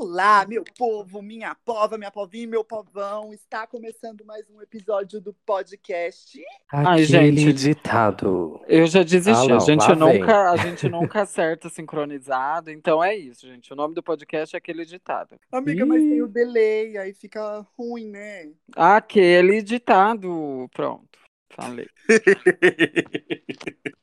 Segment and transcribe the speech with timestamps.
[0.00, 3.34] Olá, meu povo, minha pova, minha povinha, meu povão.
[3.34, 6.40] Está começando mais um episódio do podcast.
[6.72, 8.60] Ai, Aquele gente, ditado.
[8.68, 9.46] Eu já desisti.
[9.46, 10.20] Ah, não, a, gente lá vem.
[10.20, 12.70] nunca, a gente nunca acerta sincronizado.
[12.70, 13.72] Então é isso, gente.
[13.72, 15.34] O nome do podcast é aquele ditado.
[15.50, 16.10] Amiga, mas Ih.
[16.10, 18.52] tem o delay, aí fica ruim, né?
[18.76, 20.70] Aquele ditado.
[20.72, 21.18] Pronto.
[21.50, 21.88] Falei.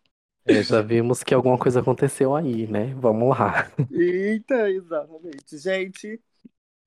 [0.48, 2.94] É, já vimos que alguma coisa aconteceu aí, né?
[3.00, 3.72] Vamos lá.
[3.92, 5.58] Eita, exatamente.
[5.58, 6.22] Gente,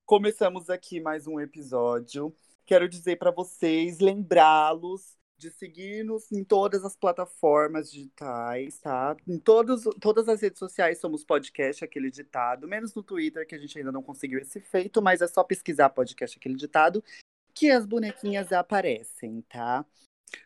[0.05, 2.33] começamos aqui mais um episódio.
[2.65, 9.17] Quero dizer para vocês, lembrá-los de seguir-nos em todas as plataformas digitais, tá?
[9.27, 13.57] Em todos, todas as redes sociais somos podcast Aquele Ditado, menos no Twitter, que a
[13.57, 17.03] gente ainda não conseguiu esse feito, mas é só pesquisar podcast Aquele Ditado
[17.53, 19.85] que as bonequinhas aparecem, tá?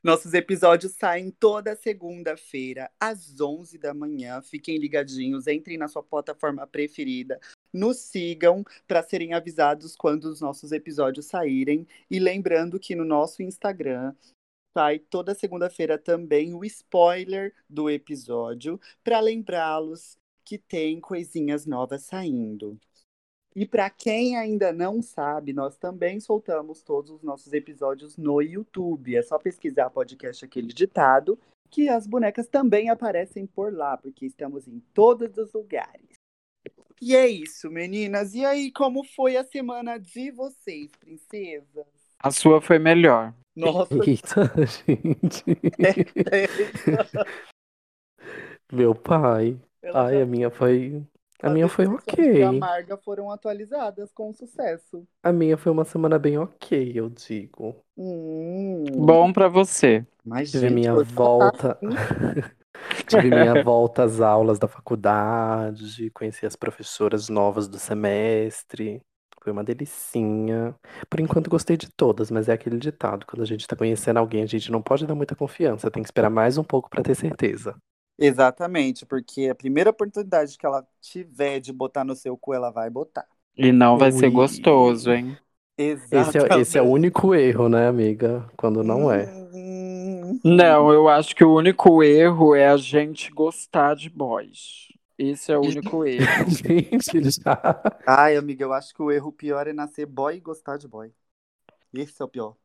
[0.03, 4.41] Nossos episódios saem toda segunda-feira, às 11 da manhã.
[4.41, 7.39] Fiquem ligadinhos, entrem na sua plataforma preferida,
[7.71, 11.87] nos sigam para serem avisados quando os nossos episódios saírem.
[12.09, 14.13] E lembrando que no nosso Instagram
[14.73, 22.79] sai toda segunda-feira também o spoiler do episódio, para lembrá-los que tem coisinhas novas saindo.
[23.55, 29.15] E para quem ainda não sabe, nós também soltamos todos os nossos episódios no YouTube.
[29.15, 31.37] É só pesquisar podcast aquele ditado,
[31.70, 36.09] que as bonecas também aparecem por lá, porque estamos em todos os lugares.
[37.01, 38.34] E é isso, meninas.
[38.34, 41.85] E aí, como foi a semana de vocês, princesas?
[42.20, 43.34] A sua foi melhor.
[43.55, 45.43] Nossa, Eita, gente.
[46.87, 47.26] ela
[48.71, 49.59] Meu pai.
[49.93, 51.04] Ai, já- a minha foi.
[51.44, 52.41] A as minha foi ok.
[52.41, 55.05] Amarga foram atualizadas com sucesso.
[55.22, 57.76] A minha foi uma semana bem ok, eu digo.
[57.98, 60.05] Hum, Bom pra você.
[60.26, 61.77] mas Tive gente, minha volta.
[63.08, 69.02] Tive minha volta às aulas da faculdade, conheci as professoras novas do semestre.
[69.41, 70.74] Foi uma delicinha.
[71.09, 74.44] Por enquanto gostei de todas, mas é aquele ditado: quando a gente tá conhecendo alguém,
[74.44, 77.16] a gente não pode dar muita confiança, tem que esperar mais um pouco pra ter
[77.16, 77.76] certeza.
[78.18, 82.90] Exatamente, porque a primeira oportunidade que ela tiver de botar no seu cu, ela vai
[82.90, 83.28] botar.
[83.57, 84.29] E não vai ser Ui.
[84.29, 85.35] gostoso, hein?
[86.12, 86.90] Esse é, esse é o Exatamente.
[86.90, 88.50] único erro, né, amiga?
[88.57, 89.35] Quando não é.
[89.53, 94.88] Hum, Não, eu acho que o único erro é a gente gostar de boys.
[95.18, 96.47] Esse é o único erro.
[96.47, 98.03] Gente, já.
[98.06, 101.13] Ai, amiga, eu acho que o erro pior é nascer boy e gostar de boy.
[101.94, 102.57] Esse é o pior.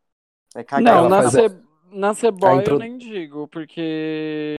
[0.57, 1.51] É cagar Não, nascer,
[1.93, 4.57] nascer boy intro- eu nem digo, porque.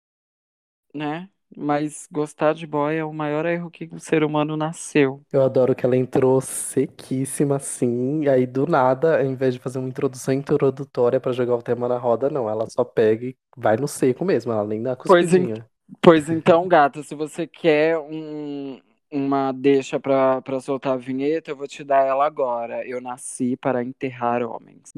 [0.93, 1.29] Né?
[1.57, 5.21] Mas gostar de boy é o maior erro que o ser humano nasceu.
[5.31, 9.79] Eu adoro que ela entrou sequíssima assim, e aí do nada, ao invés de fazer
[9.79, 13.77] uma introdução introdutória pra jogar o tema na roda, não, ela só pega e vai
[13.77, 15.65] no seco mesmo, ela nem dá Pois cuspidinha.
[16.01, 18.79] Pois então, gata, se você quer um-
[19.11, 22.87] uma deixa pra, pra soltar a vinheta, eu vou te dar ela agora.
[22.87, 24.93] Eu nasci para enterrar homens.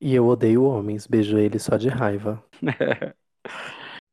[0.00, 2.42] E eu odeio homens, beijo ele só de raiva.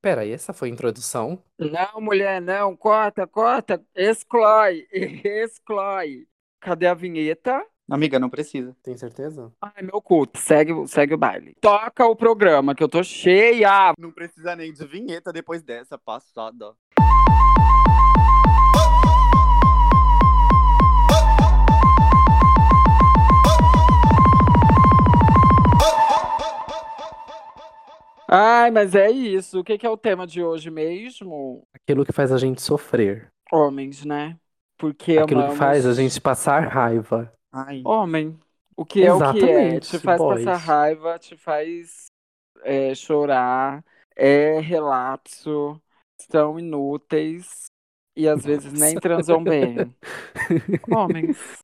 [0.07, 1.44] Pera, e essa foi a introdução?
[1.59, 4.88] Não, mulher, não, corta, corta, exclói,
[5.22, 6.25] exclói.
[6.62, 7.62] Cadê a vinheta?
[7.90, 8.73] Amiga, não precisa.
[8.81, 9.51] Tem certeza?
[9.62, 11.56] Ai, meu culto, segue, o- segue o baile.
[11.59, 13.94] Toca o programa, que eu tô cheia.
[14.00, 16.74] Não precisa nem de vinheta depois dessa passada.
[28.27, 29.59] Ai, mas é isso.
[29.59, 31.63] O que que é o tema de hoje mesmo?
[31.73, 33.31] Aquilo que faz a gente sofrer.
[33.51, 34.38] Homens, né?
[34.77, 37.33] Porque Aquilo que amamos- faz a gente passar raiva.
[37.51, 38.38] Ai, Homem,
[38.75, 39.29] o que é o que é?
[39.39, 40.43] Exatamente, Te faz boys.
[40.45, 42.07] passar raiva, te faz
[42.63, 43.83] é, chorar,
[44.15, 45.81] é relapso,
[46.29, 47.65] são inúteis
[48.15, 48.99] e às vezes nem Nossa.
[49.01, 49.95] transam bem.
[50.91, 51.59] Homens.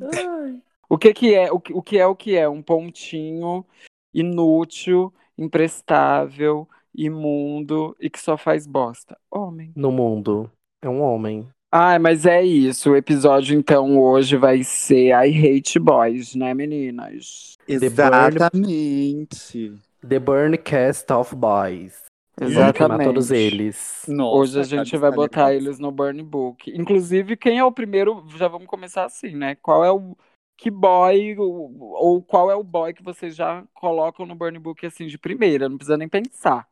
[0.00, 0.62] Ai.
[0.88, 2.48] O que que é o que, o que é o que é?
[2.48, 3.66] Um pontinho
[4.14, 9.16] inútil, imprestável, imundo e que só faz bosta.
[9.30, 9.72] Homem.
[9.76, 10.50] No mundo,
[10.82, 11.46] é um homem.
[11.70, 12.92] Ai, mas é isso.
[12.92, 17.58] O episódio, então, hoje vai ser I Hate Boys, né, meninas?
[17.68, 19.74] exatamente.
[20.06, 22.04] The Burn Cast of Boys.
[22.40, 23.04] Exatamente.
[23.04, 24.04] todos eles.
[24.08, 25.62] Nossa, Hoje a gente vai botar legal.
[25.62, 26.70] eles no Burn Book.
[26.70, 28.24] Inclusive, quem é o primeiro?
[28.36, 29.54] Já vamos começar assim, né?
[29.56, 30.16] Qual é o
[30.56, 34.84] que boy ou, ou qual é o boy que vocês já colocam no Burn Book
[34.86, 35.68] assim de primeira?
[35.68, 36.66] Não precisa nem pensar.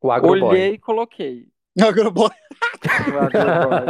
[0.00, 0.42] O Agroboy.
[0.42, 1.48] Olhei e coloquei.
[1.80, 2.30] Agroboy.
[3.12, 3.86] O Agroboy.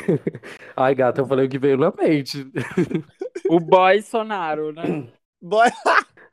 [0.76, 2.50] Ai, gata, eu falei o que veio na mente.
[3.48, 4.82] o boy Sonaro, né?
[5.42, 5.68] Boy.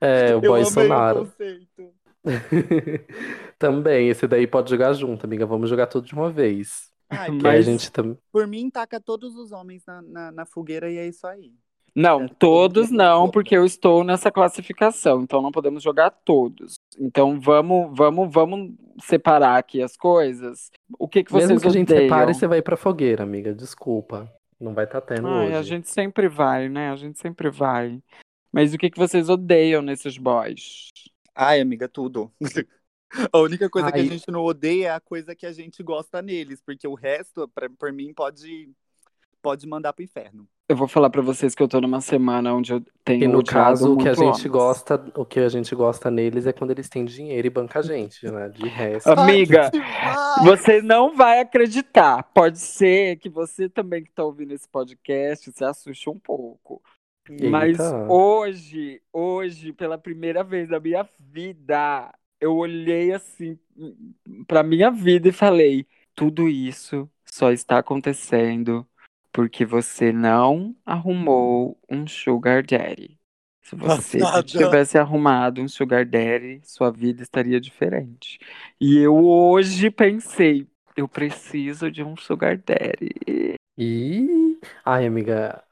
[0.01, 1.19] É, o Eu Boy amei o Sonaro.
[1.25, 1.93] conceito.
[3.57, 5.45] Também, esse daí pode jogar junto, amiga.
[5.45, 6.91] Vamos jogar tudo de uma vez.
[7.09, 8.17] Ai, aí a Mas- gente também.
[8.31, 11.53] por mim, taca todos os homens na, na, na fogueira e é isso aí.
[11.97, 16.75] Não, É, todos não, porque eu estou nessa classificação, então não podemos jogar todos.
[16.99, 18.71] Então vamos, vamos, vamos
[19.01, 20.69] separar aqui as coisas.
[20.99, 22.03] O que que vocês Mesmo que a gente odeiam?
[22.07, 23.51] separe, você vai pra fogueira, amiga.
[23.51, 24.31] Desculpa.
[24.59, 25.55] Não vai estar tendo Ai, hoje.
[25.55, 26.91] a gente sempre vai, né?
[26.91, 27.99] A gente sempre vai.
[28.51, 30.89] Mas o que que vocês odeiam nesses boys?
[31.33, 32.31] Ai, amiga, tudo.
[33.31, 34.07] A única coisa que a Ai.
[34.07, 37.69] gente não odeia é a coisa que a gente gosta neles, porque o resto, pra,
[37.69, 38.69] por mim, pode,
[39.41, 40.45] pode mandar pro inferno.
[40.69, 43.39] Eu vou falar pra vocês que eu tô numa semana onde eu tenho E no
[43.39, 44.51] odiado caso, o que a muito gente homens.
[44.51, 47.81] gosta, o que a gente gosta neles é quando eles têm dinheiro e banca a
[47.81, 48.49] gente, né?
[48.49, 49.07] De resto.
[49.07, 50.43] Amiga, Ai, demais!
[50.43, 52.21] Você não vai acreditar.
[52.33, 56.81] Pode ser que você também que tá ouvindo esse podcast se assuste um pouco.
[57.49, 58.11] Mas Eita.
[58.11, 63.57] hoje, hoje, pela primeira vez na minha vida, eu olhei assim
[64.45, 68.85] pra minha vida e falei: tudo isso só está acontecendo
[69.37, 73.19] porque você não arrumou um sugar daddy.
[73.61, 74.43] Se você Passada.
[74.43, 78.39] tivesse arrumado um sugar daddy, sua vida estaria diferente.
[78.81, 83.13] E eu hoje pensei, eu preciso de um sugar daddy.
[83.77, 84.59] E.
[84.83, 85.63] Ai, amiga,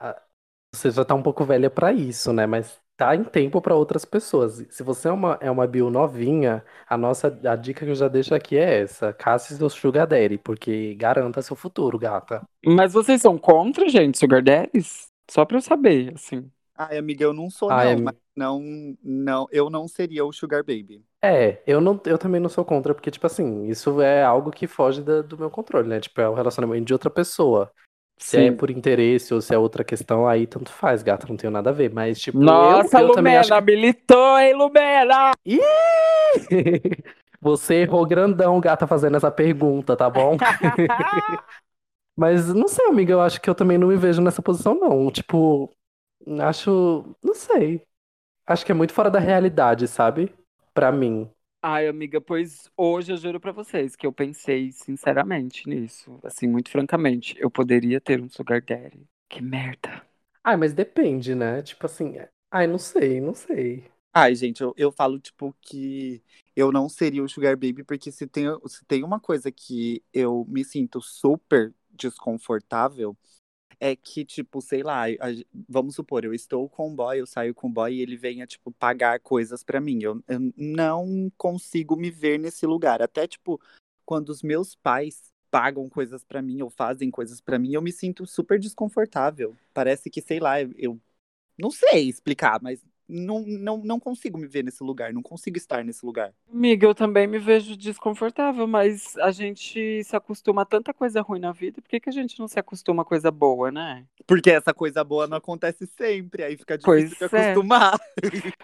[0.72, 2.46] você já tá um pouco velha pra isso, né?
[2.46, 4.66] Mas tá em tempo pra outras pessoas.
[4.70, 8.08] Se você é uma, é uma bio novinha, a nossa a dica que eu já
[8.08, 12.44] deixo aqui é essa: casse seu sugar daddy, porque garanta seu futuro, gata.
[12.66, 15.08] Mas vocês são contra, gente, sugar daddies?
[15.30, 16.50] Só pra eu saber, assim.
[16.78, 18.62] Ai, amiga, eu não sou, Ai, não, ami- mas não,
[19.02, 21.04] não, eu não seria o Sugar Baby.
[21.22, 24.68] É, eu não, eu também não sou contra, porque, tipo assim, isso é algo que
[24.68, 26.00] foge da- do meu controle, né?
[26.00, 27.72] Tipo, é o relacionamento de outra pessoa.
[28.18, 31.52] Se é por interesse ou se é outra questão, aí tanto faz, gata, não tenho
[31.52, 31.92] nada a ver.
[31.94, 35.32] Mas, tipo, eu, Nossa, eu acho Lumena, militou, hein, Lumena?
[35.46, 35.60] Ih!
[37.42, 40.38] Você errou grandão, gata, fazendo essa pergunta, tá bom?
[42.16, 45.12] Mas não sei, amiga, eu acho que eu também não me vejo nessa posição, não.
[45.12, 45.70] Tipo,
[46.42, 47.04] acho.
[47.22, 47.82] Não sei.
[48.48, 50.34] Acho que é muito fora da realidade, sabe?
[50.74, 51.30] Pra mim.
[51.68, 56.20] Ai, amiga, pois hoje eu juro pra vocês que eu pensei sinceramente nisso.
[56.24, 59.04] Assim, muito francamente, eu poderia ter um sugar daddy.
[59.28, 60.06] Que merda.
[60.44, 61.64] Ai, mas depende, né?
[61.64, 62.18] Tipo assim.
[62.52, 63.84] Ai, não sei, não sei.
[64.14, 66.22] Ai, gente, eu, eu falo, tipo, que
[66.56, 70.46] eu não seria o Sugar Baby, porque se tem, se tem uma coisa que eu
[70.48, 73.18] me sinto super desconfortável,
[73.86, 75.04] é que, tipo, sei lá,
[75.70, 78.48] vamos supor, eu estou com um boy, eu saio com um boy e ele venha,
[78.48, 80.00] tipo, pagar coisas pra mim.
[80.02, 83.02] Eu, eu não consigo me ver nesse lugar.
[83.02, 83.62] Até, tipo,
[84.06, 87.92] quando os meus pais pagam coisas pra mim ou fazem coisas pra mim, eu me
[87.92, 89.56] sinto super desconfortável.
[89.74, 91.00] Parece que, sei lá, eu
[91.58, 95.84] não sei explicar, mas não, não, não consigo me ver nesse lugar, não consigo estar
[95.84, 96.32] nesse lugar.
[96.52, 101.40] Amiga, eu também me vejo desconfortável, mas a gente se acostuma a tanta coisa ruim
[101.40, 104.06] na vida, por que, que a gente não se acostuma a coisa boa, né?
[104.26, 107.52] Porque essa coisa boa não acontece sempre, aí fica Pois difícil de é.
[107.52, 108.00] acostumar.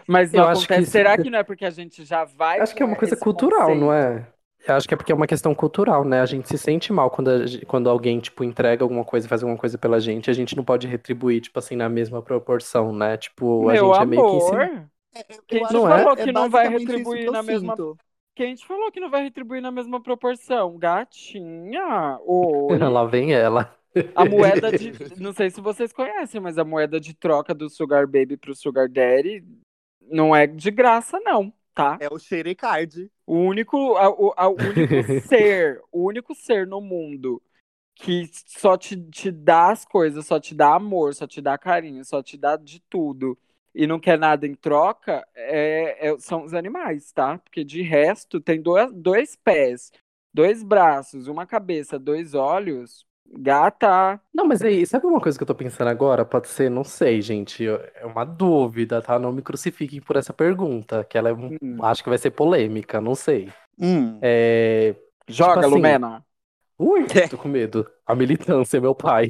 [0.07, 0.83] Mas Eu não acho que acontece.
[0.83, 2.59] isso- Será que não é porque a gente já vai.
[2.59, 3.93] Acho que é uma coisa cultural, não conceito?
[3.93, 4.27] é?
[4.67, 6.21] Eu acho que é porque é uma questão cultural, né?
[6.21, 9.57] A gente se sente mal quando, a quando alguém, tipo, entrega alguma coisa, faz alguma
[9.59, 13.17] coisa pela gente, a gente não pode retribuir, tipo assim, na mesma proporção, né?
[13.17, 14.91] Tipo, a Meu gente é meio que amor, ensinado.
[15.47, 15.97] Quem Eu te Não é?
[15.97, 17.75] falou é que não vai retribuir na mesma.
[17.75, 17.97] sinto.
[18.35, 20.77] Quem te falou que não vai retribuir na mesma proporção?
[20.77, 22.17] Gatinha!
[22.25, 22.77] Oi.
[22.77, 23.75] Lá vem ela.
[24.15, 24.91] A moeda de.
[25.21, 28.87] Não sei se vocês conhecem, mas a moeda de troca do Sugar Baby pro Sugar
[28.87, 29.43] Daddy
[29.99, 31.97] não é de graça, não, tá?
[31.99, 33.09] É o xerecard.
[33.25, 37.41] O único, a- o a- o único ser, o único ser no mundo
[37.95, 42.03] que só te, te dá as coisas, só te dá amor, só te dá carinho,
[42.03, 43.37] só te dá de tudo
[43.73, 47.37] e não quer nada em troca, é- é- são os animais, tá?
[47.37, 49.91] Porque de resto tem dois, dois pés,
[50.33, 53.05] dois braços, uma cabeça, dois olhos.
[53.25, 54.19] Gata.
[54.33, 56.25] Não, mas aí, sabe uma coisa que eu tô pensando agora?
[56.25, 57.65] Pode ser, não sei, gente.
[57.67, 59.17] É uma dúvida, tá?
[59.17, 61.77] Não me crucifiquem por essa pergunta, que ela é, um- Hum.
[61.83, 63.49] acho que vai ser polêmica, não sei.
[63.79, 64.19] Hum.
[64.21, 64.95] É.
[65.27, 66.25] Joga, assim, Lumena.
[66.77, 67.89] Ui, tô com medo.
[68.11, 69.29] A militância, meu pai.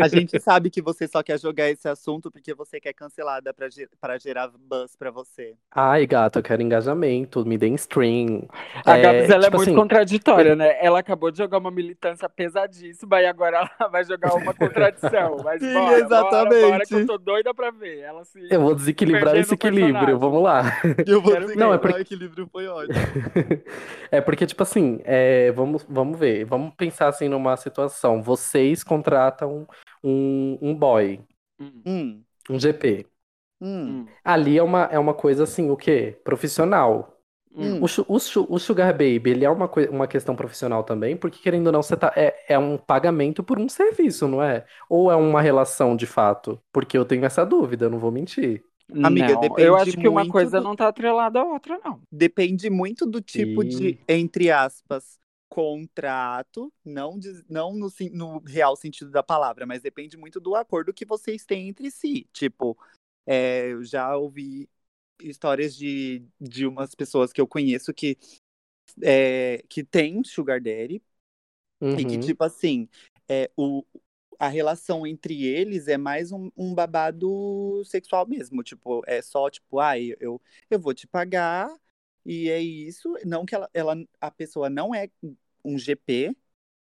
[0.00, 3.68] A gente sabe que você só quer jogar esse assunto porque você quer cancelada pra,
[3.70, 5.54] ge- pra gerar buzz pra você.
[5.70, 8.48] Ai, gato, eu quero engajamento, me deem stream.
[8.84, 10.76] A É, Gabs, ela tipo é muito assim, contraditória, né?
[10.84, 15.36] Ela acabou de jogar uma militância pesadíssima e agora ela vai jogar uma contradição.
[15.44, 16.66] Mas Sim, bora, bora, exatamente.
[16.70, 18.00] bora, que eu tô doida pra ver.
[18.00, 18.40] Ela se...
[18.50, 20.18] Eu vou desequilibrar esse equilíbrio, personagem.
[20.18, 20.62] vamos lá.
[21.06, 21.56] Eu vou ver.
[21.56, 22.94] Não, é que porque- o equilíbrio foi ótimo.
[24.10, 28.07] É porque, tipo assim, é, vamos, vamos ver, vamos pensar assim numa situação.
[28.22, 29.66] Vocês contratam
[30.02, 31.20] um, um boy,
[31.58, 33.06] Hum, Hum, um GP.
[33.60, 34.00] hum.
[34.02, 34.08] hum.
[34.24, 36.20] Ali é uma, é uma coisa assim, o quê?
[36.24, 37.14] Profissional.
[37.56, 37.82] Hum.
[37.82, 41.40] O, su- o su- o Sugar Baby, ele é uma, uma questão profissional também, porque
[41.40, 44.64] querendo ou não, você tá, é, é um pagamento por um serviço, não é?
[44.88, 46.60] Ou é uma relação de fato?
[46.72, 48.64] Porque eu tenho essa dúvida, eu não vou mentir.
[49.00, 52.02] Amiga, não, depende eu acho que uma coisa do- não tá atrelada à outra, não.
[52.10, 55.17] Depende muito do tipo de, E- entre aspas,
[55.48, 60.92] contrato, não, de- não no, no real sentido da palavra, mas depende muito do acordo
[60.94, 62.28] que vocês têm entre si.
[62.32, 62.76] Tipo,
[63.26, 64.68] é, eu já ouvi
[65.20, 68.16] histórias de, de umas pessoas que eu conheço que,
[69.02, 71.02] é, que tem sugar daddy
[71.96, 72.18] e que, Uhum.
[72.18, 72.88] tipo assim,
[73.28, 73.84] é, o,
[74.38, 78.62] a relação entre eles é mais um, um babado sexual mesmo.
[78.62, 80.40] Tipo, é só, tipo, ah, eu,
[80.70, 81.68] eu vou te pagar
[82.28, 83.14] e é isso.
[83.24, 85.08] Não que ela, ela a pessoa não é
[85.64, 86.36] um GP,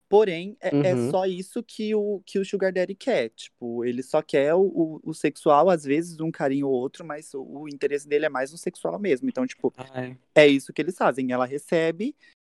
[0.09, 1.09] porém, é, é Uhum.
[1.09, 3.29] só isso que o, que o Sugar Daddy quer.
[3.29, 7.33] Tipo, ele só quer o, o, o sexual, às vezes um carinho ou outro, mas
[7.33, 9.29] o, o interesse dele é mais no sexual mesmo.
[9.29, 11.31] Então, tipo, Ai, é isso que eles fazem.
[11.31, 12.13] Ela recebe,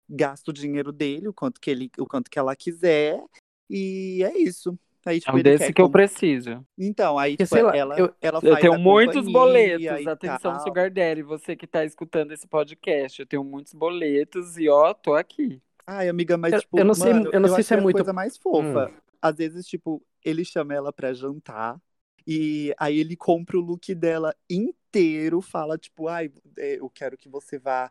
[0.10, 3.24] gasta o dinheiro dele, o quanto que, ele, o quanto que ela quiser,
[3.70, 4.78] e é isso.
[5.06, 6.66] Aí, é tipo, um ele desse quer que eu com- preciso.
[6.78, 10.60] Então, aí, tipo, sei lá, ela, eu- ela Eu tenho a muitos boletos, atenção, tal.
[10.62, 15.16] Sugar Daddy, você que tá escutando esse podcast, eu tenho muitos boletos e ó, tô
[15.16, 15.62] aqui.
[15.88, 17.96] Ai, amiga, mas, Eu- tipo, eu não sei- mano, eu não sei se é muito-
[17.96, 18.90] coisa mais fofa.
[18.90, 18.94] Hum.
[19.22, 21.80] Às vezes, tipo, ele chama ela pra jantar
[22.28, 27.28] e aí ele compra o look dela inteiro, fala, tipo, ai, é, eu quero que
[27.30, 27.90] você vá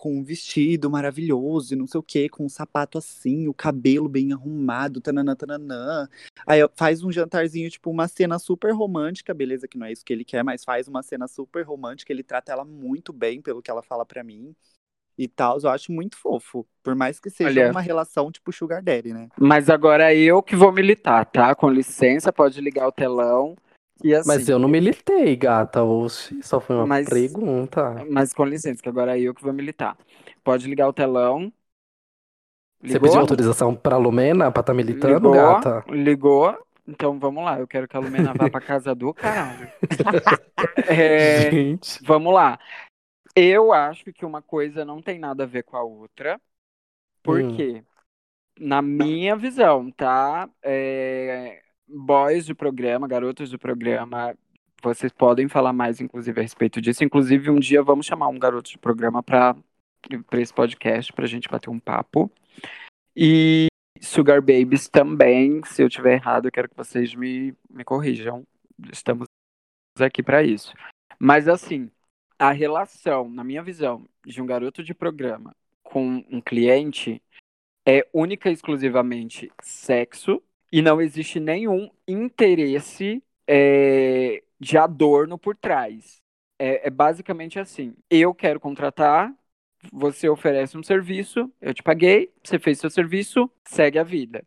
[0.00, 4.08] com um vestido maravilhoso e não sei o quê, com um sapato assim, o cabelo
[4.08, 6.08] bem arrumado, tananã, tananã.
[6.46, 10.10] Aí faz um jantarzinho, tipo, uma cena super romântica, beleza que não é isso que
[10.10, 13.70] ele quer, mas faz uma cena super romântica, ele trata ela muito bem, pelo que
[13.70, 14.56] ela fala pra mim.
[15.18, 16.66] E tal, eu acho muito fofo.
[16.82, 17.70] Por mais que seja Olha.
[17.70, 19.28] uma relação tipo Sugar Daddy, né?
[19.38, 21.54] Mas agora eu que vou militar, tá?
[21.54, 23.54] Com licença, pode ligar o telão.
[24.02, 28.04] E assim, Mas eu não militei, gata, ou se só foi uma Mas- pergunta.
[28.10, 29.96] mas com licença, que agora é eu que vou militar.
[30.42, 31.52] Pode ligar o telão.
[32.82, 35.84] Você pediu autorização pra Lumena pra tá militando, ligou, gata?
[35.90, 36.66] ligou.
[36.88, 39.70] Então vamos lá, eu quero que a Lumena vá pra casa do caralho.
[40.88, 42.02] É, Gente.
[42.04, 42.58] Vamos lá.
[43.36, 46.40] Eu acho que uma coisa não tem nada a ver com a outra.
[47.22, 47.56] Por Hum.
[47.56, 47.84] quê?
[48.58, 50.48] Na minha visão, tá?
[50.62, 54.36] É, boys do programa, garotos do programa,
[54.82, 57.04] vocês podem falar mais, inclusive, a respeito disso.
[57.04, 59.56] Inclusive, um dia vamos chamar um garoto de programa para
[60.32, 62.30] esse podcast, pra gente bater um papo.
[63.14, 63.66] E
[64.00, 68.46] Sugar Babies também, se eu tiver errado, eu quero que vocês me, me corrijam.
[68.90, 69.26] Estamos
[69.98, 70.72] aqui para isso.
[71.18, 71.90] Mas assim,
[72.38, 77.22] a relação, na minha visão, de um garoto de programa com um cliente
[77.86, 86.20] é única e exclusivamente sexo e não existe nenhum interesse é, de adorno por trás.
[86.58, 89.34] É, é basicamente assim: eu quero contratar,
[89.92, 94.44] você oferece um serviço, eu te paguei, você fez seu serviço, segue a vida.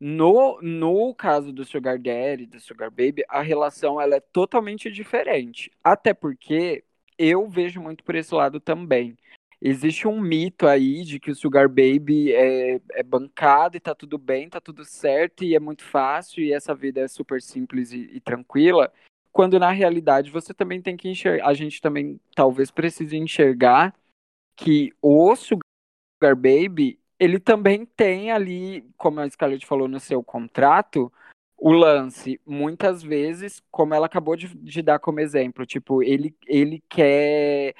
[0.00, 5.70] No, no caso do Sugar Daddy, do Sugar Baby, a relação ela é totalmente diferente.
[5.82, 6.84] Até porque
[7.16, 9.16] eu vejo muito por esse lado também.
[9.66, 14.18] Existe um mito aí de que o Sugar Baby é, é bancado e tá tudo
[14.18, 18.10] bem, tá tudo certo e é muito fácil e essa vida é super simples e,
[18.12, 18.92] e tranquila.
[19.32, 23.94] Quando na realidade você também tem que enxergar, a gente também talvez precise enxergar
[24.54, 31.10] que o Sugar Baby ele também tem ali, como a Scarlett falou no seu contrato,
[31.56, 36.82] o lance, muitas vezes, como ela acabou de, de dar como exemplo, tipo, ele, ele
[36.86, 37.74] quer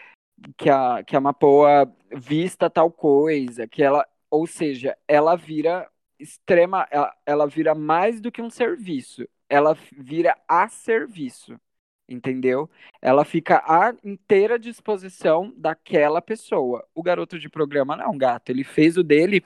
[0.57, 5.89] que a, que a Mapoa vista tal coisa, que ela, ou seja, ela vira
[6.19, 11.59] extrema, ela, ela vira mais do que um serviço, ela vira a serviço,
[12.09, 12.69] entendeu?
[13.01, 16.87] Ela fica à inteira disposição daquela pessoa.
[16.95, 19.45] O garoto de programa não, gato, ele fez o dele,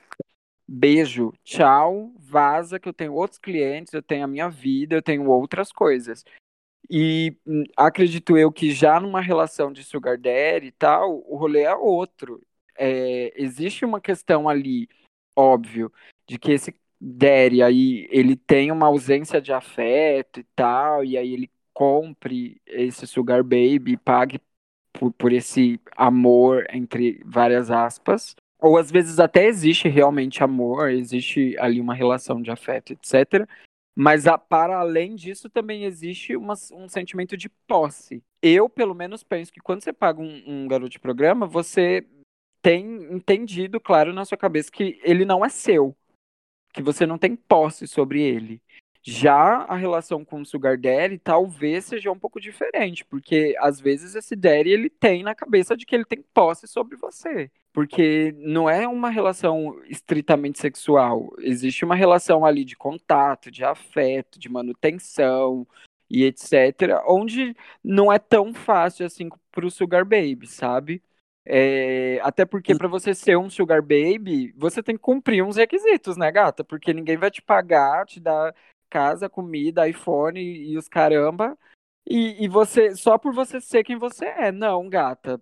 [0.67, 5.27] beijo, tchau, vaza, que eu tenho outros clientes, eu tenho a minha vida, eu tenho
[5.27, 6.23] outras coisas.
[6.89, 11.61] E hum, acredito eu que já numa relação de sugar daddy e tal, o rolê
[11.61, 12.41] é outro.
[12.77, 14.87] É, existe uma questão ali,
[15.35, 15.91] óbvio,
[16.27, 21.33] de que esse daddy aí, ele tem uma ausência de afeto e tal, e aí
[21.33, 24.41] ele compre esse sugar baby e pague
[24.91, 28.35] por, por esse amor, entre várias aspas.
[28.61, 33.47] Ou às vezes até existe realmente amor, existe ali uma relação de afeto, etc.
[34.01, 38.23] Mas a, para além disso também existe uma, um sentimento de posse.
[38.41, 42.07] Eu, pelo menos, penso que quando você paga um, um garoto de programa, você
[42.61, 45.93] tem entendido, claro, na sua cabeça que ele não é seu.
[46.73, 48.61] Que você não tem posse sobre ele.
[49.03, 54.15] Já a relação com o Sugar Daddy talvez seja um pouco diferente, porque às vezes
[54.15, 57.51] esse Daddy ele tem na cabeça de que ele tem posse sobre você.
[57.71, 64.39] Porque não é uma relação estritamente sexual, existe uma relação ali de contato, de afeto,
[64.39, 65.67] de manutenção
[66.09, 71.03] e etc., onde não é tão fácil assim para o Sugar Baby, sabe?
[71.51, 76.15] É, até porque para você ser um sugar baby, você tem que cumprir uns requisitos,
[76.15, 76.63] né, gata?
[76.63, 78.53] Porque ninguém vai te pagar, te dar
[78.87, 81.57] casa, comida, iPhone e, os caramba.
[82.07, 84.51] E, e você, só por você ser quem você é.
[84.51, 85.41] Não, gata.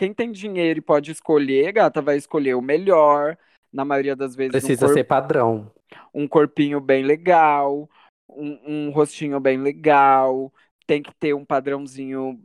[0.00, 3.36] Quem tem dinheiro e pode escolher, gata, vai escolher o melhor.
[3.70, 4.52] Na maioria das vezes.
[4.52, 5.70] Precisa um ser padrão.
[6.12, 7.86] Um corpinho bem legal,
[8.26, 10.50] um, um rostinho bem legal.
[10.86, 12.40] Tem que ter um padrãozinho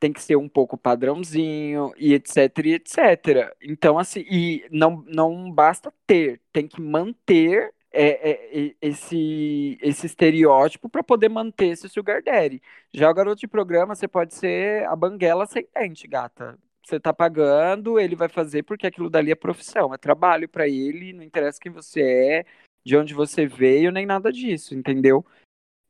[0.00, 3.54] tem que ser um pouco padrãozinho e etc e etc.
[3.62, 10.88] Então assim, e não não basta ter, tem que manter é, é, esse, esse estereótipo
[10.88, 12.62] para poder manter esse sugar daddy.
[12.92, 16.58] Já o garoto de programa, você pode ser a banguela sem dente, gata.
[16.86, 21.12] Você tá pagando, ele vai fazer porque aquilo dali é profissão, é trabalho para ele,
[21.12, 22.46] não interessa quem você é,
[22.84, 25.26] de onde você veio, nem nada disso, entendeu?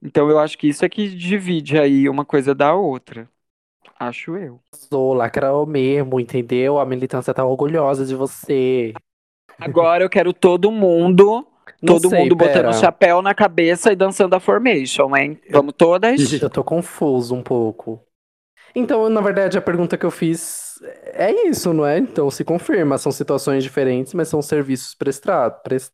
[0.03, 3.29] Então eu acho que isso é que divide aí uma coisa da outra.
[4.00, 4.59] Acho eu.
[4.75, 6.79] Sou lacrou mesmo, entendeu?
[6.79, 8.95] A militância tá orgulhosa de você.
[9.59, 11.47] Agora eu quero todo mundo
[11.83, 12.62] não Todo sei, mundo pera.
[12.62, 15.38] botando chapéu na cabeça e dançando a formation, hein?
[15.50, 16.33] Vamos todas?
[16.33, 18.00] Eu tô confuso um pouco.
[18.75, 21.99] Então, na verdade, a pergunta que eu fiz é isso, não é?
[21.99, 25.92] Então, se confirma, são situações diferentes, mas são serviços prestados.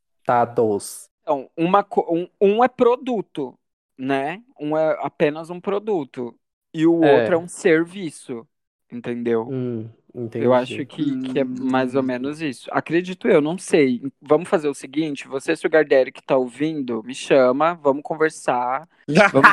[1.22, 3.58] Então, uma, um, um é produto,
[3.96, 4.42] né?
[4.58, 6.34] Um é apenas um produto.
[6.74, 7.20] E o é.
[7.20, 8.46] outro é um serviço,
[8.90, 9.48] entendeu?
[9.48, 9.88] Hum.
[10.14, 10.44] Entendi.
[10.44, 12.68] Eu acho que, que é mais ou menos isso.
[12.70, 14.02] Acredito eu, não sei.
[14.20, 18.86] Vamos fazer o seguinte: você, Sugar Daddy, que tá ouvindo, me chama, vamos conversar.
[19.32, 19.50] Vamos...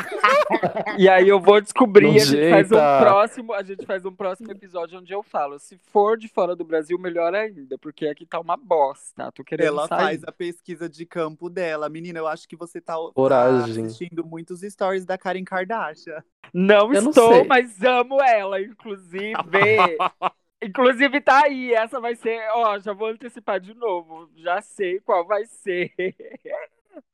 [0.96, 4.52] e aí eu vou descobrir, a gente faz um próximo, a gente faz um próximo
[4.52, 5.58] episódio onde eu falo.
[5.58, 9.30] Se for de fora do Brasil, melhor ainda, porque aqui tá uma bosta.
[9.32, 9.98] Tô querendo Ela sair.
[9.98, 11.88] faz a pesquisa de campo dela.
[11.88, 12.94] Menina, eu acho que você tá,
[13.28, 16.22] tá assistindo muitos stories da Karen Kardashian.
[16.52, 19.34] Não eu estou, não mas amo ela, inclusive.
[20.62, 25.26] Inclusive tá aí, essa vai ser, ó, já vou antecipar de novo, já sei qual
[25.26, 25.90] vai ser.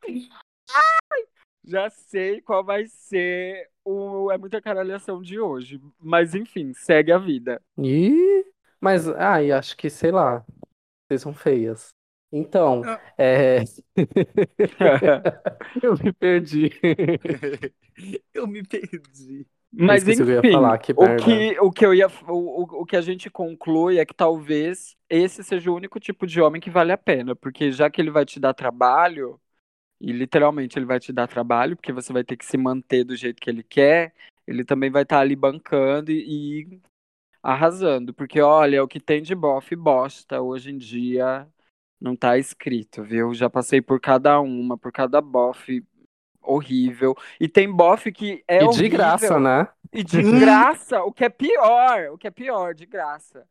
[1.64, 7.18] já sei qual vai ser o é muita caralhação de hoje, mas enfim, segue a
[7.18, 7.62] vida.
[7.78, 8.44] Ih,
[8.80, 10.44] mas ai, acho que sei lá.
[11.06, 11.95] Vocês são feias.
[12.36, 13.00] Então, ah.
[13.16, 13.64] é...
[15.82, 16.70] eu me perdi.
[18.34, 19.46] eu me perdi.
[19.72, 23.00] Mas enfim, que falar, que o, que, o que eu ia, o, o que a
[23.00, 26.98] gente conclui é que talvez esse seja o único tipo de homem que vale a
[26.98, 29.40] pena, porque já que ele vai te dar trabalho,
[30.00, 33.16] e literalmente ele vai te dar trabalho, porque você vai ter que se manter do
[33.16, 34.14] jeito que ele quer,
[34.46, 36.80] ele também vai estar tá ali bancando e, e
[37.42, 41.46] arrasando, porque olha, o que tem de bofe bosta hoje em dia
[42.00, 43.32] não tá escrito, viu?
[43.34, 45.84] Já passei por cada uma, por cada bofe
[46.42, 47.14] horrível.
[47.40, 48.82] E tem bofe que é e horrível.
[48.82, 49.68] de graça, né?
[49.92, 53.46] E de graça, o que é pior, o que é pior, de graça.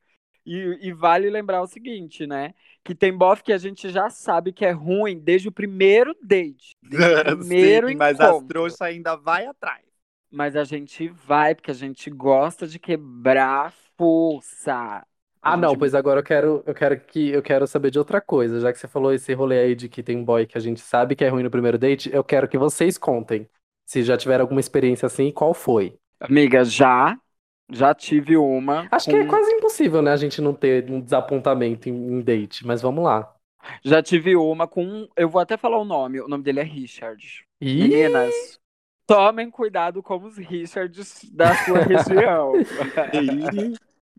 [0.45, 2.53] E, e, vale lembrar o seguinte, né?
[2.84, 6.75] Que tem bofe que a gente já sabe que é ruim desde o primeiro date.
[6.84, 8.38] Desde o primeiro Sim, mas encontro.
[8.38, 9.84] as trouxas ainda vai atrás.
[10.31, 15.03] Mas a gente vai, porque a gente gosta de quebrar força.
[15.47, 18.60] Ah, não, pois agora eu quero, eu quero que eu quero saber de outra coisa.
[18.60, 21.15] Já que você falou esse rolê aí de que tem boy que a gente sabe
[21.15, 23.47] que é ruim no primeiro date, eu quero que vocês contem.
[23.86, 25.99] Se já tiveram alguma experiência assim, qual foi?
[26.19, 27.15] Amiga, já.
[27.71, 28.88] Já tive uma.
[28.91, 29.12] Acho com...
[29.12, 32.81] que é quase impossível, né, a gente não ter um desapontamento em, em date, mas
[32.81, 33.31] vamos lá.
[33.84, 35.08] Já tive uma com.
[35.15, 36.21] Eu vou até falar o nome.
[36.21, 37.45] O nome dele é Richard.
[37.62, 37.88] Ih!
[37.88, 38.60] Meninas,
[39.05, 42.53] tomem cuidado com os Richards da sua região.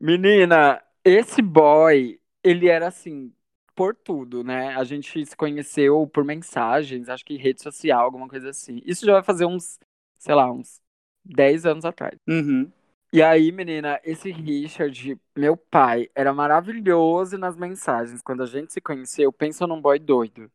[0.00, 3.32] Menina, esse boy, ele era assim,
[3.76, 4.74] por tudo, né?
[4.74, 8.82] A gente se conheceu por mensagens, acho que rede social, alguma coisa assim.
[8.84, 9.78] Isso já vai fazer uns,
[10.18, 10.80] sei lá, uns
[11.24, 12.18] 10 anos atrás.
[12.26, 12.70] Uhum.
[13.12, 18.20] E aí, menina, esse Richard, meu pai, era maravilhoso nas mensagens.
[18.20, 20.50] Quando a gente se conheceu, pensa num boy doido.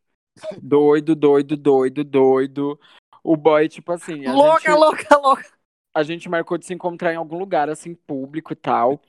[0.61, 2.79] Doido, doido, doido, doido.
[3.23, 4.27] O boy, tipo assim.
[4.27, 5.45] louca, gente, louca, louca.
[5.93, 9.01] A gente marcou de se encontrar em algum lugar, assim, público e tal.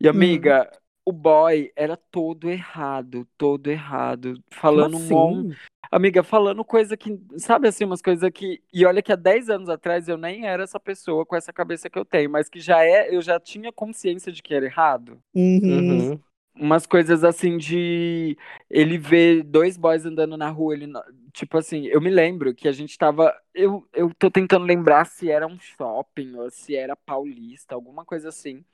[0.00, 5.14] E, amiga, hum o boy era todo errado, todo errado, falando assim?
[5.14, 5.52] um
[5.90, 8.60] Amiga, falando coisa que, sabe assim, umas coisas que.
[8.72, 11.88] E olha que há 10 anos atrás eu nem era essa pessoa com essa cabeça
[11.88, 15.18] que eu tenho, mas que já é, eu já tinha consciência de que era errado.
[15.34, 16.10] Uhum.
[16.10, 16.20] Uhum.
[16.56, 18.36] Umas coisas assim de
[18.70, 20.92] ele ver dois boys andando na rua, ele
[21.32, 23.34] tipo assim, eu me lembro que a gente tava.
[23.52, 28.30] Eu, eu tô tentando lembrar se era um shopping ou se era paulista, alguma coisa
[28.30, 28.64] assim.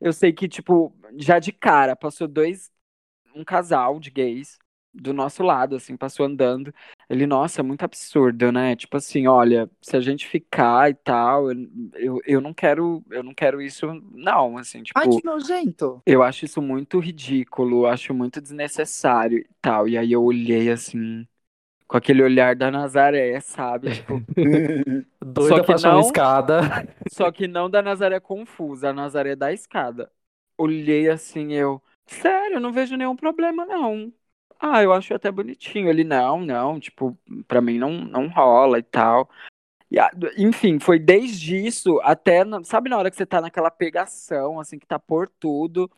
[0.00, 2.70] Eu sei que, tipo, já de cara, passou dois.
[3.34, 4.58] Um casal de gays
[4.92, 6.74] do nosso lado, assim, passou andando.
[7.08, 8.76] Ele, nossa, muito absurdo, né?
[8.76, 13.22] Tipo assim, olha, se a gente ficar e tal, eu, eu, eu não quero, eu
[13.22, 14.98] não quero isso, não, assim, tipo.
[14.98, 16.02] Ai, que nojento.
[16.06, 19.86] Eu acho isso muito ridículo, acho muito desnecessário e tal.
[19.88, 21.26] E aí eu olhei assim,
[21.88, 23.88] com aquele olhar da Nazaré, sabe?
[23.96, 24.22] Tipo,
[25.24, 26.60] Doida Só que não- escada.
[27.10, 30.10] só que não da Nazaré confusa, a Nazaré da escada.
[30.56, 34.12] Olhei assim, eu, sério, não vejo nenhum problema, não.
[34.60, 35.88] Ah, eu acho até bonitinho.
[35.88, 39.28] Ele, não, não, tipo, pra mim não, não rola e tal.
[39.90, 39.98] E,
[40.36, 44.86] enfim, foi desde isso até, sabe na hora que você tá naquela pegação, assim, que
[44.86, 45.90] tá por tudo.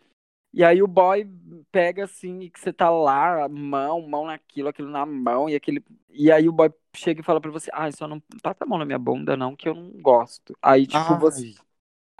[0.52, 1.24] E aí o boy
[1.70, 5.84] pega assim, e que você tá lá, mão, mão naquilo, aquilo na mão, e aquele.
[6.10, 8.78] E aí o boy chega e fala pra você, ah, só não passa a mão
[8.78, 10.56] na minha bunda, não, que eu não gosto.
[10.60, 11.46] Aí, tipo, você.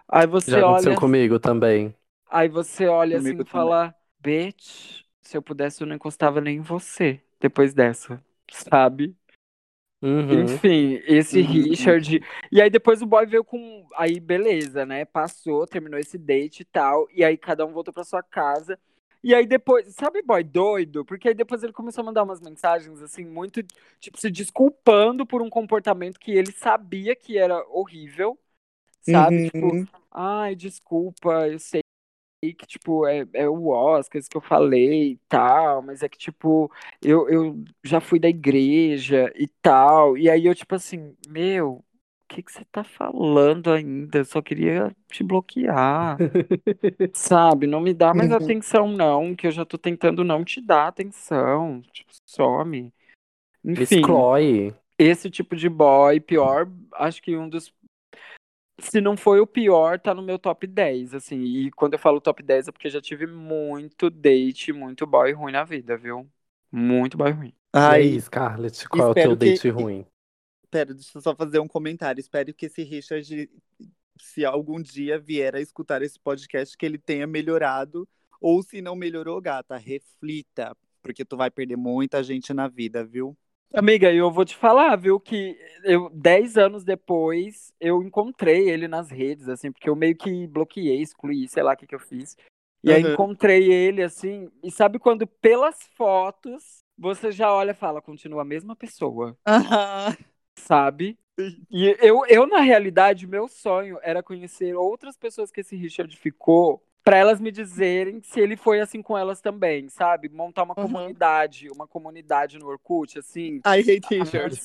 [0.09, 0.95] Aí você Já aconteceu olha.
[0.95, 1.95] comigo também.
[2.29, 6.59] Aí você olha assim Comigo e fala, bitch, se eu pudesse, eu não encostava nem
[6.59, 9.17] em você depois dessa, sabe?
[10.03, 10.43] Uhum.
[10.45, 11.47] Enfim, esse Uhum.
[11.47, 12.23] Richard.
[12.51, 13.87] E aí depois o boy veio com.
[13.97, 15.05] Aí beleza, né?
[15.05, 17.07] Passou, terminou esse date e tal.
[17.15, 18.79] E aí cada um voltou pra sua casa.
[19.23, 21.05] E aí depois, sabe, boy doido?
[21.05, 23.63] Porque aí depois ele começou a mandar umas mensagens, assim, muito,
[23.99, 28.39] tipo, se desculpando por um comportamento que ele sabia que era horrível,
[29.03, 29.45] sabe?
[29.45, 29.87] Tipo, Uhum.
[30.11, 31.83] ai, desculpa, eu sei
[32.41, 36.17] que, tipo, é, é o Oscar, isso que eu falei e tal, mas é que,
[36.19, 36.71] tipo,
[37.03, 41.85] eu, eu já fui da igreja e tal, e aí eu, tipo assim, meu, o
[42.29, 44.19] que que você tá falando ainda?
[44.19, 46.23] Eu só queria te bloquear,
[47.13, 47.67] sabe?
[47.67, 48.33] Não me dá mais Uhum.
[48.33, 52.93] atenção, não, que eu já tô tentando não te dar atenção, tipo, some.
[53.75, 54.75] Me Enfim, exclói.
[54.99, 57.73] esse tipo de boy, pior, acho que um dos.
[58.81, 61.39] Se não foi o pior, tá no meu top 10, assim.
[61.43, 65.33] E quando eu falo top 10 é porque eu já tive muito date, muito boy
[65.33, 66.29] ruim na vida, viu?
[66.73, 67.49] Muito boy ruim.
[67.49, 70.07] E Ai, aí, Scarlett, qual é o espero teu date que- ruim?
[70.71, 72.21] pera, deixa eu só fazer um comentário.
[72.21, 73.51] Espero que esse Richard,
[74.21, 78.09] se algum dia vier a escutar esse podcast, que ele tenha melhorado.
[78.41, 80.77] Ou se não melhorou, gata, reflita.
[81.03, 83.37] Porque tu vai perder muita gente na vida, viu?
[83.73, 89.11] Amiga, eu vou te falar, viu, que eu, 10 anos depois, eu encontrei ele nas
[89.11, 92.37] redes, assim, porque eu meio que bloqueei, excluí, sei lá o que que eu fiz.
[92.83, 93.13] E aí Uhum.
[93.13, 98.45] encontrei ele, assim, e sabe quando pelas fotos você já olha e fala, continua a
[98.45, 99.39] mesma pessoa.
[100.57, 101.19] Sabe?
[101.71, 106.85] E eu, eu, na realidade, meu sonho era conhecer outras pessoas que esse Richard ficou,
[107.05, 110.29] pra elas me dizerem se ele foi assim com elas também, sabe?
[110.29, 110.85] Montar uma Uhum.
[110.85, 113.57] comunidade, uma comunidade no Orkut, assim.
[113.67, 114.61] I hate Richard.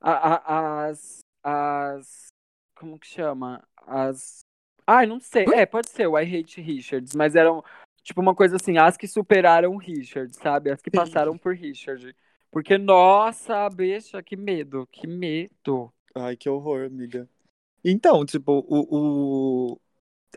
[0.00, 2.26] As, as, as.
[2.74, 3.62] Como que chama?
[3.86, 4.40] As.
[4.86, 5.44] Ai, não sei.
[5.52, 7.62] É, pode ser o I Hate Richards, mas eram
[8.02, 10.70] tipo uma coisa assim, as que superaram o Richard, sabe?
[10.70, 12.14] As que passaram por Richard.
[12.50, 15.92] Porque, nossa, bicha, que medo, que medo.
[16.14, 17.28] Ai, que horror, amiga.
[17.84, 19.80] Então, tipo, o, o-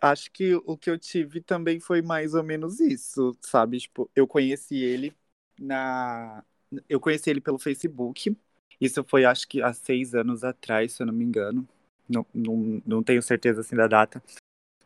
[0.02, 3.80] acho que o que eu tive também foi mais ou menos isso, sabe?
[3.80, 5.16] Tipo, eu conheci ele
[5.60, 6.44] na.
[6.88, 8.36] Eu conheci ele pelo Facebook.
[8.80, 11.68] Isso foi, acho que, há seis anos atrás, se eu não me engano.
[12.10, 14.24] Não, não, não tenho certeza assim da data.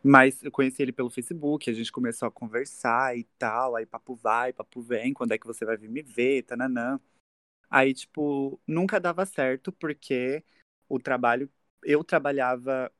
[0.02, 3.74] Mas eu conheci ele pelo Facebook, a gente começou a conversar e tal.
[3.76, 7.00] Aí papo vai, papo vem, quando é que você vai vir me ver, tananã.
[7.70, 10.44] Aí, tipo, nunca dava certo, porque
[10.88, 11.50] o trabalho.
[11.82, 12.90] Eu trabalhava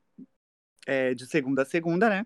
[0.87, 2.25] é, de segunda a segunda, né?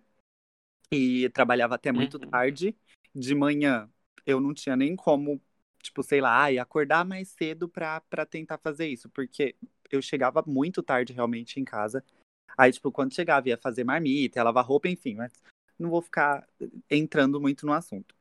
[0.92, 2.30] E trabalhava até muito Uhum.
[2.30, 2.76] tarde.
[3.16, 3.90] De manhã,
[4.26, 5.42] eu não tinha nem como,
[5.82, 9.56] tipo, sei lá, ai, acordar mais cedo pra, pra tentar fazer isso, porque
[9.92, 12.04] eu chegava muito tarde realmente em casa.
[12.58, 15.34] Aí, tipo, quando chegava, ia fazer marmita, ia lavar roupa, enfim, mas
[15.80, 16.48] não vou ficar
[16.90, 18.16] entrando muito no assunto.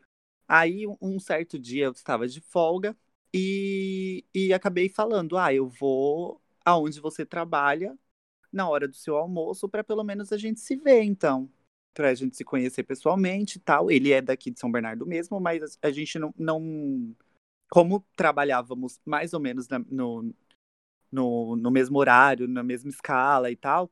[0.49, 2.97] Aí, um- certo dia, eu estava de folga
[3.35, 7.97] e, e acabei falando: ah, eu vou aonde você trabalha
[8.53, 11.49] na hora do seu almoço para pelo menos a gente se ver, então.
[11.95, 13.91] Pra gente se conhecer pessoalmente e tal.
[13.91, 16.33] Ele é daqui de São Bernardo mesmo, mas a gente não.
[16.39, 17.15] não...
[17.71, 20.35] Como trabalhávamos mais ou menos na- no,
[21.11, 23.91] no, no mesmo horário, na mesma escala e tal,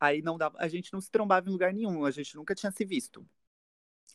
[0.00, 2.72] aí não dava, a gente não se trombava em lugar nenhum, a gente nunca tinha
[2.72, 3.26] se visto.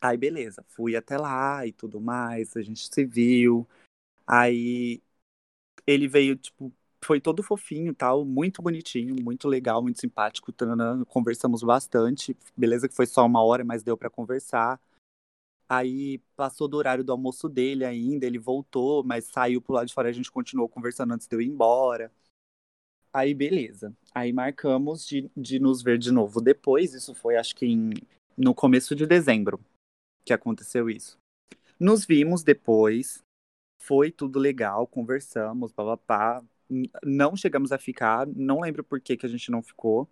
[0.01, 3.67] Aí beleza, fui até lá e tudo mais, a gente se viu.
[4.27, 5.01] Aí
[5.87, 6.73] ele veio, tipo,
[7.03, 10.51] foi todo fofinho tal, muito bonitinho, muito legal, muito simpático.
[10.51, 12.35] tananã, Conversamos bastante.
[12.55, 14.79] Beleza que foi só uma hora, mas deu pra conversar.
[15.67, 19.93] Aí passou do horário do almoço dele ainda, ele voltou, mas saiu pro lado de
[19.93, 22.11] fora, a gente continuou conversando antes de eu ir embora.
[23.13, 23.95] Aí, beleza.
[24.13, 26.93] Aí marcamos de, de nos ver de novo depois.
[26.93, 27.91] Isso foi, acho que em,
[28.37, 29.59] no começo de dezembro
[30.25, 31.17] que aconteceu isso.
[31.79, 33.23] Nos vimos depois.
[33.81, 36.43] Foi tudo legal, conversamos, papapá.
[37.03, 40.07] Não chegamos a ficar, não lembro por que, que a gente não ficou.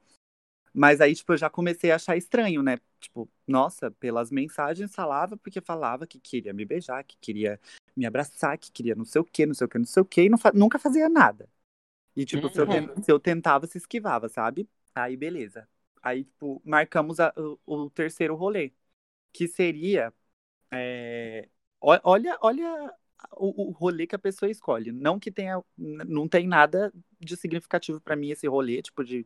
[0.73, 2.77] Mas aí, tipo, eu já comecei a achar estranho, né?
[2.99, 7.59] Tipo, nossa, pelas mensagens falava, porque falava que queria me beijar, que queria
[7.95, 10.05] me abraçar, que queria não sei o que, não sei o que, não sei o
[10.05, 11.49] que, e não nunca fazia nada.
[12.15, 12.53] E, tipo, uhum.
[12.53, 13.03] se, eu uhum.
[13.03, 14.67] se, eu tentava, se esquivava, sabe?
[14.95, 15.67] Aí, beleza.
[16.01, 18.71] Aí, tipo, marcamos a, o, o, terceiro rolê,
[19.31, 20.13] que seria.
[20.71, 21.47] É...
[21.79, 22.93] Olha, olha
[23.31, 24.91] o, o, rolê que a pessoa escolhe.
[24.91, 25.61] Não que tenha.
[25.77, 29.25] Não tem nada de significativo para mim esse rolê, tipo, de.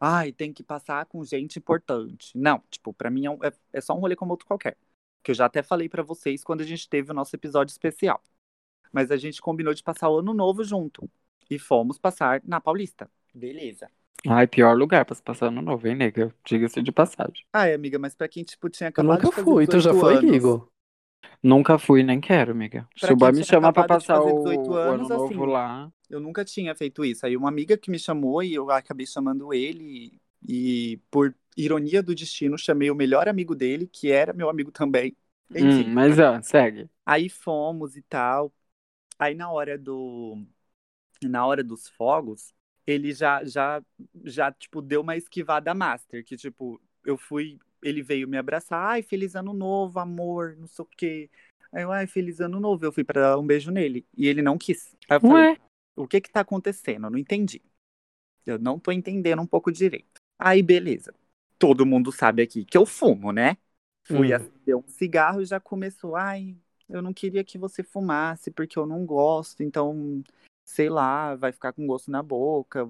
[0.00, 2.36] Ai, tem que passar com gente importante.
[2.36, 4.76] Não, tipo, para mim é, um, é, é, só um rolê como outro qualquer.
[5.22, 8.22] Que eu já até falei para vocês quando a gente teve o nosso episódio especial.
[8.92, 11.10] Mas a gente combinou de passar o ano novo junto
[11.50, 13.10] e fomos passar na Paulista.
[13.34, 13.88] Beleza.
[14.28, 16.34] Ai, pior lugar pra se passar no novo, hein, nega?
[16.44, 17.44] Diga-se de passagem.
[17.52, 20.68] Ai, amiga, mas pra quem, tipo, tinha acabado Eu nunca fui, tu já foi, Igor?
[21.42, 22.88] Nunca fui, nem quero, amiga.
[22.98, 25.90] Pra Se o boy me chamar pra passar o, anos, o ano novo assim, lá...
[26.08, 27.26] Eu nunca tinha feito isso.
[27.26, 32.14] Aí uma amiga que me chamou e eu acabei chamando ele e, por ironia do
[32.14, 35.16] destino, chamei o melhor amigo dele, que era meu amigo também.
[35.50, 36.88] Hum, mas, ó, segue.
[37.04, 38.52] Aí fomos e tal.
[39.18, 40.36] Aí na hora do
[41.22, 42.54] na hora dos fogos,
[42.86, 43.82] ele já, já,
[44.24, 47.58] já, tipo, deu uma esquivada master, que, tipo, eu fui,
[47.88, 51.30] ele veio me abraçar, ai, feliz ano novo, amor, não sei o quê.
[51.72, 54.42] Aí eu, ai, feliz ano novo, eu fui para dar um beijo nele, e ele
[54.42, 54.96] não quis.
[55.08, 55.56] Aí eu falei, Ué?
[55.94, 57.06] o que que tá acontecendo?
[57.06, 57.62] Eu não entendi.
[58.44, 60.20] Eu não tô entendendo um pouco direito.
[60.38, 61.14] Aí, beleza.
[61.58, 63.56] Todo mundo sabe aqui que eu fumo, né?
[64.04, 64.36] Fui hum.
[64.36, 66.56] acender um cigarro e já começou, ai,
[66.88, 70.22] eu não queria que você fumasse porque eu não gosto, então
[70.64, 72.86] sei lá, vai ficar com gosto na boca,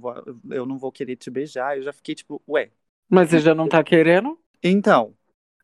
[0.51, 1.77] eu não vou querer te beijar.
[1.77, 2.71] Eu já fiquei tipo, ué.
[3.09, 4.39] Mas você já não tá querendo?
[4.62, 5.14] Então,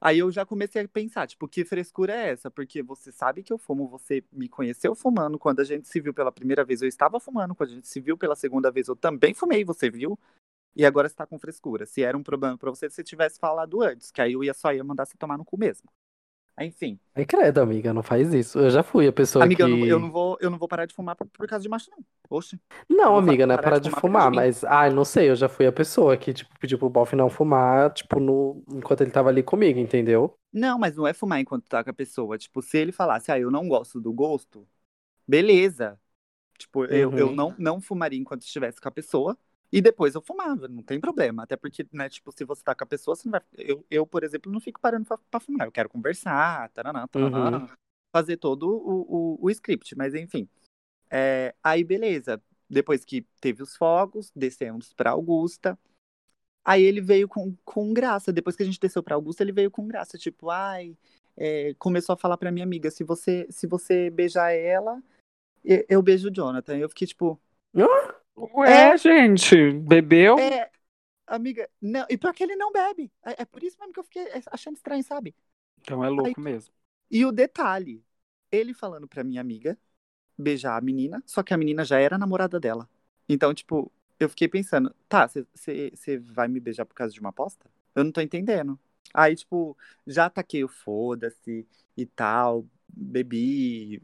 [0.00, 2.50] aí eu já comecei a pensar, tipo, que frescura é essa?
[2.50, 6.14] Porque você sabe que eu fumo, você me conheceu fumando, quando a gente se viu
[6.14, 8.96] pela primeira vez eu estava fumando, quando a gente se viu pela segunda vez eu
[8.96, 10.18] também fumei, você viu?
[10.76, 11.86] E agora você tá com frescura.
[11.86, 14.72] Se era um problema para você, se tivesse falado antes, que aí eu ia só
[14.72, 15.90] ia mandar você tomar no cu mesmo.
[16.64, 16.98] Enfim.
[17.14, 18.58] Ai, credo, amiga, não faz isso.
[18.58, 19.72] Eu já fui a pessoa amiga, que...
[19.72, 21.68] Amiga, eu, eu, não vou, eu não vou parar de fumar por, por causa de
[21.68, 22.04] macho, não.
[22.30, 22.58] Oxe.
[22.88, 24.64] Não, amiga, não é parar de, de fumar, mas...
[24.64, 27.92] Ai, não sei, eu já fui a pessoa que, tipo, pediu pro Boff não fumar,
[27.92, 28.62] tipo, no...
[28.72, 30.34] enquanto ele tava ali comigo, entendeu?
[30.52, 32.38] Não, mas não é fumar enquanto tá com a pessoa.
[32.38, 34.66] Tipo, se ele falasse, ah, eu não gosto do gosto,
[35.26, 35.98] beleza.
[36.58, 36.86] Tipo, uhum.
[36.86, 37.34] eu, eu uhum.
[37.34, 39.36] não, não fumaria enquanto estivesse com a pessoa.
[39.72, 41.44] E depois eu fumava, não tem problema.
[41.44, 43.40] Até porque, né, tipo, se você tá com a pessoa, você não vai.
[43.56, 45.66] Eu, eu por exemplo, não fico parando pra, pra fumar.
[45.66, 47.68] Eu quero conversar, taranã, taranã, uhum.
[48.14, 49.96] fazer todo o, o, o, script.
[49.96, 50.46] Mas enfim.
[51.10, 52.40] É, aí, beleza.
[52.68, 55.78] Depois que teve os fogos, descemos pra Augusta.
[56.62, 58.30] Aí ele veio com, com graça.
[58.30, 60.18] Depois que a gente desceu pra Augusta, ele veio com graça.
[60.18, 60.94] Tipo, ai.
[61.34, 65.02] É, começou a falar pra minha amiga: se você, se você beijar ela,
[65.64, 66.76] eu, eu beijo o Jonathan.
[66.76, 67.40] Eu fiquei tipo.
[68.36, 70.36] Ué, é, gente, bebeu?
[70.38, 70.70] É,
[71.26, 73.12] amiga, não, e pior que ele não bebe.
[73.24, 75.34] É, é, por isso mesmo que eu fiquei achando estranho, sabe?
[75.80, 76.72] Então é louco Aí, mesmo.
[77.10, 78.04] E o detalhe,
[78.50, 79.78] ele falando pra minha amiga
[80.38, 82.88] beijar a menina, só que a menina já era namorada dela.
[83.28, 87.70] Então, tipo, eu fiquei pensando, tá, você vai me beijar por causa de uma aposta?
[87.94, 88.78] Eu não tô entendendo.
[89.14, 91.66] Aí, tipo, já ataquei o foda-se
[91.96, 94.02] e tal, bebi,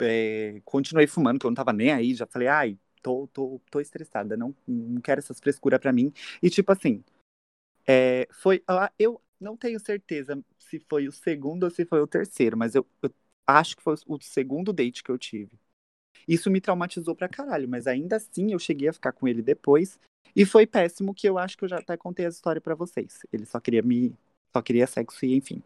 [0.00, 3.80] é, continuei fumando, que eu não tava nem aí, já falei, ai, tô, tô, tô
[3.80, 6.10] estressada, não, não quero essas frescuras pra mim.
[6.42, 7.04] E tipo assim,
[7.86, 8.64] é, foi.
[8.98, 12.86] Eu não tenho certeza se foi o segundo ou se foi o terceiro, mas eu,
[13.02, 13.10] eu
[13.46, 15.52] acho que foi o segundo date que eu tive.
[16.26, 20.00] Isso me traumatizou pra caralho, mas ainda assim eu cheguei a ficar com ele depois.
[20.34, 23.20] E foi péssimo que eu acho que eu já até contei a história para vocês.
[23.30, 24.14] Ele só queria me.
[24.56, 25.62] Só queria sexo e enfim.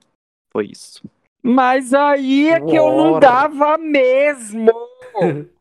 [0.50, 1.08] Foi isso.
[1.40, 4.72] Mas aí é que eu não dava mesmo.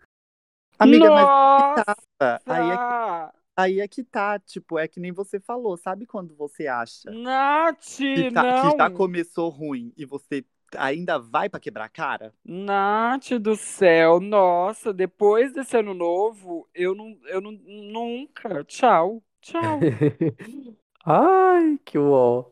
[0.79, 1.83] Amiga, Nossa!
[1.85, 2.41] mas tá.
[2.45, 6.35] Aí é, que, aí é que tá, tipo, é que nem você falou, sabe quando
[6.35, 8.71] você acha Nath, que, tá, não.
[8.71, 12.33] que já começou ruim e você ainda vai para quebrar a cara?
[12.45, 19.79] Nath do céu, nossa, depois desse ano novo, eu não, eu não, nunca, tchau, tchau.
[21.05, 22.51] Ai, que uó.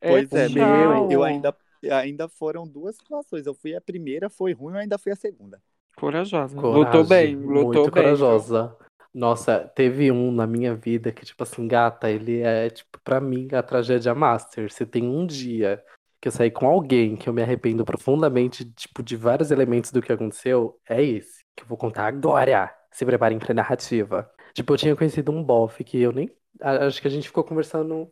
[0.00, 1.56] É, pois é, meu, eu ainda,
[1.90, 3.46] ainda foram duas situações.
[3.46, 5.60] Eu fui a primeira, foi ruim, eu ainda fui a segunda.
[5.96, 6.56] Corajosa.
[6.56, 7.90] Coragem, lutou bem, lutou muito bem.
[7.90, 8.76] corajosa.
[9.14, 13.48] Nossa, teve um na minha vida que, tipo assim, gata, ele é, tipo, pra mim,
[13.52, 14.70] a tragédia master.
[14.70, 15.82] Você tem um dia
[16.20, 20.02] que eu saí com alguém que eu me arrependo profundamente, tipo, de vários elementos do
[20.02, 22.74] que aconteceu, é esse, que eu vou contar agora.
[22.92, 24.30] Se preparem pra narrativa.
[24.52, 26.30] Tipo, eu tinha conhecido um bofe que eu nem.
[26.60, 28.10] Acho que a gente ficou conversando,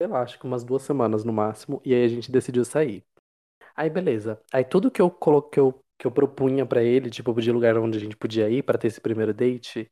[0.00, 3.04] sei lá, acho que umas duas semanas no máximo, e aí a gente decidiu sair.
[3.76, 4.40] Aí, beleza.
[4.52, 5.62] Aí tudo que eu coloquei,
[6.02, 8.88] que eu propunha pra ele, tipo, de lugar onde a gente podia ir pra ter
[8.88, 9.88] esse primeiro date,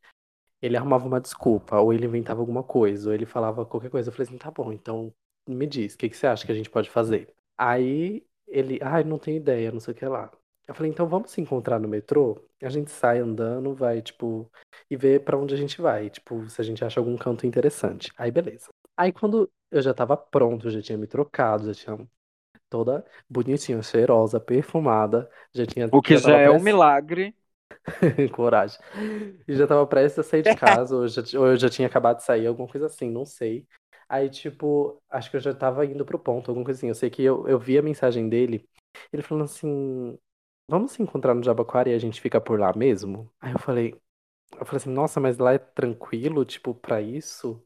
[0.61, 4.09] ele arrumava uma desculpa, ou ele inventava alguma coisa, ou ele falava qualquer coisa.
[4.09, 5.13] Eu falei assim, tá bom, então
[5.47, 7.33] me diz, o que, que você acha que a gente pode fazer?
[7.57, 10.29] Aí ele, ai, não tenho ideia, não sei o que lá.
[10.67, 12.45] Eu falei, então vamos se encontrar no metrô?
[12.61, 14.51] A gente sai andando, vai, tipo,
[14.89, 18.11] e vê pra onde a gente vai, tipo, se a gente acha algum canto interessante.
[18.17, 18.67] Aí beleza.
[18.97, 22.05] Aí quando eu já tava pronto, já tinha me trocado, já tinha
[22.71, 27.33] toda bonitinha, cheirosa, perfumada, já tinha O que já já tava é um prestes- milagre.
[28.33, 28.79] Coragem.
[29.47, 32.17] E já tava prestes a sair de casa, ou, já, ou eu já tinha acabado
[32.17, 33.67] de sair, alguma coisa assim, não sei.
[34.09, 36.89] Aí, tipo, acho que eu já tava indo pro ponto, alguma coisa assim.
[36.89, 38.67] Eu sei que eu, eu vi a mensagem dele,
[39.11, 40.17] ele falando assim:
[40.69, 43.31] Vamos se encontrar no Jabaquara e a gente fica por lá mesmo?
[43.41, 43.95] Aí eu falei,
[44.59, 47.63] eu falei assim, nossa, mas lá é tranquilo, tipo, pra isso?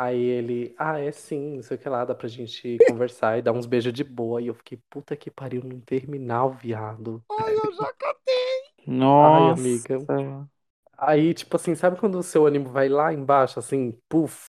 [0.00, 3.42] Aí ele, ah, é sim, não sei o que lá, dá pra gente conversar e
[3.42, 4.40] dar uns beijos de boa.
[4.40, 7.22] E eu fiquei, puta que pariu, num terminal, viado.
[7.30, 8.86] Ai, eu já catei.
[8.86, 9.60] Nossa.
[9.60, 10.48] amiga.
[10.96, 14.46] Aí, tipo assim, sabe quando o seu ânimo vai lá embaixo, assim, puf,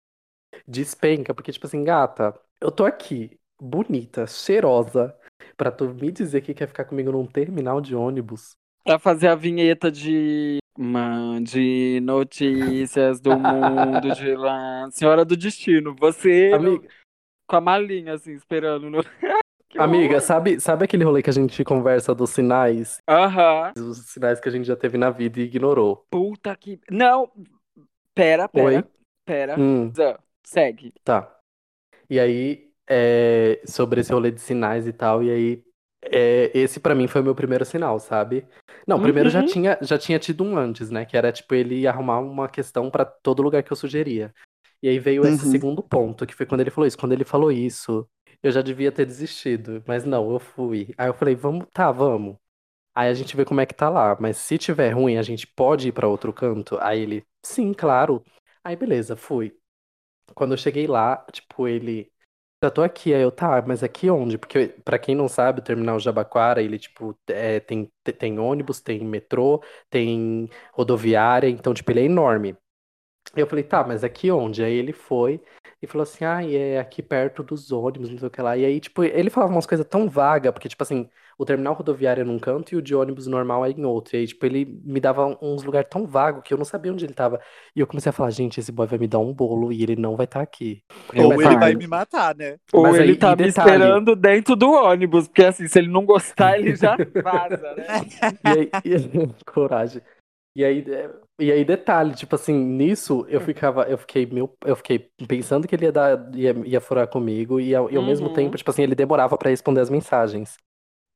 [0.67, 1.33] despenca?
[1.33, 5.17] Porque, tipo assim, gata, eu tô aqui, bonita, cheirosa,
[5.57, 8.51] pra tu me dizer que quer ficar comigo num terminal de ônibus.
[8.85, 10.59] Pra fazer a vinheta de.
[10.79, 14.89] Mande notícias do mundo de lá.
[14.93, 15.93] Senhora do Destino.
[15.99, 16.89] Você no- Amiga,
[17.49, 18.89] com a malinha, assim, esperando.
[18.89, 18.99] No...
[19.77, 22.99] Amiga, sabe, sabe aquele rolê que a gente conversa dos sinais?
[23.09, 23.73] Aham.
[23.77, 26.07] Os sinais que a gente já teve na vida e ignorou.
[26.09, 26.79] Puta que.
[26.89, 27.29] Não!
[28.15, 28.67] Pera, pera.
[28.67, 28.85] Oi?
[29.27, 29.57] Pera.
[29.59, 29.93] Hum,
[30.45, 30.95] Segue.
[31.03, 31.35] tá.
[32.09, 35.63] E aí, é, sobre esse rolê de sinais e tal, e aí,
[36.03, 38.47] é, esse pra mim foi o meu primeiro sinal, sabe?
[38.87, 39.43] Não, primeiro já Uhum.
[39.43, 41.05] tinha, já tinha tido um antes, né?
[41.05, 44.33] Que era tipo ele arrumar uma questão pra todo lugar que eu sugeria.
[44.83, 45.45] E aí veio esse Uhum.
[45.47, 46.99] segundo ponto, que foi quando ele falou isso.
[46.99, 48.09] Quando ele falou isso,
[48.43, 50.95] eu já devia ter desistido, mas não, eu fui.
[50.99, 52.37] Aí eu falei, vamos, tá, vamos.
[52.95, 55.47] Aí a gente vê como é que tá lá, mas se tiver ruim, a gente
[55.47, 56.79] pode ir pra outro canto?
[56.81, 58.25] Aí ele, sim, claro.
[58.65, 59.57] Aí beleza, fui.
[60.35, 62.11] Quando eu cheguei lá, tipo, ele,
[62.63, 63.15] já tô aqui.
[63.15, 64.39] Aí eu, tá, mas aqui onde?
[64.39, 69.05] Porque, pra quem não sabe, o terminal Jabaquara, ele, tipo, é, tem, tem ônibus, tem
[69.05, 72.57] metrô, tem rodoviária, então, tipo, ele é enorme.
[73.37, 74.63] Eu falei, tá, mas aqui onde?
[74.65, 75.43] Aí ele foi
[75.83, 78.57] e falou assim, ah, é aqui perto dos ônibus, não sei o que lá.
[78.57, 82.21] E aí, tipo, ele falava umas coisas tão vagas, porque, tipo assim, o terminal rodoviário
[82.23, 84.17] é num canto e o de ônibus normal é em outro.
[84.17, 87.05] E aí, tipo, ele me dava uns lugares tão vagos que eu não sabia onde
[87.07, 87.41] ele tava.
[87.77, 89.97] E eu comecei a falar, gente, esse boy vai me dar um bolo e ele
[89.97, 90.83] não vai estar aqui.
[91.17, 92.59] Ou Mas ele vai me matar, né?
[92.73, 93.49] Ou Mas ele aí, tá me detalhe?
[93.49, 97.87] esperando dentro do ônibus, porque assim, se ele não gostar, ele já vaza, né?
[98.45, 98.95] E aí, e-
[99.51, 100.03] coragem.
[100.57, 104.77] E aí, é, e aí, detalhe, tipo assim, nisso eu ficava, eu fiquei meu, eu
[104.77, 104.99] fiquei
[105.29, 108.35] pensando que ele ia dar, ia, ia furar comigo, e ao, e ao mesmo Uhum.
[108.35, 110.57] tempo, tipo assim, ele demorava pra responder as mensagens.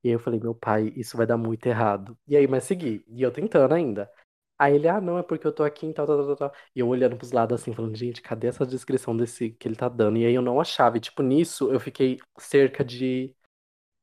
[0.04, 2.18] E aí eu falei, meu pai, isso vai dar muito errado.
[2.26, 4.10] E aí, mas segui, e eu tentando ainda.
[4.58, 6.54] Aí ele, ah, não, é porque eu tô aqui tal, tal, tal, tal, tal.
[6.74, 9.88] E eu olhando pros lados assim, falando, gente, cadê essa descrição desse que ele tá
[9.88, 10.18] dando?
[10.18, 10.96] E aí eu não achava.
[10.96, 13.34] E, tipo, nisso eu fiquei cerca de.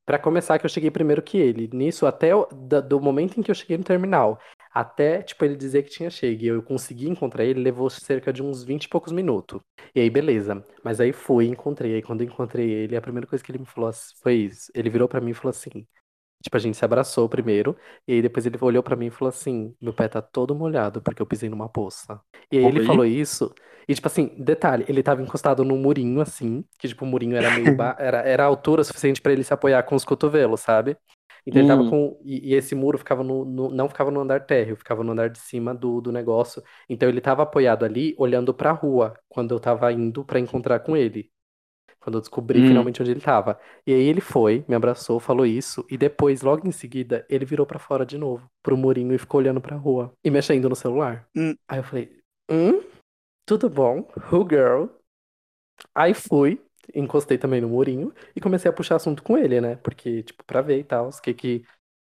[0.06, 1.68] Pra começar, que eu cheguei primeiro que ele.
[1.72, 4.40] Nisso, até o- da- do momento em que eu cheguei no terminal,
[4.72, 8.42] até, tipo, ele dizer que tinha chego e eu consegui encontrar ele, levou cerca de
[8.42, 9.60] uns 20 e poucos minutos.
[9.94, 10.64] E aí, beleza.
[10.84, 11.94] Mas aí fui, encontrei.
[11.96, 13.90] Aí quando eu encontrei ele, a primeira coisa que ele me falou
[14.22, 14.70] foi isso.
[14.74, 15.86] Ele virou pra mim e falou assim.
[16.42, 17.76] Tipo, a gente se abraçou primeiro,
[18.08, 21.02] e aí depois ele olhou pra mim e falou assim: Meu pé tá todo molhado
[21.02, 22.18] porque eu pisei numa poça.
[22.50, 22.80] E aí ele Oi?
[22.80, 23.54] falou isso,
[23.86, 27.50] e tipo assim, detalhe, ele tava encostado num murinho assim, que tipo, o murinho era
[27.50, 27.74] meio.
[27.74, 30.96] ba- era, era a altura suficiente pra ele se apoiar com os cotovelos, sabe?
[31.46, 31.84] Então ele tava Hum.
[31.84, 32.18] com.
[32.24, 35.28] E, e esse muro ficava no, no- não ficava no andar térreo, ficava no andar
[35.30, 36.62] de cima do, do negócio.
[36.88, 40.96] Então ele tava apoiado ali, olhando pra rua, quando eu tava indo pra encontrar com
[40.96, 41.30] ele.
[42.00, 42.62] Quando eu descobri Hum.
[42.62, 43.58] finalmente onde ele tava.
[43.86, 47.66] E aí ele foi, me abraçou, falou isso, e depois, logo em seguida, ele virou
[47.66, 51.28] pra fora de novo, pro murinho e ficou olhando pra rua e mexendo no celular.
[51.34, 51.56] Hum.
[51.68, 52.10] Aí eu falei,
[52.50, 52.82] hum,
[53.46, 54.08] tudo bom?
[54.32, 54.86] Who girl?
[55.94, 56.60] Aí fui,
[56.94, 59.76] encostei também no murinho e comecei a puxar assunto com ele, né?
[59.76, 61.64] Porque, tipo, pra ver e tal, o que que.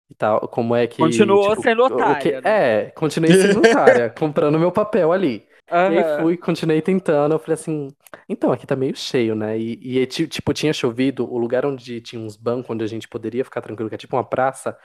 [0.10, 0.98] E tal, como é que.
[0.98, 2.86] Continuou tipo, sendo o que- otária, né?
[2.86, 5.46] É, continuei sendo otária, comprando meu papel ali.
[5.70, 7.34] E aí fui, continuei tentando.
[7.36, 7.90] Eu falei assim,
[8.30, 9.60] então, aqui tá meio cheio, né?
[9.60, 13.06] E, e, ti- tipo, tinha chovido, o lugar onde tinha uns bancos onde a gente
[13.08, 14.78] poderia ficar tranquilo, que é tipo uma praça,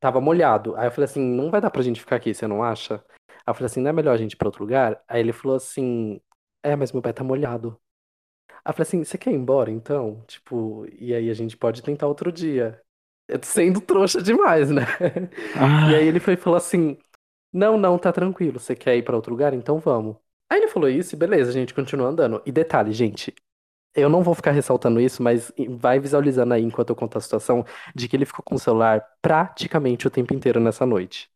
[0.00, 0.74] tava molhado.
[0.76, 3.04] Aí eu falei assim, não vai dar pra gente ficar aqui, você não acha?
[3.28, 5.02] Aí eu falei assim, não é melhor a gente ir pra outro lugar?
[5.06, 6.18] Aí ele falou assim,
[6.62, 7.78] é, mas meu pé tá molhado.
[8.66, 10.22] Eu falei assim, você quer ir embora então?
[10.26, 12.80] Tipo, e aí a gente pode tentar outro dia.
[13.42, 14.82] Sendo trouxa demais, né?
[15.84, 16.98] E aí ele foi e falou assim:
[17.52, 18.60] Não, não, tá tranquilo.
[18.60, 19.54] Você quer ir pra outro lugar?
[19.54, 20.16] Então vamos.
[20.50, 22.42] Aí ele falou isso e beleza, a gente continua andando.
[22.46, 23.34] E detalhe, gente,
[23.94, 27.64] eu não vou ficar ressaltando isso, mas vai visualizando aí enquanto eu conto a situação
[27.94, 31.30] de que ele ficou com o celular praticamente o tempo inteiro nessa noite.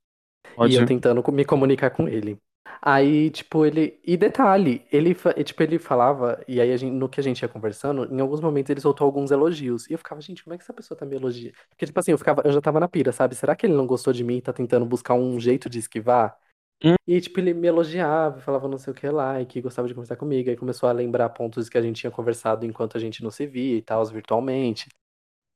[0.55, 0.73] Pode.
[0.73, 2.41] E eu tentando me comunicar com ele.
[2.81, 4.01] Aí, tipo, ele.
[4.05, 7.23] E detalhe, ele, fa- e, tipo, ele falava, e aí a gente- no que a
[7.23, 9.89] gente ia conversando, em alguns momentos ele soltou alguns elogios.
[9.89, 11.55] E eu ficava, gente, como é que essa pessoa tá me elogiando?
[11.71, 13.35] Porque, tipo assim, eu ficava, eu já tava na pira, sabe?
[13.35, 16.37] Será que ele não gostou de mim e tá tentando buscar um jeito de esquivar?
[16.85, 16.95] Hum.
[17.07, 19.95] E, tipo, ele me elogiava, falava não sei o que lá, e que gostava de
[19.95, 20.51] conversar comigo.
[20.51, 23.47] Aí começou a lembrar pontos que a gente tinha conversado enquanto a gente não se
[23.47, 24.89] via e tal, virtualmente.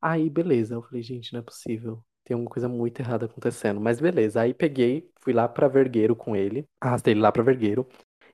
[0.02, 0.74] Aí, beleza.
[0.74, 2.04] Eu falei, gente, não é possível.
[2.24, 3.80] Tem alguma coisa muito errada acontecendo.
[3.80, 4.40] Mas beleza.
[4.40, 6.64] Aí peguei, fui lá pra Vergueiro com ele.
[6.80, 7.86] Arrastei ele lá pra Vergueiro.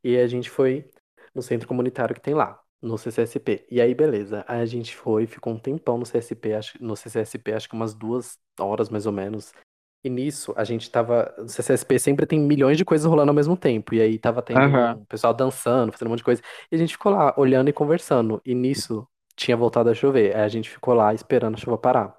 [0.03, 0.89] E a gente foi
[1.35, 3.67] no centro comunitário que tem lá, no CCSP.
[3.71, 4.45] E aí, beleza.
[4.47, 7.95] Aí a gente foi, ficou um tempão no CSP, acho, no CCSP, acho que umas
[7.95, 9.53] duas horas mais ou menos.
[10.05, 11.35] E nisso, a gente tava.
[11.39, 13.95] O CCSP sempre tem milhões de coisas rolando ao mesmo tempo.
[13.95, 14.95] E aí tava tendo Aham.
[15.01, 16.43] um pessoal dançando, fazendo um monte de coisa.
[16.71, 18.41] E a gente ficou lá, olhando e conversando.
[18.45, 20.37] E nisso, tinha voltado a chover.
[20.37, 22.18] Aí a gente ficou lá esperando a chuva parar.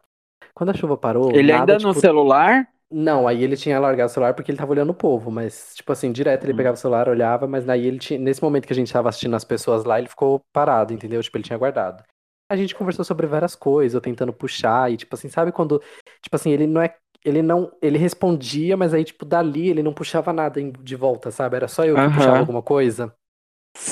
[0.59, 2.67] Quando a chuva parou, Ele nada, ainda no tipo, celular?
[2.91, 5.91] não, aí ele tinha largado o celular porque ele tava olhando o povo, mas, tipo
[5.91, 6.57] assim, direto ele Hum.
[6.57, 9.35] pegava o celular, olhava, mas aí ele tinha, nesse momento que a gente tava assistindo
[9.35, 11.23] as pessoas lá, ele ficou parado, entendeu?
[11.23, 12.03] Tipo, ele tinha guardado.
[12.51, 15.79] A gente conversou sobre várias coisas, eu tentando puxar, e tipo assim, sabe quando,
[16.21, 19.93] tipo assim, ele não é, ele não, ele respondia, mas aí, tipo, dali ele não
[19.93, 21.55] puxava nada de volta, sabe?
[21.57, 22.09] Era só eu que Aham.
[22.09, 23.15] puxava alguma coisa.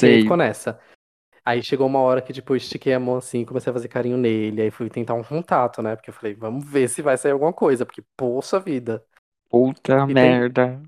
[0.02, 0.20] E aí Sei.
[0.20, 0.80] ficou nessa.
[1.48, 4.18] Aí chegou uma hora que, tipo, eu estiquei a mão assim, comecei a fazer carinho
[4.18, 5.96] nele, aí fui tentar um contato, né?
[5.96, 9.06] Porque eu falei, vamos ver se vai sair alguma coisa, porque, poxa vida.
[9.50, 10.82] Puta tem- merda.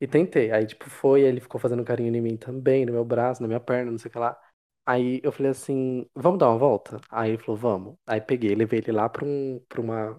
[0.00, 0.50] E tentei.
[0.52, 3.60] Aí, tipo, foi, ele ficou fazendo carinho em mim também, no meu braço, na minha
[3.60, 4.38] perna, não sei o que lá.
[4.86, 7.00] Aí eu falei assim, vamos dar uma volta?
[7.10, 7.96] Aí ele falou, vamos.
[8.06, 10.12] Aí peguei, levei ele lá pra um, pra uma,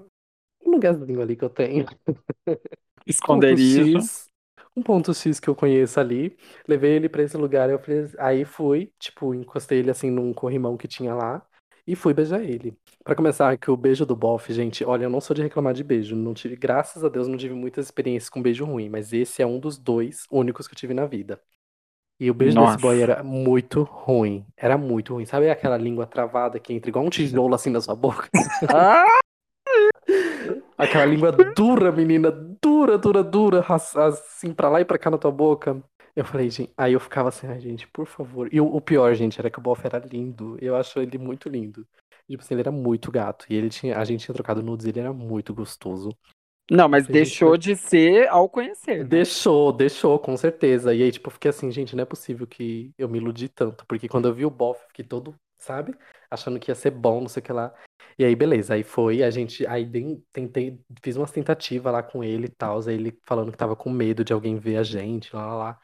[0.65, 1.85] um lugarzinho ali que eu tenho.
[3.05, 4.09] Esconderijo.
[4.09, 4.28] X,
[4.79, 6.37] um ponto X que eu conheço ali.
[6.67, 10.77] Levei ele pra esse lugar, eu falei, aí fui, tipo, encostei ele assim num corrimão
[10.77, 11.45] que tinha lá
[11.85, 12.77] e fui beijar ele.
[13.03, 15.83] Pra começar, que o beijo do bofe, gente, olha, eu não sou de reclamar de
[15.83, 19.41] beijo, não tive, graças a Deus, não tive muitas experiências com beijo ruim, mas esse
[19.41, 21.41] é um dos dois únicos que eu tive na vida.
[22.19, 22.73] E o beijo Nossa.
[22.73, 25.25] desse boy era muito ruim, era muito ruim.
[25.25, 28.29] Sabe aquela língua travada que entra igual um tijolo assim na sua boca?
[30.09, 30.83] Ah!
[30.83, 35.31] Aquela língua dura, menina, dura, dura, dura, assim, pra lá e pra cá na tua
[35.31, 35.83] boca.
[36.15, 38.49] Eu falei, gente, aí eu ficava assim, ai, gente, por favor.
[38.51, 40.57] E o, o pior, gente, era que o Boff era lindo.
[40.61, 41.85] Eu acho ele muito lindo.
[42.29, 43.45] Tipo assim, ele era muito gato.
[43.49, 46.15] E ele tinha, a gente tinha trocado nudes, ele era muito gostoso.
[46.71, 49.03] Não, mas gente, deixou de ser ao conhecer, né?
[49.03, 50.93] Deixou, deixou, com certeza.
[50.93, 53.85] E aí, tipo, eu fiquei assim, gente, não é possível que eu me iludi tanto.
[53.87, 55.95] Porque quando eu vi o Boff, eu fiquei todo, sabe?
[56.31, 57.73] Achando que ia ser bom, não sei o que lá.
[58.17, 59.89] E aí, beleza, aí foi, a gente, aí
[60.33, 63.89] tentei, fiz umas tentativas lá com ele e tal, aí ele falando que tava com
[63.89, 65.79] medo de alguém ver a gente, lá, lá, lá.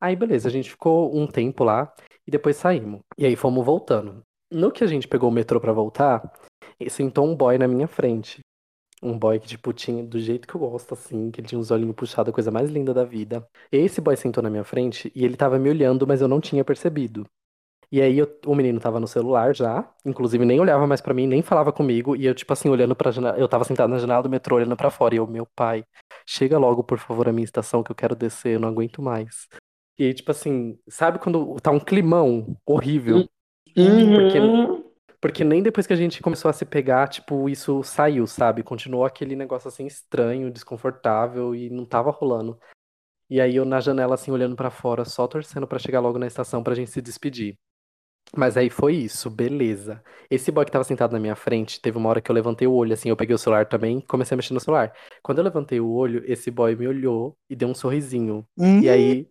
[0.00, 1.92] Aí, beleza, a gente ficou um tempo lá
[2.26, 3.00] e depois saímos.
[3.18, 4.22] E aí fomos voltando.
[4.50, 6.32] No que a gente pegou o metrô pra voltar,
[6.88, 8.40] sentou um boy na minha frente.
[9.02, 11.70] Um boy que, tipo, tinha do jeito que eu gosto, assim, que ele tinha os
[11.70, 13.46] olhinhos puxados, a coisa mais linda da vida.
[13.70, 16.64] Esse boy sentou na minha frente e ele tava me olhando, mas eu não tinha
[16.64, 17.26] percebido.
[17.94, 21.28] E aí eu- o menino tava no celular já, inclusive nem olhava mais pra mim,
[21.28, 24.20] nem falava comigo, e eu, tipo assim, olhando pra janela, eu tava sentado na janela
[24.20, 25.84] do metrô, olhando pra fora, e eu, meu pai,
[26.26, 29.46] chega logo, por favor, à minha estação, que eu quero descer, eu não aguento mais.
[29.96, 33.28] E aí, tipo assim, sabe quando tá um climão horrível?
[33.62, 34.90] Porque, Uhum.
[35.20, 38.64] porque nem depois que a gente começou a se pegar, tipo, isso saiu, sabe?
[38.64, 42.58] Continuou aquele negócio assim estranho, desconfortável e não tava rolando.
[43.30, 46.26] E aí eu na janela assim olhando pra fora, só torcendo pra chegar logo na
[46.26, 47.56] estação pra gente se despedir.
[48.36, 50.02] Mas aí foi isso, beleza.
[50.30, 52.72] Esse boy que tava sentado na minha frente, teve uma hora que eu levantei o
[52.72, 54.92] olho assim, eu peguei o celular também, e comecei a mexer no celular.
[55.22, 58.46] Quando eu levantei o olho, esse boy me olhou e deu um sorrisinho.
[58.56, 59.28] Hum, E aí,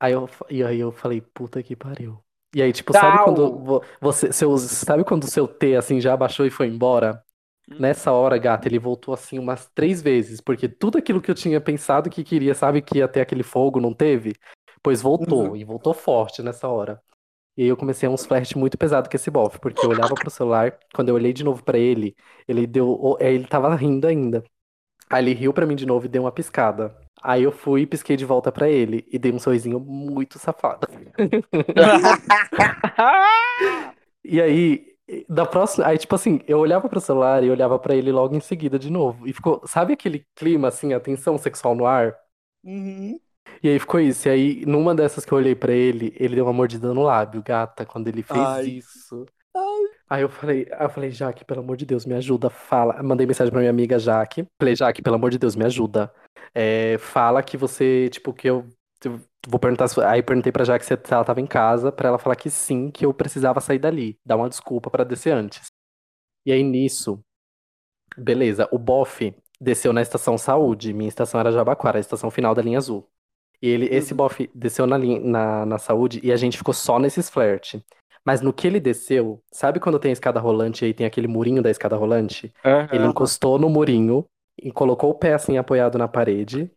[0.00, 2.22] aí eu, e aí eu falei, puta que pariu.
[2.54, 6.12] E aí, tipo, sabe quando vo- você, seu, sabe quando o seu T assim já
[6.12, 7.22] abaixou e foi embora?
[7.68, 7.78] Hum.
[7.78, 11.60] Nessa hora, gata, ele voltou assim umas três vezes, porque tudo aquilo que eu tinha
[11.60, 14.34] pensado que queria, sabe, que ia ter aquele fogo, não teve?
[14.82, 15.56] Pois voltou, Uhum.
[15.56, 17.02] e voltou forte nessa hora.
[17.56, 20.30] E aí eu comecei uns flertes muito pesados com esse bofe, porque eu olhava pro
[20.30, 22.16] celular, quando eu olhei de novo pra ele,
[22.48, 24.42] ele deu, é, ele tava rindo ainda.
[25.10, 26.96] Aí ele riu pra mim de novo e deu uma piscada.
[27.22, 30.86] Aí eu fui e pisquei de volta pra ele e dei um sorrisinho muito safado.
[34.24, 34.86] E aí,
[35.28, 38.40] da próxima, aí tipo assim, eu olhava pro celular e olhava pra ele logo em
[38.40, 39.26] seguida de novo.
[39.26, 42.16] E ficou, sabe aquele clima assim, a tensão sexual no ar?
[42.64, 43.18] uhum.
[43.62, 44.28] E aí ficou isso.
[44.28, 47.42] E aí, numa dessas que eu olhei pra ele, ele deu uma mordida no lábio,
[47.42, 48.66] gata, quando ele fez Ai.
[48.66, 49.24] isso.
[50.08, 53.02] Aí eu falei, aí eu falei, Jaque, pelo amor de Deus, me ajuda, fala.
[53.02, 54.46] Mandei mensagem pra minha amiga Jaque.
[54.60, 56.12] Falei, Jaque, pelo amor de Deus, me ajuda.
[56.54, 58.66] É, fala que você, tipo, que eu.
[59.04, 59.88] eu Vou perguntar.
[59.88, 62.90] se- Aí perguntei pra Jaque se ela tava em casa, pra ela falar que sim,
[62.90, 64.16] que eu precisava sair dali.
[64.24, 65.66] Dar uma desculpa pra descer antes.
[66.46, 67.20] E aí nisso,
[68.16, 70.92] beleza, o bofe desceu na estação Saúde.
[70.92, 73.08] Minha estação era Jabaquara, a estação final da linha azul.
[73.62, 74.16] E ele, esse Uhum.
[74.16, 77.84] bofe desceu na, na, na saúde e a gente ficou só nesses flerte.
[78.24, 81.28] Mas no que ele desceu, sabe quando tem a escada rolante e aí tem aquele
[81.28, 82.52] murinho da escada rolante?
[82.90, 83.08] Ele Aham.
[83.08, 84.24] encostou no murinho
[84.60, 86.70] e colocou o pé assim apoiado na parede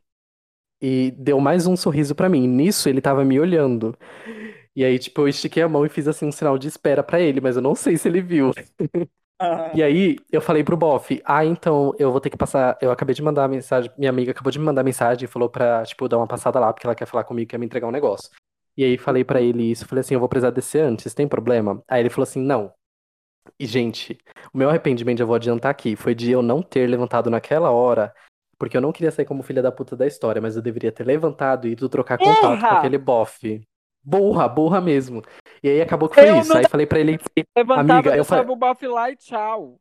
[0.82, 2.48] e deu mais um sorriso pra mim.
[2.48, 3.98] Nisso ele tava me olhando.
[4.76, 7.20] E aí, tipo, eu estiquei a mão e fiz assim um sinal de espera pra
[7.22, 8.52] ele, mas eu não sei se ele viu.
[9.40, 12.78] Ah, E aí, eu falei pro Boff, ah, então eu vou ter que passar.
[12.82, 15.84] Eu acabei de mandar mensagem, minha amiga acabou de me mandar mensagem e falou pra,
[15.86, 18.30] tipo, dar uma passada lá, porque ela quer falar comigo, quer me entregar um negócio.
[18.78, 21.82] E aí falei pra ele isso, falei assim, eu vou precisar descer antes, tem problema?
[21.88, 22.74] Aí ele falou assim, não.
[23.60, 24.18] E, gente,
[24.54, 28.14] o meu arrependimento, eu vou adiantar aqui, foi de eu não ter levantado naquela hora,
[28.58, 31.04] porque eu não queria sair como filha da puta da história, mas eu deveria ter
[31.06, 32.80] levantado e ido trocar contato com Burra!
[32.80, 33.62] aquele Boff.
[34.04, 35.22] Burra, burra mesmo.
[35.66, 36.56] E aí acabou que foi Eu isso.
[36.56, 37.18] Aí falei pra ele.
[37.58, 39.80] Levantava, Amiga, eu deixava fa- o buff lá e tchau.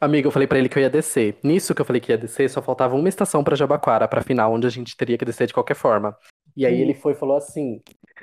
[0.00, 1.36] Amiga, eu falei pra ele que eu ia descer.
[1.42, 4.54] Nisso que eu falei que ia descer, só faltava uma estação pra Jabaquara, pra final,
[4.54, 6.16] onde a gente teria que descer de qualquer forma.
[6.56, 6.80] E aí Sim.
[6.80, 7.82] ele foi e falou assim.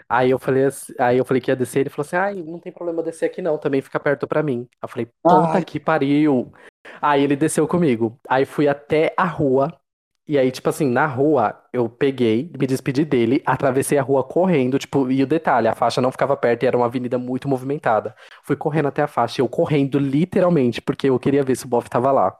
[0.09, 2.59] Aí eu falei assim, aí eu falei que ia descer, ele falou assim: "Ai, não
[2.59, 4.67] tem problema descer aqui não, também fica perto pra mim".
[4.81, 5.63] Eu falei: "Puta Ai.
[5.63, 6.51] que pariu".
[6.99, 8.19] Aí ele desceu comigo.
[8.27, 9.71] Aí fui até a rua.
[10.28, 14.80] E aí, tipo assim, na rua, eu peguei, me despedi dele, atravessei a rua correndo,
[14.80, 18.15] tipo, e o detalhe, a faixa não ficava perto e era uma avenida muito movimentada.
[18.43, 21.88] Fui correndo até a faixa, eu correndo literalmente, porque eu queria ver se o Boff
[21.89, 22.36] tava lá.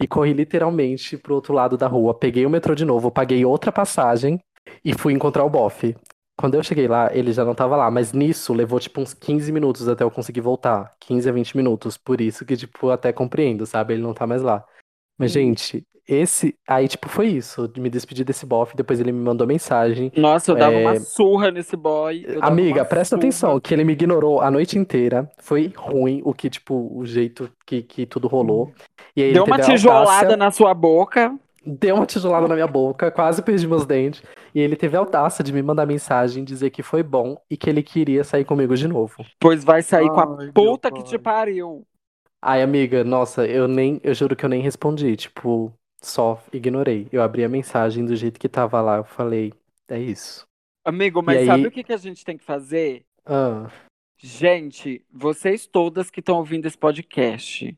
[0.00, 3.70] E corri literalmente pro outro lado da rua, peguei o metrô de novo, paguei outra
[3.70, 4.40] passagem
[4.84, 5.94] e fui encontrar o Boff.
[6.36, 9.52] Quando eu cheguei lá, ele já não tava lá, mas nisso levou tipo uns 15
[9.52, 10.96] minutos até eu conseguir voltar.
[11.00, 13.94] 15 a 20 minutos, por isso que, tipo, até compreendo, sabe?
[13.94, 14.64] Ele não tá mais lá.
[15.18, 15.34] Mas, Hum.
[15.34, 16.54] gente, esse.
[16.68, 17.70] Aí, tipo, foi isso.
[17.76, 20.10] Me despedi desse bofe, depois ele me mandou mensagem.
[20.16, 22.24] Nossa, eu dava É, uma surra nesse boy.
[22.26, 23.20] eu dava Amiga, presta surra.
[23.20, 25.30] atenção, que ele me ignorou a noite inteira.
[25.38, 28.72] Foi ruim o que, tipo, o jeito que, que tudo rolou.
[29.16, 31.34] E aí ele Deu uma teve a tijolada audácia- na sua boca.
[31.66, 34.22] Deu uma tijolada na minha boca, quase perdi meus dentes.
[34.54, 37.70] E ele teve a audácia de me mandar mensagem, dizer que foi bom e que
[37.70, 39.24] ele queria sair comigo de novo.
[39.40, 41.08] Pois vai sair com a Ai, meu puta que pai.
[41.08, 41.82] te pariu.
[42.42, 45.72] Ai, amiga, nossa, eu nem, eu juro que eu nem respondi, tipo,
[46.06, 47.08] só ignorei.
[47.12, 49.52] Eu abri a mensagem do jeito que tava lá, eu falei,
[49.88, 50.46] é isso.
[50.84, 53.04] Amigo, mas aí- sabe o que, que a gente tem que fazer?
[53.24, 53.70] Ah,
[54.16, 57.76] Gente, vocês todas que estão ouvindo esse podcast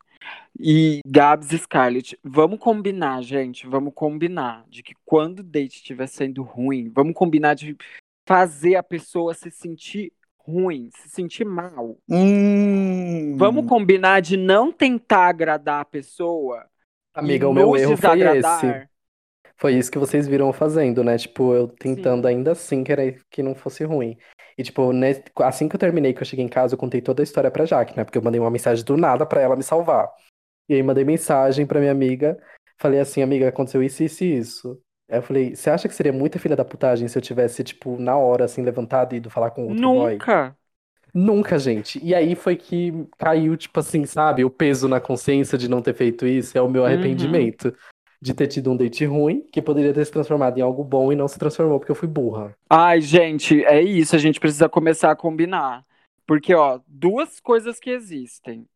[0.60, 6.06] e Gabs e Scarlett, vamos combinar, gente, vamos combinar de que quando o date estiver
[6.06, 7.76] sendo ruim, vamos combinar de
[8.28, 11.98] fazer a pessoa se sentir ruim, se sentir mal.
[12.08, 13.36] Hum.
[13.36, 16.64] Vamos combinar de não tentar agradar a pessoa
[17.16, 18.64] amiga, e o meu nos erro foi desagradar.
[18.64, 18.88] esse.
[19.58, 21.16] Foi isso que vocês viram eu fazendo, né?
[21.16, 22.34] Tipo, eu tentando Sim.
[22.34, 24.16] ainda assim que, era, que não fosse ruim.
[24.58, 27.22] E, tipo, né, assim que eu terminei, que eu cheguei em casa, eu contei toda
[27.22, 28.04] a história pra Jaque, né?
[28.04, 30.10] Porque eu mandei uma mensagem do nada pra ela me salvar.
[30.68, 32.38] E aí mandei mensagem pra minha amiga,
[32.78, 34.80] falei assim, amiga, aconteceu isso, isso e isso.
[35.08, 37.96] Aí eu falei, você acha que seria muita filha da putagem se eu tivesse, tipo,
[37.98, 40.12] na hora, assim, levantado e ido falar com outro boy?
[40.14, 40.56] Nunca.
[41.16, 41.98] Nunca, gente.
[42.04, 45.94] E aí foi que caiu, tipo assim, sabe, o peso na consciência de não ter
[45.94, 46.88] feito isso é o meu Uhum.
[46.88, 47.74] arrependimento.
[48.20, 51.16] De ter tido um date ruim, que poderia ter se transformado em algo bom e
[51.16, 52.54] não se transformou porque eu fui burra.
[52.68, 55.84] Ai, gente, é isso, a gente precisa começar a combinar.
[56.26, 58.66] Porque, ó, duas coisas que existem.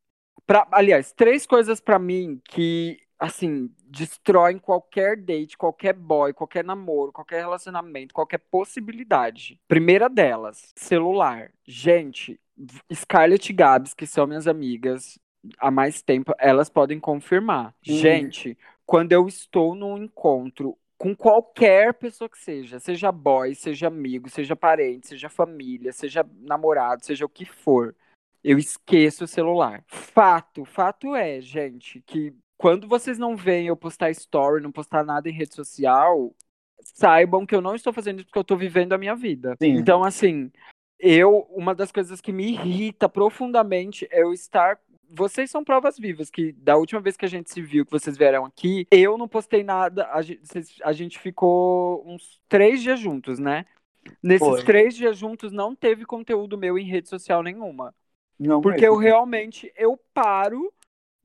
[0.47, 7.13] Pra, aliás, três coisas pra mim que, assim, destroem qualquer date, qualquer boy, qualquer namoro,
[7.13, 9.61] qualquer relacionamento, qualquer possibilidade.
[9.67, 11.51] Primeira delas, celular.
[11.67, 12.41] Gente,
[12.95, 15.19] Scarlett e Gabs, que são minhas amigas
[15.59, 17.75] há mais tempo, elas podem confirmar.
[17.83, 24.29] Gente, quando eu estou num encontro com qualquer pessoa que seja, seja boy, seja amigo,
[24.29, 27.97] seja parente, seja família, seja namorado, seja o que for,
[28.45, 29.83] eu esqueço o celular.
[29.87, 35.31] Fato, fato é, gente, que quando vocês não veem eu postar story, não postar nada
[35.31, 36.31] em rede social,
[36.85, 39.57] saibam que eu não estou fazendo isso porque eu estou vivendo a minha vida.
[39.63, 39.71] Sim.
[39.71, 40.53] Então, assim,
[40.99, 44.79] eu, uma das coisas que me irrita profundamente é eu estar.
[45.09, 48.15] Vocês são provas vivas que da última vez que a gente se viu, que vocês
[48.19, 50.11] vieram aqui, eu não postei nada.
[50.13, 50.43] A gente,
[50.85, 53.65] a gente ficou uns três dias juntos, né?
[54.23, 54.65] Nesses Foi.
[54.65, 57.95] três dias juntos não teve conteúdo meu em rede social nenhuma.
[58.39, 58.97] Não Porque mesmo.
[58.97, 60.71] eu realmente eu paro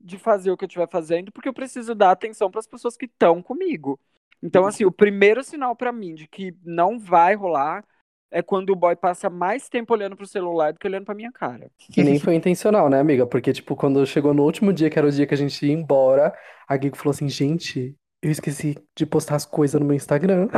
[0.00, 2.96] de fazer o que eu estiver fazendo porque eu preciso dar atenção para as pessoas
[2.96, 3.98] que estão comigo.
[4.42, 7.84] Então, assim, o primeiro sinal pra mim de que não vai rolar
[8.30, 11.32] é quando o boy passa mais tempo olhando pro celular do que olhando pra minha
[11.32, 11.70] cara.
[11.96, 13.26] E nem foi intencional, né, amiga?
[13.26, 15.72] Porque, tipo, quando chegou no último dia, que era o dia que a gente ia
[15.72, 16.34] embora,
[16.68, 20.48] a Gigo falou assim, gente, eu esqueci de postar as coisas no meu Instagram.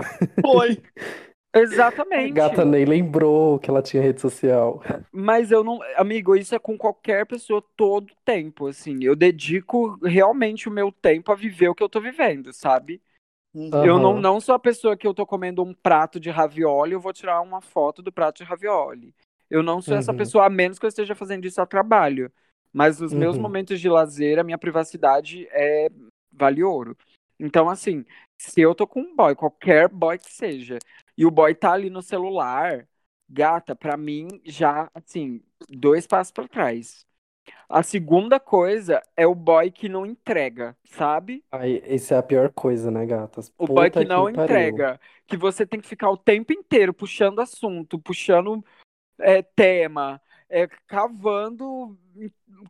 [0.41, 0.82] Foi.
[1.59, 2.34] A Exatamente.
[2.34, 4.82] gata nem lembrou que ela tinha rede social.
[5.12, 5.80] Mas eu não.
[5.96, 8.98] Amigo, isso é com qualquer pessoa todo tempo, assim.
[9.02, 13.00] Eu dedico realmente o meu tempo a viver o que eu tô vivendo, sabe?
[13.84, 17.00] Eu não, não sou a pessoa que eu tô comendo um prato de ravioli, eu
[17.00, 19.14] vou tirar uma foto do prato de ravioli.
[19.50, 20.18] Eu não sou essa Uhum.
[20.18, 22.30] pessoa, a menos que eu esteja fazendo isso a trabalho.
[22.72, 23.42] Mas os meus Uhum.
[23.42, 25.88] momentos de lazer, a minha privacidade é
[26.32, 26.96] vale ouro.
[27.40, 28.04] Então, assim,
[28.38, 30.78] se eu tô com um boy, qualquer boy que seja,
[31.19, 32.87] e o boy tá ali no celular,
[33.29, 37.05] gata, pra mim, já, assim, dois passos pra trás.
[37.69, 41.45] A segunda coisa é o boy que não entrega, sabe?
[41.51, 43.53] Aí, essa é a pior coisa, né, gatas?
[43.59, 44.45] O boy que não pariu.
[44.45, 48.64] entrega, que você tem que ficar o tempo inteiro puxando assunto, puxando
[49.19, 51.99] é, tema, é, cavando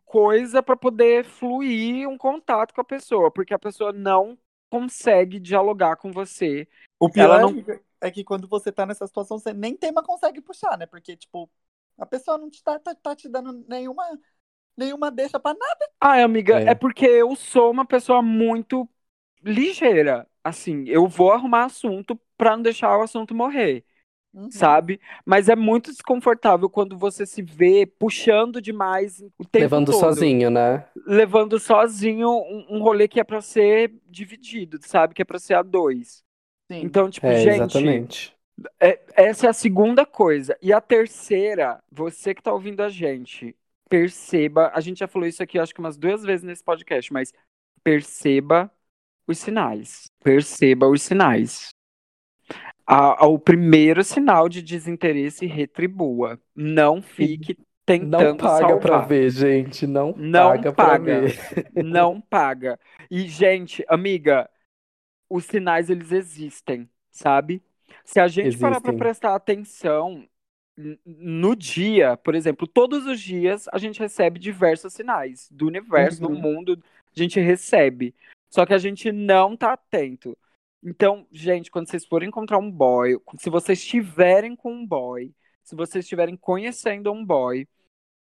[0.05, 4.35] coisa pra poder fluir um contato com a pessoa, porque a pessoa não
[4.71, 6.67] consegue dialogar com você.
[6.99, 10.03] O pior Ela não- amiga, é que quando você tá nessa situação, você nem tema
[10.03, 10.85] consegue puxar, né?
[10.85, 11.49] Porque, tipo,
[11.97, 14.03] a pessoa não te tá, tá, tá te dando nenhuma,
[14.77, 15.89] nenhuma deixa pra nada.
[16.01, 16.71] Ai, amiga, É.
[16.71, 18.87] é porque eu sou uma pessoa muito
[19.43, 20.27] ligeira.
[20.43, 23.85] Assim, eu vou arrumar assunto pra não deixar o assunto morrer.
[24.31, 24.49] Uhum.
[24.51, 25.01] sabe?
[25.25, 29.99] Mas é muito desconfortável quando você se vê puxando demais o tempo Levando todo.
[29.99, 30.85] sozinho, né?
[31.07, 35.15] Levando sozinho um, um rolê que é pra ser dividido, sabe?
[35.15, 36.23] Que é pra ser a dois.
[36.71, 36.81] Sim.
[36.83, 38.35] Então, tipo, É, gente, exatamente.
[38.79, 40.57] é- essa é a segunda coisa.
[40.61, 43.55] E a terceira, você que tá ouvindo a gente,
[43.89, 47.33] perceba, a gente já falou isso aqui acho que umas duas vezes nesse podcast, mas
[47.83, 48.71] perceba
[49.27, 50.11] os sinais.
[50.23, 51.69] Perceba os sinais.
[52.85, 56.39] A- a- o primeiro sinal de desinteresse retribua.
[56.55, 59.07] Não fique Não tentando paga pra salvar.
[59.07, 59.85] ver, gente.
[59.87, 61.21] Não, Não paga pra paga.
[61.21, 61.39] ver.
[61.83, 62.79] Não paga.
[63.09, 64.49] E, gente, amiga,
[65.29, 67.61] os sinais eles existem, sabe?
[68.03, 68.97] Se a gente parar para Existem.
[68.97, 70.27] prestar atenção
[71.05, 76.29] no dia, por exemplo, todos os dias a gente recebe diversos sinais do universo, do
[76.29, 76.41] Uhum.
[76.41, 76.81] mundo,
[77.15, 78.15] a gente recebe.
[78.49, 80.37] Só que a gente não tá atento.
[80.83, 85.75] Então, gente, quando vocês forem encontrar um boy, se vocês estiverem com um boy, se
[85.75, 87.67] vocês estiverem conhecendo um boy,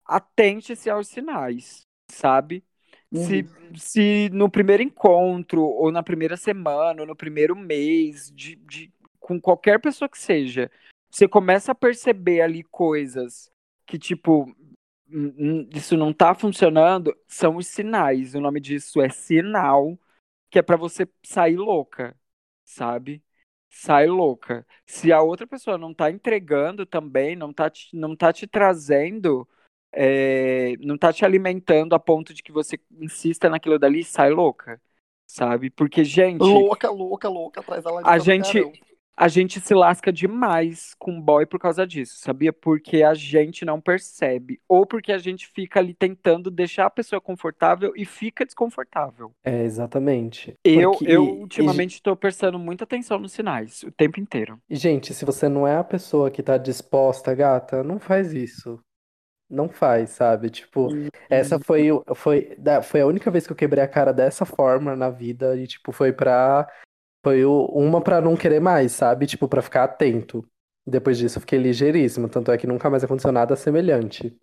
[0.05, 2.63] atente-se aos sinais, sabe?
[3.15, 3.47] Se,
[3.77, 9.39] se no primeiro encontro, ou na primeira semana, ou no primeiro mês, de, de- com
[9.39, 10.69] qualquer pessoa que seja,
[11.09, 13.51] você começa a perceber ali coisas
[13.85, 14.45] que, tipo,
[15.09, 18.33] hum, hum, isso não tá funcionando, são os sinais.
[18.35, 19.97] O nome disso é sinal,
[20.49, 22.15] que é pra você sair louca,
[22.63, 23.23] sabe?
[23.69, 24.65] Sai louca.
[24.85, 29.47] Se a outra pessoa não tá entregando também, não tá te, não tá te trazendo
[29.93, 34.81] é, não tá te alimentando a ponto de que você insista naquilo dali, sai louca,
[35.27, 35.69] sabe?
[35.69, 38.59] Porque, gente, Louca, louca, louca, atrás da a gente,
[39.15, 42.51] a gente se lasca demais com boy por causa disso, sabia?
[42.51, 44.59] Porque a gente não percebe.
[44.67, 49.31] Ou porque a gente fica ali tentando deixar a pessoa confortável e fica desconfortável.
[49.43, 50.55] É, exatamente.
[50.63, 54.59] Eu, Porque- eu e- ultimamente tô prestando muita atenção nos sinais, o tempo inteiro.
[54.69, 58.79] E, gente, se você não é a pessoa que tá disposta, gata, não faz isso.
[59.53, 60.49] Não faz, sabe?
[60.49, 60.89] Tipo,
[61.29, 64.45] essa foi, o- foi, da- foi a única vez que eu quebrei a cara dessa
[64.45, 66.67] forma na vida e, tipo, foi pra.
[67.23, 69.25] Foi o- uma pra não querer mais, sabe?
[69.27, 70.45] Tipo, pra ficar atento.
[70.85, 74.35] Depois disso eu fiquei ligeiríssimo, tanto é que nunca mais aconteceu nada semelhante.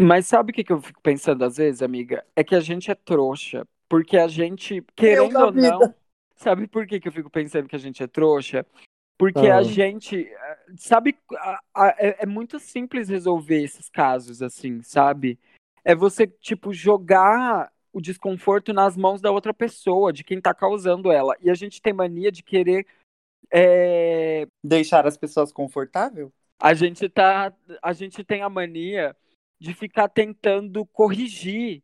[0.00, 2.24] Mas sabe o que, que eu fico pensando às vezes, amiga?
[2.34, 3.66] É que a gente é trouxa.
[3.88, 5.94] Porque a gente, querendo da ou não.
[6.36, 8.64] Sabe por que, que eu fico pensando que a gente é trouxa?
[9.18, 9.58] Porque Ah.
[9.58, 10.28] a gente.
[10.76, 15.38] Sabe, a- a- é, é muito simples resolver esses casos, assim, sabe?
[15.84, 21.12] É você, tipo, jogar o desconforto nas mãos da outra pessoa, de quem tá causando
[21.12, 21.36] ela.
[21.40, 22.86] E a gente tem mania de querer.
[23.50, 26.30] eh, Deixar as pessoas confortáveis?
[26.58, 27.52] a gente tá,
[27.82, 29.14] a gente tem a mania
[29.60, 31.82] de ficar tentando corrigir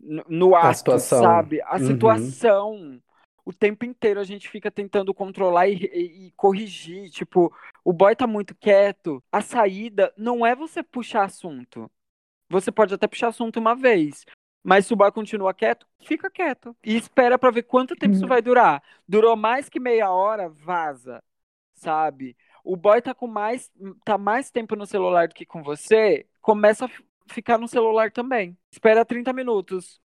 [0.00, 1.20] no, no A ato, situação.
[1.22, 1.60] sabe?
[1.62, 1.86] A Uhum.
[1.86, 3.02] situação.
[3.44, 7.10] O tempo inteiro a gente fica tentando controlar e, e- e corrigir.
[7.10, 7.52] Tipo,
[7.84, 9.22] o boy tá muito quieto.
[9.32, 11.90] A saída não é você puxar assunto.
[12.48, 14.24] Você pode até puxar assunto uma vez.
[14.62, 16.76] Mas se o boy continua quieto, fica quieto.
[16.84, 18.82] E espera pra ver quanto tempo isso vai durar.
[19.08, 21.22] Durou mais que meia hora, vaza.
[21.74, 22.36] Sabe?
[22.62, 23.70] O boy tá com mais,
[24.04, 26.90] tá mais tempo no celular do que com você, começa a
[27.32, 28.56] ficar no celular também.
[28.70, 30.00] Espera 30 minutos.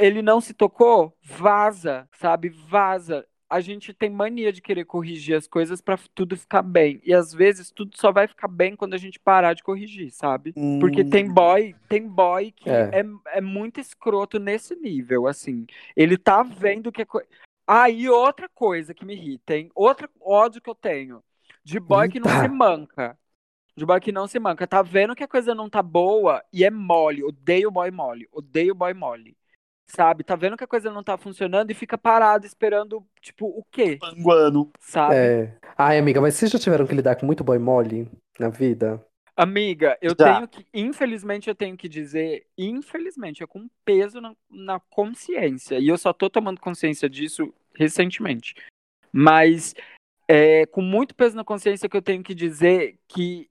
[0.00, 2.48] Ele não se tocou, vaza, sabe?
[2.48, 3.26] Vaza.
[3.52, 7.00] a gente tem mania de querer corrigir as coisas pra tudo ficar bem.
[7.04, 10.54] E às vezes tudo só vai ficar bem quando a gente parar de corrigir, sabe?
[10.80, 11.34] Porque tem Hum.
[11.34, 13.00] boy, tem boy que É.
[13.00, 13.38] é.
[13.38, 15.66] É, muito escroto nesse nível, assim.
[15.96, 17.20] Ele tá vendo que é co...
[17.66, 19.68] Ah, e outra coisa que me irrita, hein?
[19.74, 21.20] Outro ódio que eu tenho.
[21.64, 22.42] De boy que não Eita.
[22.42, 23.18] se manca.
[23.76, 24.66] De boy que não se manca.
[24.66, 27.24] Tá vendo que a coisa não tá boa e é mole.
[27.24, 28.28] Odeio boy mole.
[28.32, 29.36] Odeio boy mole.
[29.90, 30.22] Sabe?
[30.22, 33.98] Tá vendo que a coisa não tá funcionando e fica parado esperando, tipo, o quê?
[34.00, 34.70] Panguano.
[34.78, 35.14] Sabe?
[35.16, 35.56] É.
[35.76, 39.04] Ai, amiga, mas vocês já tiveram que lidar com muito boy mole na vida?
[39.36, 40.34] Amiga, eu Já.
[40.34, 45.78] tenho que, infelizmente, eu tenho que dizer, infelizmente, é com peso na, na consciência.
[45.78, 48.54] E eu só tô tomando consciência disso recentemente.
[49.10, 49.74] Mas
[50.28, 53.48] é com muito peso na consciência que eu tenho que dizer que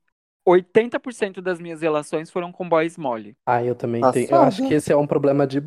[0.48, 3.36] 80% das minhas relações foram com boys mole.
[3.46, 4.26] Ah, eu também Passada.
[4.26, 4.32] tenho.
[4.32, 5.60] Eu acho que esse é um problema de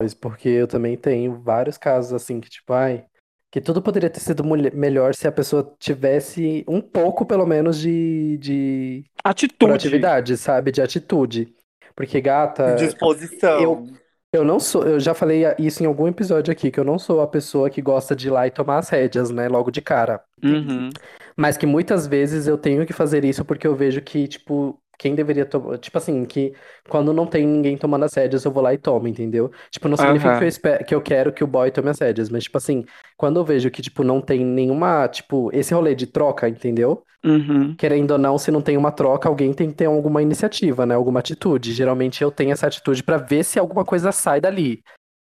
[0.00, 3.04] boys, porque eu também tenho vários casos assim que, tipo, ai,
[3.50, 8.38] que tudo poderia ter sido melhor se a pessoa tivesse um pouco, pelo menos, de,
[8.38, 9.58] de Atitude.
[9.58, 10.70] proatividade, sabe?
[10.70, 11.52] De atitude.
[11.96, 13.60] Porque, gata, Disposição.
[13.60, 13.86] eu-
[14.30, 17.22] eu não sou, eu já falei isso em algum episódio aqui, que eu não sou
[17.22, 20.22] a pessoa que gosta de ir lá e tomar as rédeas, né, logo de cara.
[20.44, 20.90] Uhum.
[21.34, 25.14] Mas que muitas vezes eu tenho que fazer isso porque eu vejo que, tipo, quem
[25.14, 25.78] deveria tomar.
[25.78, 26.52] Tipo assim, que
[26.88, 29.50] quando não tem ninguém tomando as rédeas, eu vou lá e tomo, entendeu?
[29.70, 30.38] Tipo, não significa Aham.
[30.38, 32.84] que eu, espe- que eu quero que o boy tome as rédeas, mas, tipo assim,
[33.16, 35.08] quando eu vejo que, tipo, não tem nenhuma.
[35.08, 37.02] Tipo, esse rolê de troca, entendeu?
[37.24, 37.74] Uhum.
[37.76, 40.94] Querendo ou não, se não tem uma troca, alguém tem que ter alguma iniciativa, né?
[40.94, 41.72] Alguma atitude.
[41.72, 44.82] Geralmente eu tenho essa atitude pra ver se alguma coisa sai dali.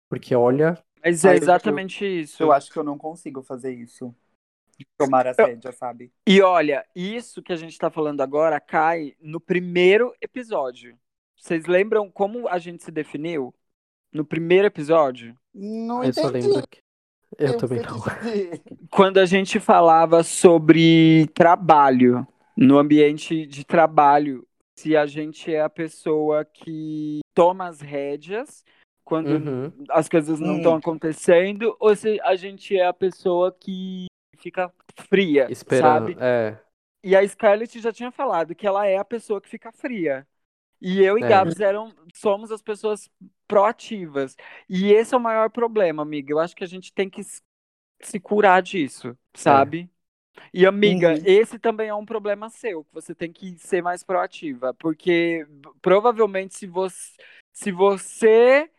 [0.09, 0.78] Porque, olha.
[1.03, 2.41] Mas é eu- exatamente isso.
[2.41, 4.13] Eu acho que eu não consigo fazer isso.
[4.97, 6.11] Tomar as Eu- rédeas, sabe?
[6.28, 10.97] E olha, isso que a gente tá falando agora cai no primeiro episódio.
[11.38, 13.53] Vocês lembram como a gente se definiu?
[14.11, 15.36] No primeiro episódio?
[15.53, 16.47] Não Eu só entendi.
[16.47, 16.80] lembro que.
[17.38, 17.99] Eu Eu também não.
[18.89, 24.47] Quando a gente falava sobre trabalho, no ambiente de trabalho,
[24.78, 28.63] se a gente é a pessoa que toma as rédeas
[29.03, 29.71] quando Uhum.
[29.89, 34.05] as coisas não estão acontecendo, ou se a gente é a pessoa que
[34.46, 34.72] fica
[35.10, 36.12] fria, Esperando.
[36.12, 36.18] sabe?
[36.22, 36.58] É.
[37.04, 40.28] E a Scarlett já tinha falado que ela é a pessoa que fica fria.
[40.80, 41.30] E eu e É.
[41.30, 43.10] Gabs eram, somos as pessoas
[43.48, 44.36] proativas.
[44.70, 46.32] E esse é o maior problema, amiga.
[46.32, 47.22] Eu acho que a gente tem que
[48.02, 49.89] se curar disso, sabe?
[50.54, 51.24] E, amiga, Uhum.
[51.26, 54.74] esse também é um problema seu, que você tem que ser mais proativa.
[54.74, 55.48] Porque
[55.82, 57.12] provavelmente se você.
[57.54, 58.70] Se você.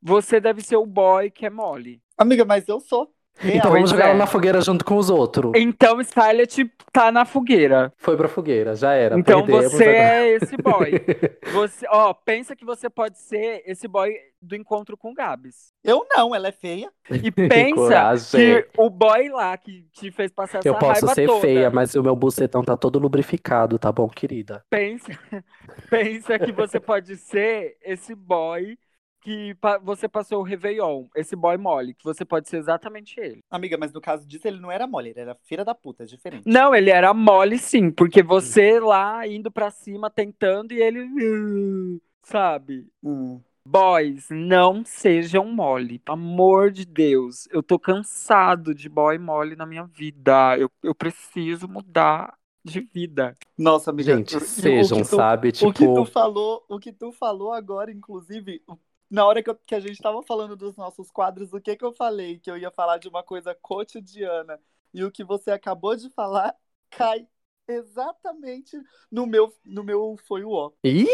[0.00, 2.00] Você deve ser o boy que é mole.
[2.16, 3.12] Amiga, mas eu sou.
[3.42, 4.08] Então vamos jogar é.
[4.08, 5.52] ela na fogueira junto com os outros.
[5.54, 7.92] Então Scarlett tá na fogueira.
[7.96, 9.18] Foi pra fogueira, já era.
[9.18, 9.98] Então perdemos você agora.
[9.98, 10.92] é esse boy.
[11.52, 15.72] Você, ó, pensa que você pode ser esse boy do encontro com o Gabs.
[15.82, 16.90] Eu não, ela é feia.
[17.10, 21.26] E pensa que o boy lá que te fez passar essa Eu posso raiva ser
[21.26, 21.40] toda.
[21.40, 24.62] feia, mas o meu bucetão tá todo lubrificado, tá bom, querida?
[24.68, 25.18] Pensa,
[25.90, 28.78] pensa que você pode ser esse boy
[29.20, 33.40] que pa- você passou o Réveillon, esse boy mole, que você pode ser exatamente ele.
[33.50, 36.06] Amiga, mas no caso disso, ele não era mole, ele era filha da puta, é
[36.06, 36.44] diferente.
[36.46, 41.00] Não, ele era mole sim, porque você lá indo pra cima tentando e ele.
[41.02, 42.86] "Uh", Sabe?
[43.02, 43.40] Hum.
[43.64, 45.98] Boys, não sejam mole.
[45.98, 47.46] Pelo amor de Deus.
[47.50, 50.56] Eu tô cansado de boy mole na minha vida.
[50.58, 53.36] Eu, eu preciso mudar de vida.
[53.56, 54.16] Nossa, amiga.
[54.16, 55.48] Gente, sejam, tu- sabe?
[55.48, 58.62] O que tu Tipo, falou, o que tu falou agora, inclusive,
[59.10, 61.84] na hora que, eu- que a gente tava falando dos nossos quadros, o que que
[61.84, 62.38] eu falei?
[62.38, 64.60] Que eu ia falar de uma coisa cotidiana.
[64.92, 66.54] E o que você acabou de falar
[66.90, 67.26] cai
[67.66, 68.76] exatamente
[69.10, 70.72] no meu, no meu foi o ó.
[70.84, 71.06] ih,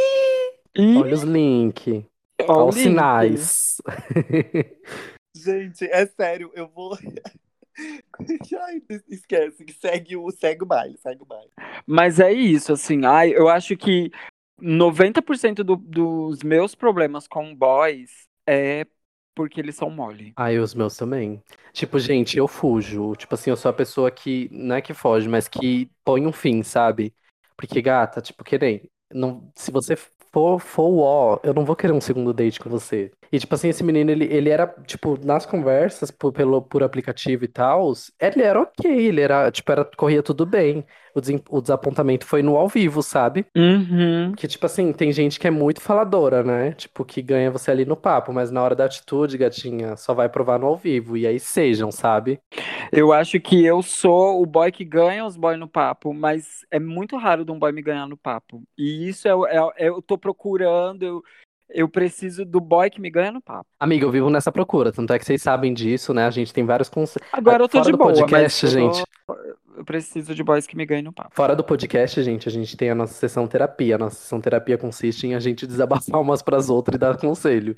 [0.97, 2.05] olha os links,
[2.49, 2.83] olha os link.
[2.83, 3.77] sinais.
[5.37, 6.97] Gente, é sério, eu vou.
[8.61, 11.51] Ai, esquece, segue o, segue o baile, segue o baile.
[11.87, 13.05] Mas é isso, assim.
[13.05, 14.11] Ai, eu acho que
[14.61, 18.87] 90% do- dos meus problemas com boys é
[19.35, 20.37] porque eles são mole.
[20.37, 21.43] Ai, os meus também.
[21.73, 23.15] Tipo, gente, eu fujo.
[23.17, 26.33] Tipo assim, eu sou a pessoa que, não é que foge, mas que põe um
[26.33, 27.15] fim, sabe?
[27.57, 28.91] Porque, gata, tipo, querer.
[29.13, 29.95] Não, se você
[30.35, 33.11] for, for ó, eu não vou querer um segundo date com você.
[33.33, 37.45] E, tipo assim, esse menino, ele, ele era, tipo, nas conversas, por, pelo, por aplicativo
[37.45, 40.85] e tal, ele era ok, ele era, tipo, era, corria tudo bem.
[41.15, 43.47] O, desem- o desapontamento foi no ao vivo, sabe?
[43.57, 44.37] Uhum.
[44.37, 46.73] Que, tipo assim, tem gente que é muito faladora, né?
[46.73, 50.29] Tipo, que ganha você ali no papo, mas na hora da atitude, gatinha, só vai
[50.29, 51.17] provar no ao vivo.
[51.17, 52.41] E aí sejam, sabe?
[52.93, 56.79] Eu acho que eu sou o boy que ganha os boys no papo, mas é
[56.81, 58.63] muito raro de um boy me ganhar no papo.
[58.79, 59.57] E isso é, o- é,
[59.87, 61.23] é- eu tô procurando, eu,
[61.71, 63.67] Eu preciso do boy que me ganha no papo.
[63.81, 66.27] Amiga, eu vivo nessa procura, tanto é que vocês sabem disso, né?
[66.27, 67.27] A gente tem vários conselhos.
[67.33, 69.05] Agora eu tô Fora de do boa, podcast, mas eu tô- gente.
[69.77, 71.31] Eu preciso de boys que me ganhem no papo.
[71.35, 73.97] Fora do podcast, gente, a gente tem a nossa sessão terapia.
[73.97, 77.75] A nossa sessão terapia consiste em a gente desabafar umas pras outras e dar conselho.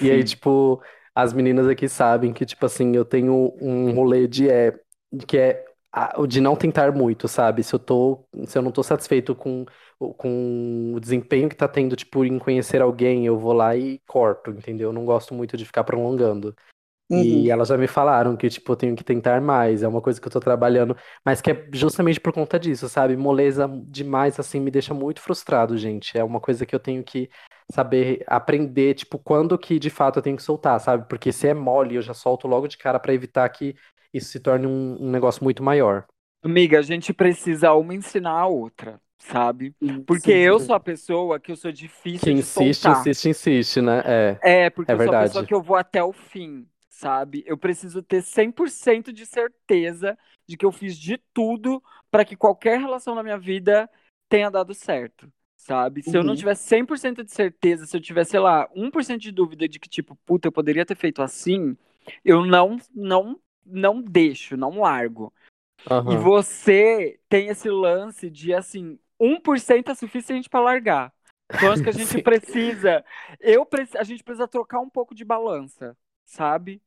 [0.00, 0.24] E aí, Sim.
[0.36, 0.80] tipo,
[1.14, 4.78] as meninas aqui sabem que, tipo assim, eu tenho um rolê de é,
[5.26, 7.62] que é a- o de não tentar muito, sabe?
[7.62, 9.64] Se eu tô, se eu não tô satisfeito com,
[9.98, 14.50] com o desempenho que tá tendo, tipo, em conhecer alguém, eu vou lá e corto,
[14.50, 14.90] entendeu?
[14.90, 16.54] Eu não gosto muito de ficar prolongando.
[17.10, 17.24] Uhum.
[17.24, 20.20] E elas já me falaram que, tipo, eu tenho que tentar mais, é uma coisa
[20.20, 23.16] que eu tô trabalhando, mas que é justamente por conta disso, sabe?
[23.16, 26.16] Moleza demais, assim, me deixa muito frustrado, gente.
[26.16, 27.28] É uma coisa que eu tenho que
[27.72, 31.08] saber aprender, tipo, quando que de fato eu tenho que soltar, sabe?
[31.08, 33.74] Porque se é mole, eu já solto logo de cara pra evitar que
[34.12, 36.06] isso se torne um, um negócio muito maior.
[36.42, 39.74] Amiga, a gente precisa uma ensinar a outra, sabe?
[40.06, 40.32] Porque Sim.
[40.32, 43.10] eu sou a pessoa que eu sou difícil Que de insiste, soltar.
[43.10, 44.00] insiste, insiste, né?
[44.04, 45.14] É, É, porque É eu sou a verdade.
[45.14, 47.42] pessoa que eu vou até o fim, sabe?
[47.46, 52.78] Eu preciso ter 100% de certeza de que eu fiz de tudo para que qualquer
[52.80, 53.88] relação na minha vida
[54.28, 56.02] tenha dado certo, sabe?
[56.02, 56.36] Se eu não Uhum.
[56.36, 60.16] tiver 100% de certeza, se eu tiver, sei lá, 1% de dúvida de que, tipo,
[60.24, 61.76] puta, eu poderia ter feito assim,
[62.24, 63.38] eu não, não,
[63.70, 65.32] não deixo, não largo.
[66.06, 66.16] E aham.
[66.16, 71.12] você tem esse lance de assim, 1% é suficiente para largar.
[71.56, 73.04] Então acho que a gente precisa,
[73.40, 73.66] eu
[73.98, 76.82] a gente precisa trocar um pouco de balança, sabe?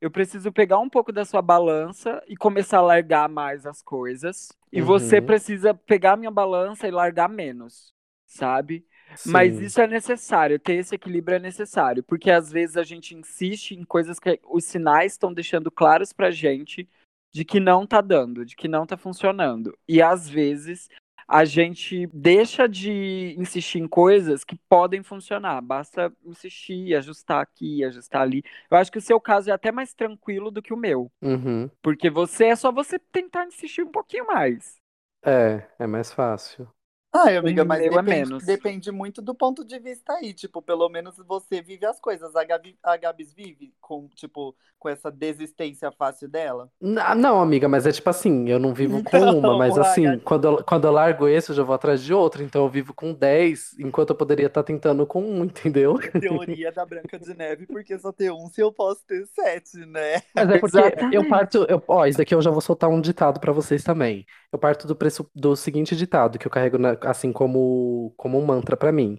[0.00, 4.50] Eu preciso pegar um pouco da sua balança e começar a largar mais as coisas.
[4.72, 5.22] E você Uhum.
[5.22, 7.94] precisa pegar a minha balança e largar menos,
[8.26, 8.86] sabe?
[9.26, 13.72] Mas isso é necessário, ter esse equilíbrio é necessário, porque às vezes a gente insiste
[13.72, 16.88] em coisas que os sinais estão deixando claros pra gente
[17.32, 19.76] de que não tá dando, de que não tá funcionando.
[19.88, 20.88] E às vezes
[21.26, 28.22] a gente deixa de insistir em coisas que podem funcionar, basta insistir, ajustar aqui, ajustar
[28.22, 28.42] ali.
[28.70, 31.70] Eu acho que o seu caso é até mais tranquilo do que o meu, Uhum.
[31.80, 34.76] porque você é só você tentar insistir um pouquinho mais.
[35.24, 36.68] É, é mais fácil.
[37.14, 38.44] Ai, amiga, mas é depende, menos.
[38.44, 40.32] depende muito do ponto de vista aí.
[40.34, 42.34] Tipo, pelo menos você vive as coisas.
[42.34, 46.70] A, Gabi, a Gabs vive com, tipo, com essa desistência fácil dela.
[46.80, 50.16] N- Não, amiga, mas é tipo assim, eu não vivo com Então, uma, mas assim,
[50.16, 50.18] ai.
[50.18, 52.92] quando eu, quando eu largo esse, eu já vou atrás de outro, então eu vivo
[52.92, 55.94] com 10, enquanto eu poderia estar tentando com um, entendeu?
[56.18, 60.22] Teoria da Branca de Neve, porque só ter um se eu posso ter sete, né?
[60.34, 61.08] Mas é porque Exatamente.
[61.10, 64.24] eu parto, eu, ó, isso daqui eu já vou soltar um ditado pra vocês também.
[64.50, 68.44] Eu parto do, preço, do seguinte ditado, que eu carrego na- assim como, como um
[68.44, 69.18] mantra pra mim.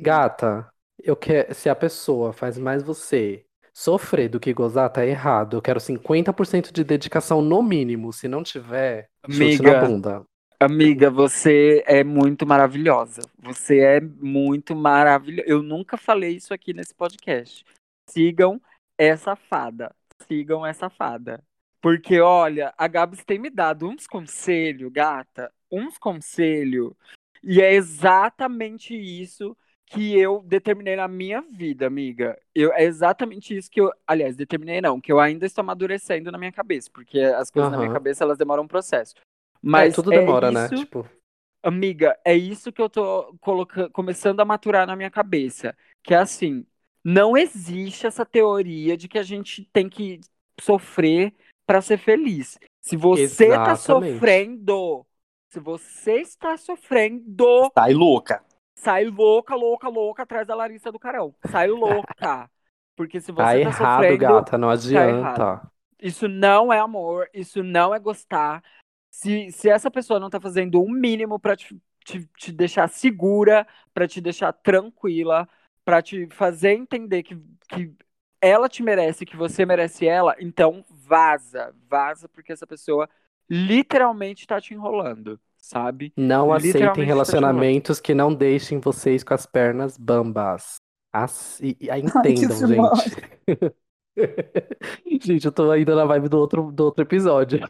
[0.00, 0.68] Gata,
[1.02, 5.56] eu quero, se a pessoa faz mais você sofrer do que gozar, tá errado.
[5.56, 8.12] Eu quero 50% de dedicação no mínimo.
[8.12, 10.24] Se não tiver, chute na Amiga, bunda.
[10.60, 13.22] Amiga, você é muito maravilhosa.
[13.42, 15.48] Você é muito maravilhosa.
[15.48, 17.64] Eu nunca falei isso aqui nesse podcast.
[18.08, 18.60] Sigam
[18.96, 19.94] essa fada.
[20.28, 21.42] Sigam essa fada.
[21.80, 25.52] Porque, olha, a Gabs tem me dado uns conselhos, gata.
[25.72, 26.92] Uns conselhos.
[27.42, 29.56] E é exatamente isso
[29.86, 32.38] que eu determinei na minha vida, amiga.
[32.54, 33.90] Eu, é exatamente isso que eu.
[34.06, 36.90] Aliás, determinei não, que eu ainda estou amadurecendo na minha cabeça.
[36.92, 39.14] Porque as coisas na minha cabeça, elas demoram um processo.
[39.16, 39.20] É,
[39.62, 40.64] Mas tudo é demora, né?
[40.66, 41.08] isso, Tipo,
[41.62, 45.76] amiga, é isso que eu tô colocando, começando a maturar na minha cabeça.
[46.02, 46.64] Que é assim,
[47.04, 50.20] não existe essa teoria de que a gente tem que
[50.60, 51.34] sofrer
[51.66, 52.58] para ser feliz.
[52.80, 54.14] Se você tá Exatamente.
[54.14, 55.06] sofrendo,
[55.52, 58.42] se você está sofrendo, Sai louca.
[58.74, 61.34] sai louca, louca, louca atrás da Larissa do Carão.
[61.50, 62.50] Sai louca.
[62.96, 65.42] Porque se você tá tá errado, sofrendo, gata, não errado.
[65.42, 65.72] adianta.
[66.00, 68.62] isso não é amor, isso não é gostar.
[69.10, 73.66] Se, se essa pessoa não tá fazendo o mínimo pra te, te, te deixar segura,
[73.94, 75.48] pra te deixar tranquila,
[75.84, 77.36] pra te fazer entender que,
[77.68, 77.94] que
[78.40, 83.08] ela te merece, que você merece ela, então vaza, vaza, porque essa pessoa
[83.52, 86.10] literalmente tá te enrolando, sabe?
[86.16, 90.76] Não aceitem tá relacionamentos que não deixem vocês com as pernas bambas.
[91.12, 93.02] Assim, que entendam, demais.
[93.04, 93.74] gente.
[95.22, 97.60] Gente, eu tô ainda na vibe do outro, do outro episódio.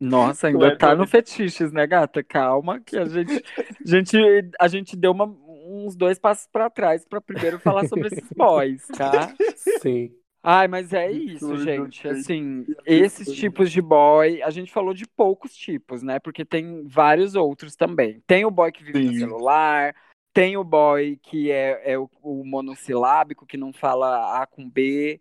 [0.00, 2.22] Nossa, ainda tá no fetiches, né, gata?
[2.22, 4.16] Calma, que a gente, a gente,
[4.60, 8.86] a gente deu uma- uns dois passos pra trás pra primeiro falar sobre esses boys,
[8.88, 9.34] tá?
[9.82, 10.14] Sim.
[10.46, 12.06] Ai, mas é isso, gente.
[12.06, 16.18] Assim, esses tipos de boy, a gente falou de poucos tipos, né?
[16.18, 18.22] Porque tem vários outros também.
[18.26, 19.20] Tem o boy que vive no Sim.
[19.20, 19.96] celular,
[20.34, 25.18] tem o boy que é, é o, o monossilábico, que não fala A com B.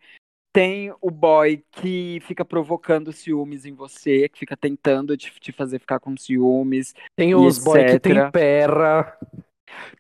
[0.51, 5.80] Tem o boy que fica provocando ciúmes em você, que fica tentando te, te fazer
[5.80, 6.93] ficar com ciúmes.
[7.15, 8.30] Tem os boy que tem etc.
[8.30, 9.17] perra.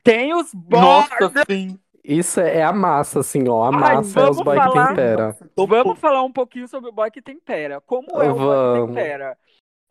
[0.03, 0.81] Tem os boys.
[0.81, 1.79] Nossa, sim.
[2.03, 3.63] Isso é a massa, assim, ó.
[3.63, 5.27] A Ai, massa é os boy que falar- tempera.
[5.27, 7.79] Nossa, tô Vamos falar um pouquinho sobre o boy que tempera.
[7.81, 8.89] Como é o boy Vamos.
[8.89, 9.37] que tempera?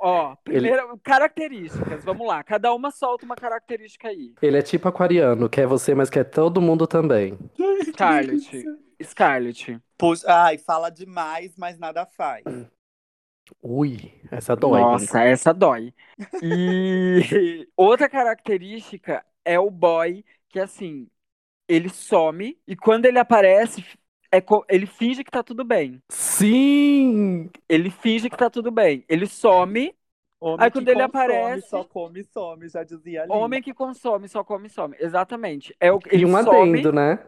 [0.04, 2.04] Ó, primeiro, características.
[2.04, 2.42] Vamos lá.
[2.42, 4.34] Cada uma solta uma característica aí.
[4.42, 7.38] Ele é tipo aquariano, quer você, mas quer todo mundo também.
[7.84, 8.64] Scarlett.
[9.02, 9.80] Scarlett.
[9.96, 12.42] Puxa, ai, fala demais, mas nada faz.
[13.62, 14.80] Ui, essa dói.
[14.80, 14.84] hein?
[14.86, 15.94] Nossa, essa dói.
[16.42, 21.08] E outra característica é o boy que, assim,
[21.68, 23.84] ele some e quando ele aparece,
[24.32, 26.00] é ele finge que tá tudo bem.
[26.10, 27.50] Sim!
[27.68, 29.04] Ele finge que tá tudo bem.
[29.08, 29.94] Ele some,
[30.42, 33.30] Homem Aí que quando ele consome, aparece- Só come e some, já dizia ali.
[33.30, 34.96] homem que consome, só come e some.
[34.98, 35.72] Exatamente.
[35.78, 37.20] É o, E ele um some, adendo, né?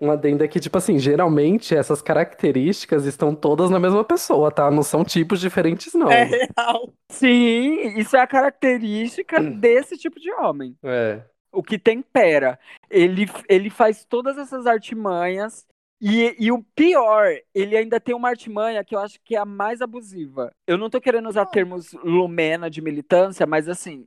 [0.00, 4.70] Um adendo é que, tipo assim, geralmente essas características estão todas na mesma pessoa, tá?
[4.70, 6.10] Não são tipos diferentes, não.
[6.10, 6.94] É real.
[7.10, 10.74] Sim, isso é a característica desse tipo de homem.
[10.82, 11.22] É.
[11.54, 12.58] o que tempera.
[12.90, 15.66] Ele, ele faz todas essas artimanhas.
[16.00, 19.44] E, e o pior, ele ainda tem uma artimanha que eu acho que é a
[19.44, 20.52] mais abusiva.
[20.66, 24.06] Eu não tô querendo usar termos lumena de militância, mas assim,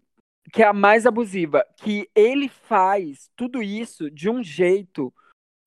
[0.51, 1.65] que é a mais abusiva.
[1.77, 5.11] Que ele faz tudo isso de um jeito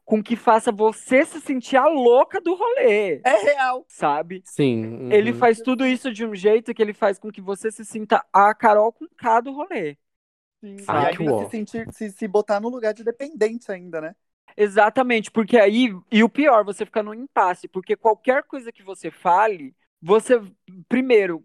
[0.04, 3.84] com que faça você se sentir a louca do rolê, É real.
[3.86, 4.42] sabe?
[4.44, 5.08] Sim.
[5.12, 5.38] Ele uhum.
[5.38, 8.52] faz tudo isso de um jeito que ele faz com que você se sinta a
[8.52, 9.96] Carol com K do rolê.
[10.60, 10.76] Sim.
[10.86, 14.14] Ah, e que se, sentir, se, se botar no lugar de dependente ainda, né?
[14.56, 19.10] Exatamente, porque aí, e o pior, você fica no impasse, porque qualquer coisa que você
[19.10, 20.40] fale, você,
[20.88, 21.42] primeiro,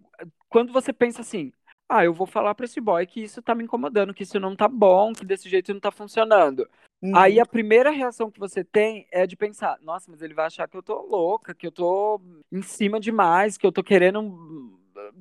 [0.50, 1.52] quando você pensa assim,
[1.88, 4.56] ah, eu vou falar pra esse boy que isso tá me incomodando, que isso não
[4.56, 6.68] tá bom, que desse jeito não tá funcionando.
[7.02, 7.16] Uhum.
[7.16, 10.68] Aí a primeira reação que você tem é de pensar, nossa, mas ele vai achar
[10.68, 12.20] que eu tô louca, que eu tô
[12.52, 14.80] em cima demais, que eu tô querendo,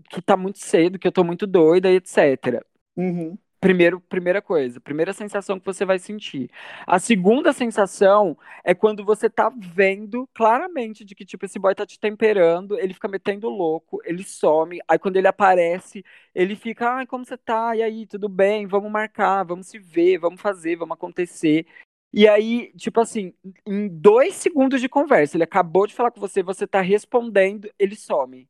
[0.08, 2.64] que tá muito cedo, que eu tô muito doida, e etc.
[2.96, 3.36] Uhum.
[3.64, 6.50] Primeiro, primeira coisa, primeira sensação que você vai sentir.
[6.86, 11.86] A segunda sensação é quando você tá vendo claramente de que, tipo, esse boy tá
[11.86, 16.04] te temperando, ele fica metendo louco, ele some, aí quando ele aparece,
[16.34, 17.74] ele fica, ai, como você tá?
[17.74, 18.66] E aí, tudo bem?
[18.66, 21.66] Vamos marcar, vamos se ver, vamos fazer, vamos acontecer.
[22.12, 23.32] E aí, tipo assim,
[23.66, 27.96] em dois segundos de conversa, ele acabou de falar com você, você tá respondendo, ele
[27.96, 28.46] some.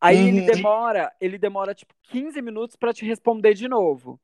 [0.00, 0.46] Aí ele Uhum.
[0.46, 4.20] demora, ele demora, tipo, 15 minutos pra te responder de novo.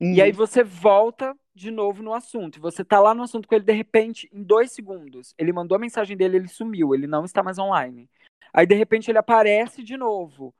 [0.00, 0.14] Uhum.
[0.14, 2.60] E aí você volta de novo no assunto.
[2.60, 5.34] Você tá lá no assunto com ele, de repente, em dois segundos.
[5.38, 8.10] Ele mandou a mensagem dele, ele sumiu, ele não está mais online.
[8.52, 10.54] Aí, de repente, ele aparece de novo.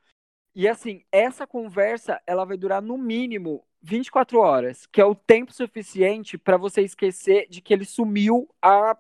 [0.55, 5.53] E assim, essa conversa, ela vai durar no mínimo 24 horas, que é o tempo
[5.53, 8.97] suficiente para você esquecer de que ele sumiu há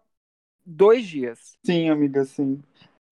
[0.66, 1.56] dois dias.
[1.64, 2.60] Sim, amiga, sim.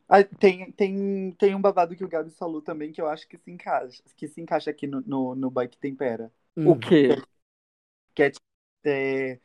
[0.08, 3.38] Ah, tem, tem, tem um babado que o Gabi falou também que eu acho que
[3.38, 5.78] se encaixa, que se encaixa aqui no, no, no Boy que
[6.54, 6.72] Tempera.
[6.72, 6.78] O Hum.
[6.78, 7.08] quê?
[8.14, 8.44] Que é, tipo,
[8.84, 9.40] é...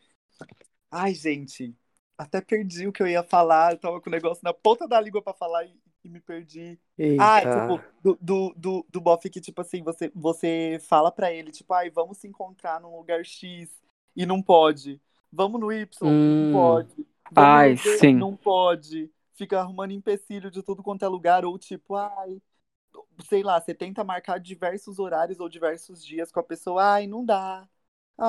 [0.91, 1.75] Ai, gente,
[2.17, 3.73] até perdi o que eu ia falar.
[3.73, 6.79] Eu tava com o negócio na ponta da língua pra falar e, e me perdi.
[7.17, 7.47] Ah, Eita.
[7.47, 11.73] tipo, do, do, do, do bofe que, tipo assim, você, você fala pra ele, tipo,
[11.73, 13.69] ai, vamos se encontrar num lugar X
[14.15, 15.01] e não pode.
[15.31, 16.13] Vamos no Y, Hum.
[16.37, 17.07] não pode.
[17.29, 18.17] Vamos Ai, no Z, sim.
[18.17, 19.11] Não pode.
[19.33, 22.41] Fica arrumando empecilho de tudo quanto é lugar, ou tipo, ai,
[23.25, 27.25] sei lá, você tenta marcar diversos horários ou diversos dias com a pessoa, ai, não
[27.25, 27.67] dá.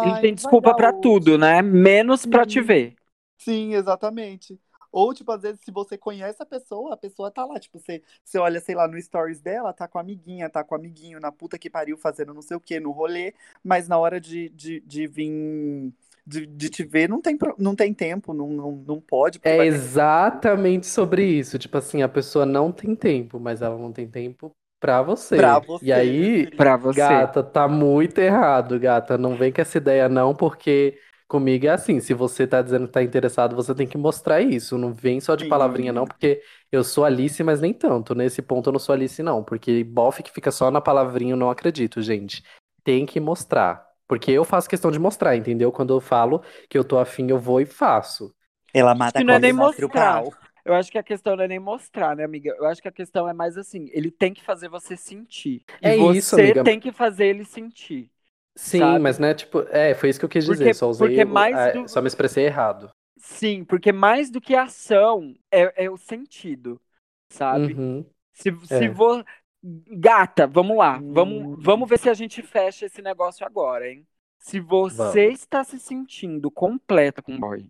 [0.00, 0.92] Ele Ai, tem não vai desculpa hoje.
[0.92, 1.62] tudo, né?
[1.62, 2.60] Menos pra te Sim.
[2.60, 2.96] ver.
[3.38, 4.60] Sim, exatamente.
[4.92, 7.60] Ou, tipo, às vezes, se você conhece a pessoa, a pessoa tá lá.
[7.60, 10.74] Tipo, você, você olha, sei lá, no stories dela, tá com a amiguinha, tá com
[10.74, 13.34] o amiguinho, na puta que pariu, fazendo não sei o quê, no rolê,
[13.64, 15.92] mas na hora de, de, de vir.
[16.26, 19.40] De, de te ver, não tem, não tem tempo, não, não, não pode.
[19.42, 21.58] É exatamente sobre isso.
[21.58, 25.36] Tipo assim, a pessoa não tem tempo, mas ela não tem tempo pra você.
[25.36, 26.46] Pra você, E aí.
[26.56, 26.98] Pra você.
[26.98, 29.18] gata, tá muito errado, gata.
[29.18, 30.98] Não vem com essa ideia, não, porque
[31.28, 34.78] comigo é assim: se você tá dizendo que tá interessado, você tem que mostrar isso.
[34.78, 35.48] Não vem só de Sim.
[35.48, 38.14] palavrinha, não, porque eu sou Alice, mas nem tanto.
[38.14, 39.42] Nesse ponto eu não sou Alice, não.
[39.44, 42.42] Porque bofe que fica só na palavrinha, eu não acredito, gente.
[42.84, 43.86] Tem que mostrar.
[44.06, 45.70] Porque eu faço questão de mostrar, entendeu?
[45.70, 48.34] Quando eu falo que eu tô afim, eu vou e faço.
[48.72, 50.22] Ela mata que não é nem mostra o mostrar.
[50.22, 50.34] pau.
[50.68, 52.54] Eu acho que a questão não é nem mostrar, né, amiga?
[52.58, 55.62] Eu acho que a questão é mais assim, ele tem que fazer você sentir.
[55.80, 56.62] E É você isso, amiga.
[56.62, 58.10] tem que fazer ele sentir.
[58.54, 58.98] Sim, Sabe?
[59.02, 61.72] mas né, tipo, é, foi isso que eu quis dizer, Porque- só usei, mais é,
[61.72, 62.90] do- só me expressei errado.
[63.16, 66.80] Sim, porque mais do que ação é, é o sentido,
[67.30, 67.74] sabe?
[67.74, 68.04] Uhum.
[68.32, 68.88] Se, se É.
[68.88, 69.24] vo...
[69.62, 70.98] Gata, vamos lá.
[70.98, 71.12] Hum.
[71.12, 74.06] Vamos, vamos ver se a gente fecha esse negócio agora, hein?
[74.38, 75.40] Se você Vamos.
[75.40, 77.68] está se sentindo completa com o boy,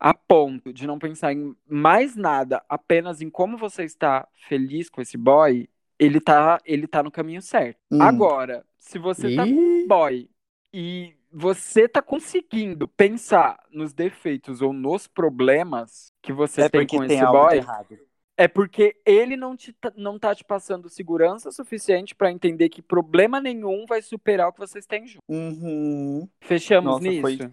[0.00, 5.02] a ponto de não pensar em mais nada, apenas em como você está feliz com
[5.02, 7.78] esse boy, ele tá, ele tá no caminho certo.
[7.90, 8.00] Hum.
[8.00, 10.28] Agora, se você tá com um boy
[10.72, 17.06] e você tá conseguindo pensar nos defeitos ou nos problemas que você É tem com
[17.06, 17.98] tem esse boy, errado.
[18.38, 22.80] é porque ele não, te, tá- não tá te passando segurança suficiente pra entender que
[22.80, 25.20] problema nenhum vai superar o que vocês têm juntos.
[25.28, 26.26] Uhum.
[26.40, 27.20] Fechamos Nossa, nisso?
[27.20, 27.50] foi-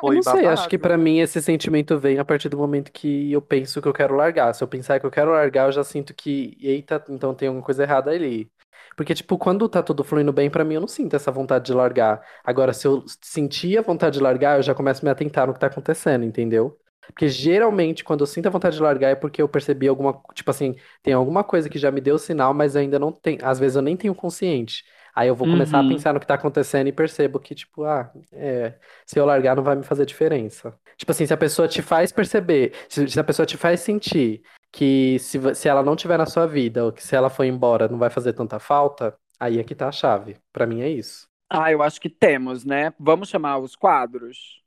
[0.00, 2.92] Eu Foi não sei, acho que pra mim esse sentimento vem a partir do momento
[2.92, 4.54] que eu penso que eu quero largar.
[4.54, 7.64] Se eu pensar que eu quero largar, eu já sinto que, eita, então tem alguma
[7.64, 8.48] coisa errada ali.
[8.96, 11.72] Porque, tipo, quando tá tudo fluindo bem pra mim, eu não sinto essa vontade de
[11.74, 12.24] largar.
[12.44, 15.54] Agora, se eu sentir a vontade de largar, eu já começo a me atentar no
[15.54, 16.78] que tá acontecendo, entendeu?
[17.06, 20.50] Porque geralmente, quando eu sinto a vontade de largar, é porque eu percebi alguma, tipo
[20.50, 23.58] assim, tem alguma coisa que já me deu sinal, mas eu ainda não tenho, às
[23.58, 24.84] vezes eu nem tenho consciente.
[25.14, 25.84] Aí eu vou começar a Uhum.
[25.84, 29.62] pensar no que tá acontecendo e percebo que, tipo, ah, é, se eu largar não
[29.62, 30.78] vai me fazer diferença.
[30.96, 34.42] Tipo assim, se a pessoa te faz perceber, se, se a pessoa te faz sentir
[34.72, 37.88] que se, se ela não tiver na sua vida, ou que se ela for embora
[37.88, 40.36] não vai fazer tanta falta, aí é que tá a chave.
[40.52, 41.28] Pra mim é isso.
[41.50, 42.92] Ah, eu acho que temos, né?
[42.98, 44.62] Vamos chamar os quadros?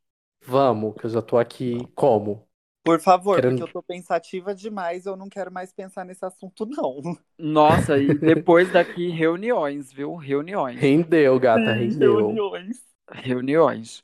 [0.46, 2.48] Vamos, que eu já tô aqui como?
[2.84, 6.66] Por favor, Querendo- porque eu tô pensativa demais, eu não quero mais pensar nesse assunto,
[6.66, 7.00] não.
[7.38, 10.16] Nossa, e depois daqui, reuniões, viu?
[10.16, 10.80] Reuniões.
[10.80, 12.18] Rendeu, gata, rendeu.
[12.18, 12.82] Reuniões.
[13.12, 14.02] Reuniões.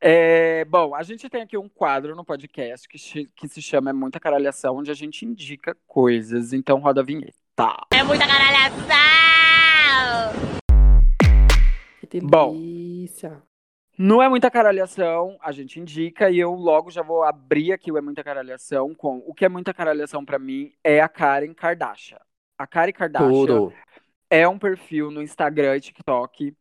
[0.00, 3.90] É, bom, a gente tem aqui um quadro no podcast que, se- que se chama
[3.90, 6.52] É Muita Caralhação, onde a gente indica coisas.
[6.52, 7.34] Então roda a vinheta.
[7.92, 8.80] É muita caralhação!
[12.08, 12.54] Que Bom.
[14.02, 17.98] Não é muita caralhação, a gente indica e eu logo já vou abrir aqui o
[17.98, 22.18] É Muita Caralhação com o que é muita caralhação pra mim é a Karen Kardashian.
[22.56, 23.74] A Karen Kardashian Tudo.
[24.30, 26.56] é um perfil no Instagram e TikTok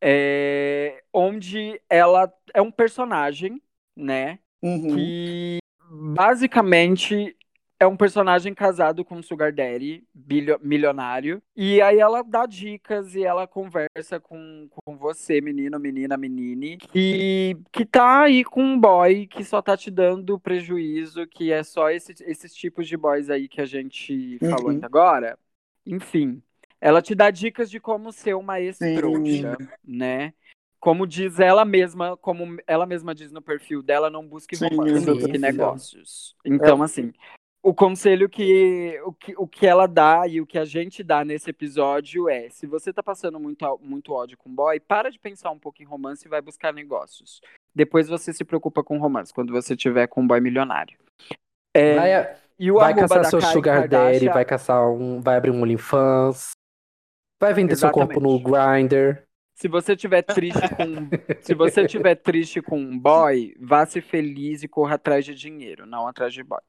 [0.00, 3.60] é, onde ela é um personagem,
[3.96, 4.38] né?
[4.62, 4.94] Uhum.
[4.94, 5.58] que
[5.90, 7.36] basicamente
[7.80, 10.04] é um personagem casado com um sugar daddy,
[10.60, 16.76] milionário, e aí ela dá dicas e ela conversa com, com você, menino, menina, menine,
[16.76, 21.62] que, que tá aí com um boy que só tá te dando prejuízo, que é
[21.62, 24.72] só esse, esses tipos de boys aí que a gente falou Uhum.
[24.72, 25.38] ainda agora.
[25.86, 26.42] Enfim,
[26.80, 30.34] ela te dá dicas de como ser uma ex-trouxa, né?
[30.78, 35.38] Como diz ela mesma, como ela mesma diz no perfil dela, não busque romance, busque
[35.38, 36.34] negócios.
[36.44, 37.12] Então, assim,
[37.62, 41.24] o conselho que o, que o que ela dá e o que a gente dá
[41.24, 45.50] nesse episódio é: se você tá passando muito, muito ódio com boy, para de pensar
[45.50, 47.40] um pouco em romance e vai buscar negócios.
[47.74, 50.98] Depois você se preocupa com romance, quando você tiver com um boy milionário.
[51.74, 55.62] É, Vai, e o vai caçar seu sugar daddy, vai caçar um, vai abrir um
[55.62, 56.50] OnlyFans,
[57.40, 58.88] vai vender seu corpo no Exatamente.
[58.88, 59.22] Grindr.
[59.54, 60.86] Se você tiver triste com,
[61.42, 65.86] se você tiver triste com um boy, vá ser feliz e corra atrás de dinheiro,
[65.86, 66.60] não atrás de boy.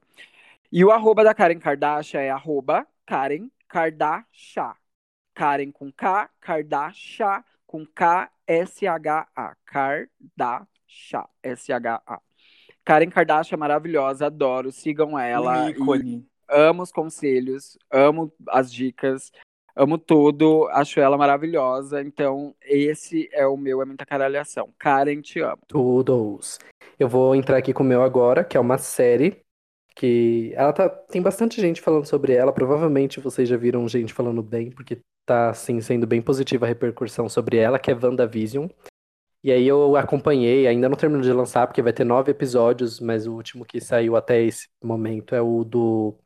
[0.74, 4.72] E o arroba da Karen Kardashian é arroba Karen Kardashian.
[5.34, 9.54] Karen com K, Kardashian com K-S-H-A.
[9.66, 12.20] Kardashian, S-H-A.
[12.86, 15.64] Karen Kardashian é maravilhosa, adoro, sigam ela.
[15.64, 16.26] Um e ícone.
[16.48, 19.30] amo os conselhos, amo as dicas,
[19.76, 22.00] amo tudo, acho ela maravilhosa.
[22.00, 24.72] Então, esse é o meu É Muita Caralhação.
[24.78, 25.58] Karen, te amo.
[25.68, 26.58] Todos.
[26.98, 29.41] Eu vou entrar aqui com o meu agora, que é uma série
[29.94, 34.42] que ela tá tem bastante gente falando sobre ela, provavelmente vocês já viram gente falando
[34.42, 38.68] bem, porque tá assim sendo bem positiva a repercussão sobre ela, que é WandaVision.
[39.44, 43.26] E aí eu acompanhei, ainda não terminou de lançar, porque vai ter nove episódios, mas
[43.26, 46.16] o último que saiu até esse momento é o do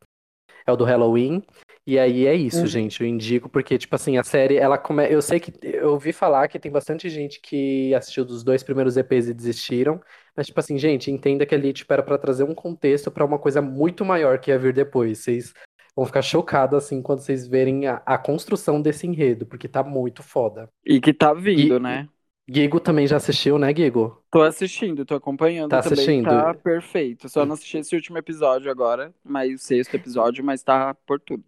[0.66, 1.42] é o do Halloween.
[1.86, 2.66] E aí é isso, Uhum.
[2.66, 3.00] gente.
[3.00, 5.08] Eu indico porque, tipo assim, a série, ela come...
[5.08, 8.96] Eu sei que eu ouvi falar que tem bastante gente que assistiu dos dois primeiros
[8.96, 10.00] EPs e desistiram.
[10.37, 13.39] Mas, tipo assim, gente, entenda que ali, tipo, era pra trazer um contexto pra uma
[13.39, 15.18] coisa muito maior que ia vir depois.
[15.18, 15.55] Vocês
[15.95, 20.22] vão ficar chocados, assim, quando vocês verem a, a construção desse enredo, porque tá muito
[20.22, 20.68] foda.
[20.84, 22.09] E que tá vindo, E- né?
[22.49, 24.24] Gigo também já assistiu, né, Gigo?
[24.30, 26.12] Tô assistindo, tô acompanhando Tá também.
[26.12, 26.14] assistindo?
[26.14, 27.28] Tá perfeito.
[27.28, 31.44] Só não assisti esse último episódio agora, mas o sexto episódio, mas tá por tudo.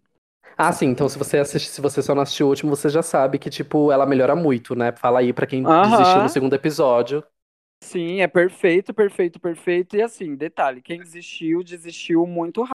[0.57, 3.01] Ah, sim, então se você assiste, se você só não assistiu o último, você já
[3.01, 4.91] sabe que, tipo, ela melhora muito, né?
[4.91, 5.79] Fala aí pra quem Aham.
[5.79, 7.23] desistiu no segundo episódio.
[7.83, 9.95] Sim, é perfeito, perfeito, perfeito.
[9.95, 12.71] E assim, detalhe, quem desistiu, desistiu muito rá-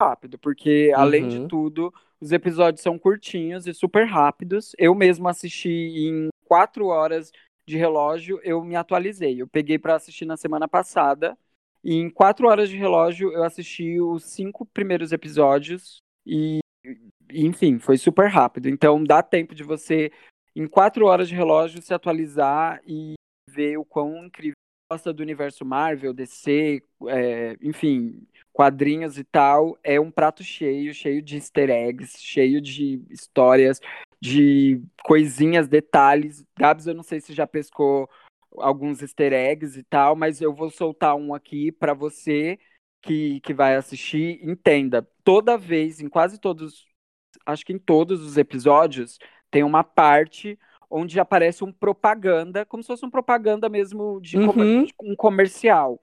[0.00, 1.48] rápido, porque além de Uhum.
[1.48, 4.74] tudo, os episódios são curtinhos e super rápidos.
[4.78, 7.32] Eu mesmo assisti em quatro horas
[7.66, 9.40] de relógio, eu me atualizei.
[9.42, 11.38] Eu peguei pra assistir na semana passada
[11.84, 16.60] e em quatro horas de relógio eu assisti os cinco primeiros episódios e,
[17.32, 18.68] enfim, foi super rápido.
[18.68, 20.10] Então dá tempo de você,
[20.56, 23.14] em quatro horas de relógio, se atualizar e
[23.54, 24.54] ver o quão incrível
[24.90, 31.22] gosta do universo Marvel, DC, é, enfim, quadrinhos e tal, é um prato cheio, cheio
[31.22, 33.80] de easter eggs, cheio de histórias,
[34.20, 36.44] de coisinhas, detalhes.
[36.58, 38.10] Gabs, eu não sei se já pescou
[38.58, 42.58] alguns easter eggs e tal, mas eu vou soltar um aqui para você
[43.00, 45.08] que, que vai assistir, entenda.
[45.22, 46.84] Toda vez, em quase todos,
[47.46, 49.18] acho que em todos os episódios,
[49.50, 50.58] tem uma parte
[50.90, 54.86] onde aparece um propaganda, como se fosse um propaganda mesmo de, Uhum.
[55.00, 56.02] um comercial.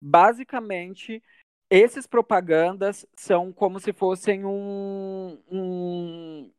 [0.00, 1.22] Basicamente,
[1.68, 6.50] esses propagandas são como se fossem um, um,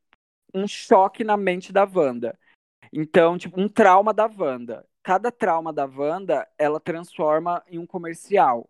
[0.53, 2.38] um choque na mente da Wanda.
[2.91, 4.85] Então, tipo, um trauma da Wanda.
[5.01, 8.69] Cada trauma da Wanda, ela transforma em um comercial.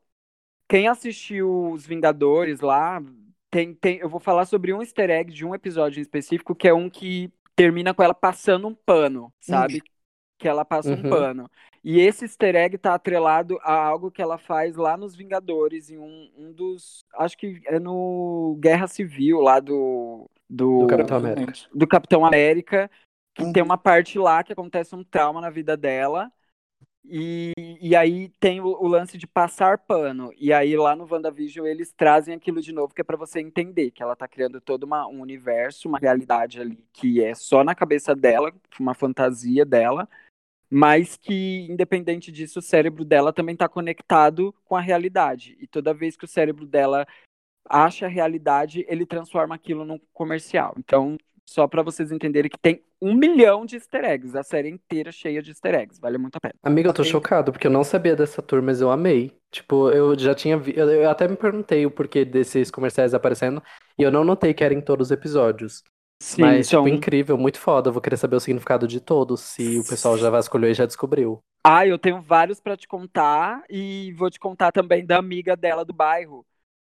[0.68, 3.02] Quem assistiu Os Vingadores lá,
[3.49, 6.68] tem, tem, eu vou falar sobre um easter egg de um episódio em específico, que
[6.68, 9.81] é um que termina com ela passando um pano, sabe?
[10.38, 11.10] Que ela passa um Uhum.
[11.10, 11.52] pano.
[11.84, 15.98] E esse easter egg tá atrelado a algo que ela faz lá nos Vingadores, em
[15.98, 17.03] um, um dos.
[17.15, 20.30] Acho que é no Guerra Civil, lá do.
[20.49, 21.53] Do, Do Capitão América.
[21.73, 22.90] do Capitão América,
[23.36, 23.53] que Uhum.
[23.53, 26.31] tem uma parte lá que acontece um trauma na vida dela.
[27.05, 30.31] E, e aí tem o, o lance de passar pano.
[30.38, 33.91] E aí lá no WandaVision eles trazem aquilo de novo que é pra você entender
[33.91, 37.73] que ela tá criando todo uma, um universo, uma realidade ali que é só na
[37.73, 40.07] cabeça dela, uma fantasia dela,
[40.69, 45.57] mas que independente disso o cérebro dela também tá conectado com a realidade.
[45.59, 47.07] E toda vez que o cérebro dela
[47.67, 50.73] acha a realidade, ele transforma aquilo num comercial.
[50.77, 55.11] Então, só pra vocês entenderem que tem um milhão de easter eggs, a série inteira
[55.11, 56.53] cheia de easter eggs, vale muito a pena.
[56.63, 59.38] Amiga, eu tô chocado, porque eu não sabia dessa tour, mas eu amei.
[59.51, 60.73] Tipo, eu já tinha vi...
[60.76, 63.63] eu, eu até me perguntei o porquê desses comerciais aparecendo,
[63.97, 65.84] e eu não notei que era em todos os episódios.
[66.21, 66.84] Sim, mas, são...
[66.84, 67.89] tipo, incrível, muito foda.
[67.89, 70.85] Eu vou querer saber o significado de todos, se o pessoal já vasculhou e já
[70.85, 71.39] descobriu.
[71.63, 75.85] Ah, eu tenho vários pra te contar e vou te contar também da amiga dela
[75.85, 76.45] do bairro,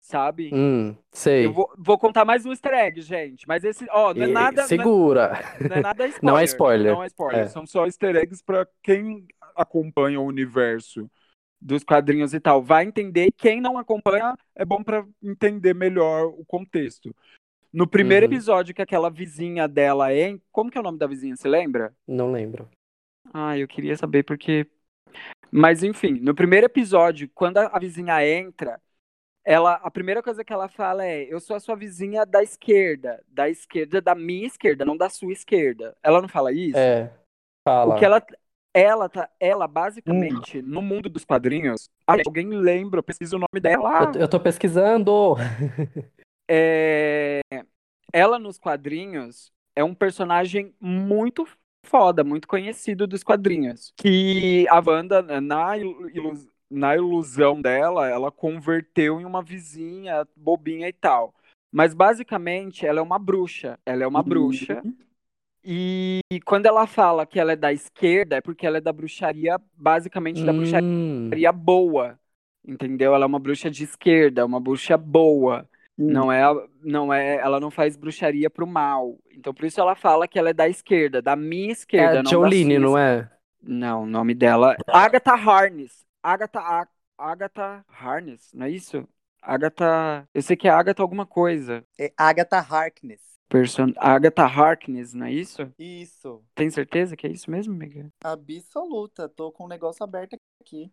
[0.02, 0.50] sabe?
[0.54, 1.46] Hum, sei.
[1.46, 4.58] Eu vou, vou contar mais um easter egg, gente, mas esse, ó, não é nada,
[4.58, 5.32] não é- Segura.
[5.70, 6.20] não é nada spoiler.
[6.24, 6.92] Não é spoiler.
[6.94, 7.40] Não é spoiler.
[7.42, 7.48] É.
[7.48, 9.26] São só easter eggs pra quem
[9.56, 11.10] acompanha o universo
[11.62, 12.62] dos quadrinhos e tal.
[12.62, 13.28] Vai entender.
[13.28, 17.16] E quem não acompanha, é bom pra entender melhor o contexto.
[17.72, 18.34] No primeiro Uhum.
[18.34, 20.38] episódio que aquela vizinha dela é.
[20.52, 21.36] Como que é o nome da vizinha?
[21.36, 21.94] Você lembra?
[22.08, 22.68] Não lembro.
[23.34, 24.68] Ah, eu queria saber porque.
[25.52, 28.82] Mas enfim, no primeiro episódio, quando a vizinha entra,
[29.44, 33.24] ela, a primeira coisa que ela fala é: Eu sou a sua vizinha da esquerda,
[33.28, 35.96] da esquerda, da minha esquerda, não da sua esquerda.
[36.04, 36.78] Ela não fala isso?
[36.78, 37.12] É,
[37.68, 37.96] fala.
[37.96, 38.24] O que ela,
[38.74, 41.90] ela tá, ela basicamente no mundo dos quadrinhos.
[42.06, 43.02] Alguém lembra?
[43.02, 44.12] Pesquisa o nome dela.
[44.16, 45.36] Eu, eu tô pesquisando.
[46.54, 47.40] É,
[48.12, 51.48] ela nos quadrinhos é um personagem muito
[51.84, 53.94] foda, muito conhecido dos quadrinhos.
[53.96, 55.78] Que a Wanda, na,
[56.72, 61.36] na ilusão dela, ela converteu em uma vizinha bobinha e tal.
[61.72, 63.78] Mas basicamente ela é uma bruxa.
[63.86, 64.82] Ela é uma bruxa.
[65.64, 69.60] E quando ela fala que ela é da esquerda, é porque ela é da bruxaria,
[69.76, 72.20] basicamente da bruxaria Hum, boa.
[72.66, 73.14] Entendeu?
[73.14, 75.68] Ela é uma bruxa de esquerda, uma bruxa boa.
[75.98, 76.42] Não é,
[76.84, 79.20] não é, ela não faz bruxaria pro mal.
[79.32, 82.24] Então por isso ela fala que ela é da esquerda, da minha é esquerda, a
[82.24, 83.30] não Jolene, não é?
[83.62, 86.04] Não, o nome dela Agatha Harness.
[86.24, 86.88] Agatha A-
[87.18, 89.08] Agatha Harness, não é isso?
[89.42, 91.84] Agatha, eu sei que é Agatha alguma coisa.
[92.00, 93.22] É Agatha Harkness.
[93.50, 93.92] Person...
[93.98, 95.72] Agatha Harkness, não é isso?
[95.78, 96.44] Isso.
[96.56, 98.08] Tem certeza que é isso mesmo, amiga?
[98.24, 99.28] Absoluta.
[99.28, 100.92] Tô com o negócio aberto aqui.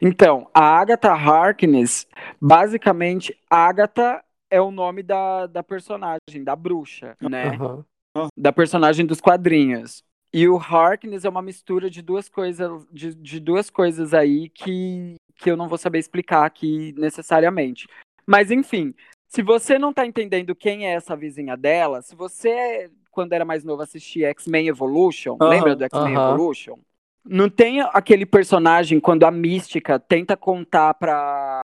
[0.00, 2.06] Então, a Agatha Harkness,
[2.40, 7.44] basicamente, Agatha é o nome da, da personagem, da bruxa, né?
[7.48, 7.84] Aham.
[8.36, 10.04] Da personagem dos quadrinhos.
[10.36, 15.14] E o Harkness é uma mistura de duas coisas, de, de duas coisas aí que,
[15.36, 17.86] que eu não vou saber explicar aqui necessariamente.
[18.26, 18.92] Mas enfim,
[19.28, 23.62] se você não tá entendendo quem é essa vizinha dela, se você, quando era mais
[23.62, 26.14] novo, assistia X-Men Evolution, lembra do X-Men.
[26.14, 26.78] Evolution?
[27.24, 31.62] Não tem aquele personagem quando a Mística tenta contar pra,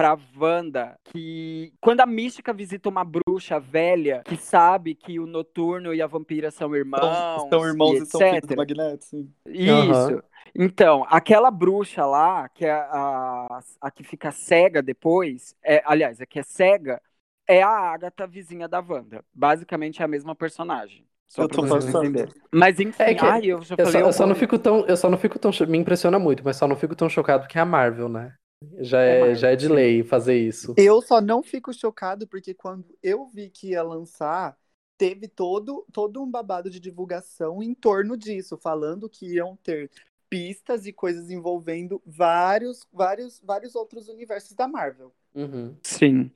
[0.00, 5.92] pra Wanda que quando a Mística visita uma bruxa velha que sabe que o Noturno
[5.92, 7.02] e a Vampira são irmãos,
[7.50, 8.48] São, irmãos e, e são filhos etc.
[8.48, 9.30] do Magneto, sim.
[9.46, 9.70] Isso.
[9.70, 10.22] Aham.
[10.54, 16.24] Então, aquela bruxa lá, que é a, a que fica cega depois, é, aliás, a
[16.24, 17.00] que é cega,
[17.46, 19.22] é a Agatha, vizinha da Wanda.
[19.34, 21.06] Basicamente é a mesma personagem.
[21.28, 22.32] Só Eu tô entenderem.
[22.50, 24.86] Mas enfim, É que ai, eu já Eu falei só, eu só não fico tão,
[24.86, 27.58] eu só não fico tão, me impressiona muito, mas só não fico tão chocado que
[27.58, 28.34] é a Marvel, né?
[28.80, 30.74] Já É é, já é de lei fazer isso.
[30.76, 34.56] Eu só não fico chocado porque quando eu vi que ia lançar,
[34.98, 39.90] teve todo, todo um babado de divulgação em torno disso, falando que iam ter
[40.28, 45.12] pistas e coisas envolvendo vários, vários, vários outros universos da Marvel.
[45.34, 45.74] Uhum.
[45.82, 46.30] Sim.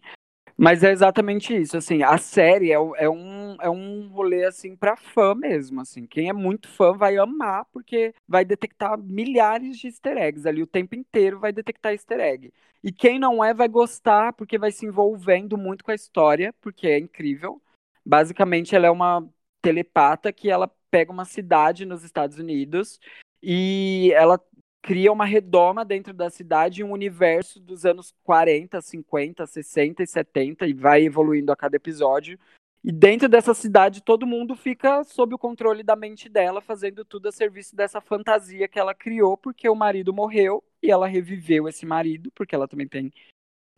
[0.56, 4.96] Mas é exatamente isso, assim, a série é, é, um, é um rolê, assim, pra
[4.96, 6.06] fã mesmo, assim.
[6.06, 10.66] Quem é muito fã vai amar, porque vai detectar milhares de easter eggs ali, o
[10.66, 12.52] tempo inteiro vai detectar easter egg.
[12.84, 16.86] E quem não é vai gostar, porque vai se envolvendo muito com a história, porque
[16.86, 17.60] é incrível.
[18.06, 19.26] Basicamente, ela é uma
[19.60, 23.00] telepata que ela pega uma cidade nos Estados Unidos
[23.42, 24.38] e ela
[24.84, 30.66] cria uma redoma dentro da cidade, um universo dos anos 40, 50, 60 e 70
[30.66, 32.38] e vai evoluindo a cada episódio.
[32.84, 37.28] E dentro dessa cidade todo mundo fica sob o controle da mente dela, fazendo tudo
[37.28, 41.86] a serviço dessa fantasia que ela criou, porque o marido morreu e ela reviveu esse
[41.86, 43.10] marido, porque ela também tem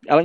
[0.04, 0.24] ela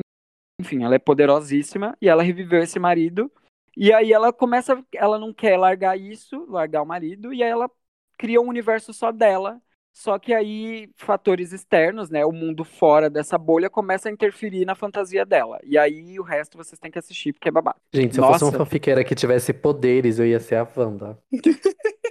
[0.60, 3.32] enfim, ela é poderosíssima e ela reviveu esse marido.
[3.78, 7.70] E aí ela começa, ela não quer largar isso, largar o marido, e aí ela
[8.18, 9.62] cria um universo só dela
[9.94, 14.76] só que aí fatores externos, né, o mundo fora dessa bolha começa a interferir na
[14.76, 15.60] fantasia dela.
[15.64, 17.78] E aí o resto vocês têm que assistir porque é babado.
[17.94, 21.18] Gente, se eu fosse uma fanfiqueira que tivesse poderes, eu ia ser a Wanda.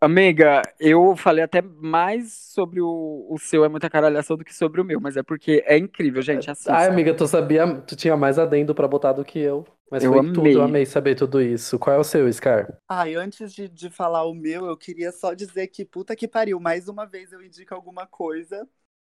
[0.00, 4.80] Amiga, eu falei até mais sobre o, o seu é muita caralhação do que sobre
[4.80, 6.50] o meu, mas é porque é incrível, gente.
[6.50, 6.74] Assista.
[6.74, 9.66] Ai, amiga, tu sabia, tu tinha mais adendo pra botar do que eu.
[9.90, 10.32] Mas Eu foi amei.
[10.32, 11.78] tudo, eu amei saber tudo isso.
[11.78, 12.80] Qual é o seu, Scar?
[12.88, 16.60] Ai, antes de, de falar o meu, eu queria só dizer que puta que pariu.
[16.60, 18.68] Mais uma vez eu indico alguma coisa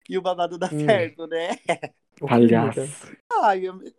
[0.09, 0.87] e o babado dá Hum.
[0.87, 1.51] certo, né?
[2.21, 3.17] Palhaço.
[3.43, 3.93] Ai, eu- eu-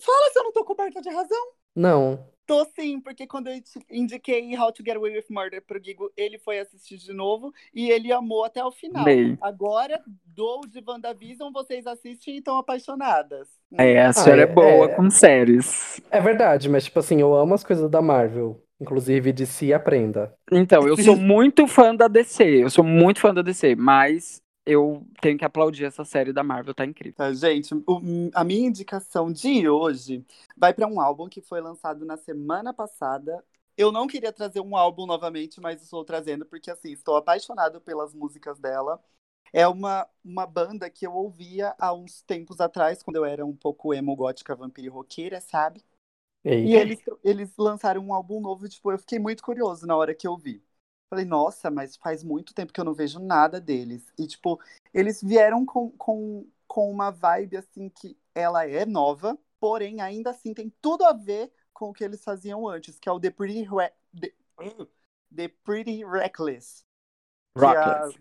[0.00, 1.52] fala se eu não tô coberta de razão.
[1.74, 2.28] Não.
[2.50, 6.36] Tô sim, porque quando eu indiquei How to Get Away with Murder pro Gigo, ele
[6.36, 9.02] foi assistir de novo e ele amou até o final.
[9.02, 9.38] Amei.
[9.40, 13.46] Agora, do de WandaVision, vocês assistem e estão apaixonadas.
[13.78, 14.88] É, a senhora é, é- boa é.
[14.96, 16.00] com séries.
[16.10, 18.60] É verdade, mas tipo assim, eu amo as coisas da Marvel.
[18.80, 20.34] Inclusive de si aprenda.
[20.50, 22.64] Então, eu sou muito fã da DC.
[22.64, 26.74] Eu sou muito fã da DC, mas eu tenho que aplaudir essa série da Marvel,
[26.74, 27.16] tá incrível.
[27.16, 30.24] Tá, gente, o- a minha indicação de hoje
[30.56, 33.44] vai para um álbum que foi lançado na semana passada.
[33.76, 38.14] Eu não queria trazer um álbum novamente, mas estou trazendo porque assim, estou apaixonado pelas
[38.14, 39.02] músicas dela.
[39.52, 43.56] É uma, uma banda que eu ouvia há uns tempos atrás, quando eu era um
[43.56, 45.82] pouco emo gótica vampira roqueira, sabe?
[46.62, 46.76] E Eita.
[46.76, 50.36] eles, eles lançaram um álbum novo, tipo, eu fiquei muito curioso na hora que eu
[50.38, 50.62] vi.
[51.10, 54.12] Falei, nossa, mas faz muito tempo que eu não vejo nada deles.
[54.16, 54.60] E, tipo,
[54.94, 60.54] eles vieram com, com, com uma vibe, assim, que ela é nova, porém, ainda assim,
[60.54, 63.62] tem tudo a ver com o que eles faziam antes, que é o The Pretty,
[63.62, 64.32] Re- The,
[65.34, 66.84] The Pretty Reckless.
[67.56, 68.20] A- Rockets.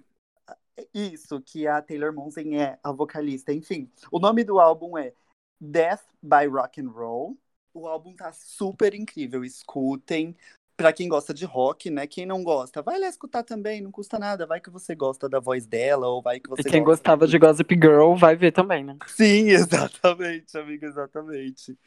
[0.91, 3.53] isso, que a Taylor Momsen é a vocalista.
[3.53, 5.13] Enfim, o nome do álbum é
[5.61, 7.37] Death by Rock and Roll.
[7.71, 10.35] O álbum tá super incrível, escutem.
[10.79, 12.07] Pra quem gosta de rock, né?
[12.07, 14.47] Quem não gosta, vai lá escutar também, não custa nada.
[14.47, 17.27] Vai que você gosta da voz dela, ou vai que você E quem gosta gostava
[17.27, 18.95] de Gossip Girl vai ver também, né?
[19.07, 21.77] Sim, exatamente, amiga, exatamente.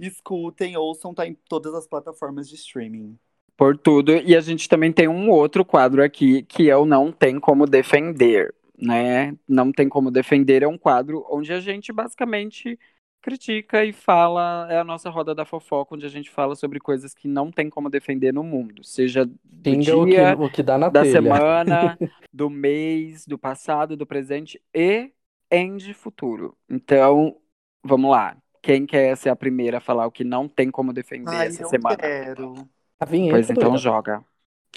[0.00, 3.16] Escutem, ouçam, tá em todas as plataformas de streaming.
[3.56, 4.16] Por tudo.
[4.16, 7.66] E a gente também tem um outro quadro aqui, que é o Não Tem Como
[7.66, 9.32] Defender, né?
[9.48, 12.76] Não Tem Como Defender é um quadro onde a gente basicamente
[13.20, 17.14] critica e fala, é a nossa roda da fofoca, onde a gente fala sobre coisas
[17.14, 18.82] que não tem como defender no mundo.
[18.84, 21.34] Seja do Xinga o que, o que dá na da telha.
[21.34, 22.00] semana,
[22.32, 25.12] do mês, do passado, do presente e
[25.50, 26.56] em de futuro.
[26.68, 27.40] Então,
[27.82, 28.36] vamos lá.
[28.62, 31.64] Quem quer ser a primeira a falar o que não tem como defender Ai, essa
[31.64, 31.98] eu semana?
[31.98, 32.68] quero.
[32.98, 33.78] A vinheta, Pois então doida.
[33.78, 34.24] joga.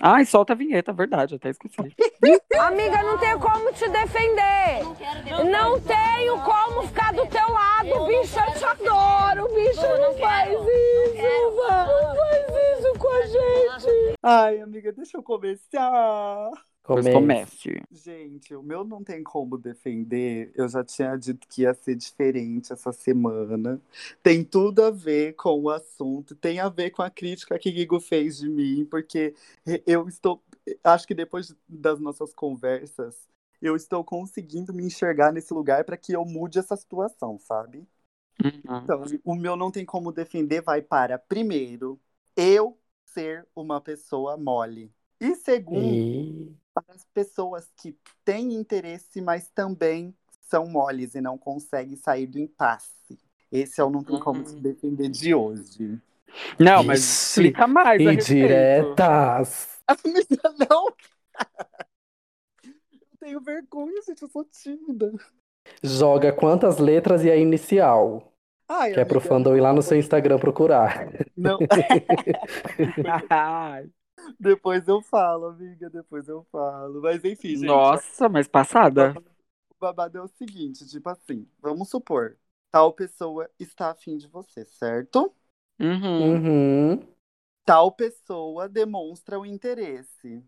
[0.01, 1.75] Ai, solta a vinheta, verdade, até esqueci.
[2.59, 4.83] Amiga, não tenho como te defender.
[5.49, 8.39] Não tenho como ficar do teu lado, bicho.
[8.39, 9.81] Eu te adoro, bicho.
[9.81, 12.45] Não faz isso, não faz
[12.79, 14.15] isso com a gente.
[14.23, 16.49] Ai, amiga, deixa eu começar.
[16.83, 17.13] Pois Comece.
[17.13, 17.81] comece.
[17.91, 20.51] Gente, o meu não tem como defender.
[20.55, 23.79] Eu já tinha dito que ia ser diferente essa semana.
[24.21, 27.99] Tem tudo a ver com o assunto, tem a ver com a crítica que Gigo
[27.99, 29.33] fez de mim, porque
[29.87, 30.43] eu estou.
[30.83, 33.15] Acho que depois das nossas conversas,
[33.61, 37.87] eu estou conseguindo me enxergar nesse lugar para que eu mude essa situação, sabe?
[38.43, 38.77] Uhum.
[38.83, 41.99] Então, o meu não tem como defender vai para, primeiro,
[42.35, 44.91] eu ser uma pessoa mole.
[45.19, 46.62] E segundo, E...
[46.73, 47.95] para as pessoas que
[48.25, 52.91] têm interesse, mas também são moles e não conseguem sair do impasse.
[53.51, 54.45] Esse é o não tem como Hum.
[54.45, 55.99] se defender de hoje.
[56.59, 58.01] Não, mas Ixi, explica mais.
[58.01, 59.79] Indiretas.
[59.87, 60.87] Amiga, não!
[62.93, 65.11] Eu tenho vergonha, gente, eu sou tímida.
[65.81, 68.33] Joga quantas letras e a inicial.
[68.67, 71.07] Ai, Que é pro fandom ir lá no seu Instagram procurar.
[71.37, 71.59] Não,
[73.29, 73.89] Ai,
[74.39, 77.01] depois eu falo, amiga, depois eu falo.
[77.01, 77.91] Mas enfim, gente.
[77.97, 79.15] Nossa, mas passada.
[79.69, 82.37] O babado é o seguinte, tipo assim, vamos supor,
[82.71, 85.33] Tal pessoa está afim de você, certo?
[85.79, 86.35] Uhum.
[86.35, 87.07] Uhum.
[87.65, 90.43] Tal pessoa demonstra o interesse.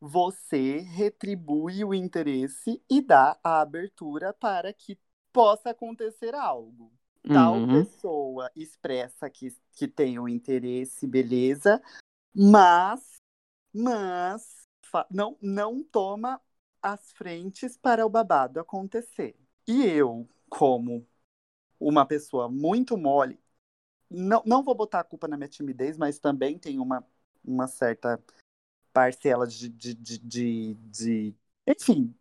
[0.00, 4.98] Você retribui o interesse e dá a abertura para que
[5.32, 6.92] possa acontecer algo.
[7.32, 7.84] Tal Uhum.
[7.84, 11.80] pessoa expressa que, que tem o interesse, beleza,
[12.34, 13.20] mas,
[13.74, 14.66] mas
[15.10, 16.40] não, não toma
[16.82, 19.36] as frentes para o babado acontecer.
[19.66, 21.06] E eu, como
[21.80, 23.38] uma pessoa muito mole,
[24.10, 27.06] não, não vou botar a culpa na minha timidez, mas também tem uma,
[27.44, 28.22] uma certa
[28.92, 31.36] parcela de, de, de, de, de-
[31.66, 32.14] Enfim,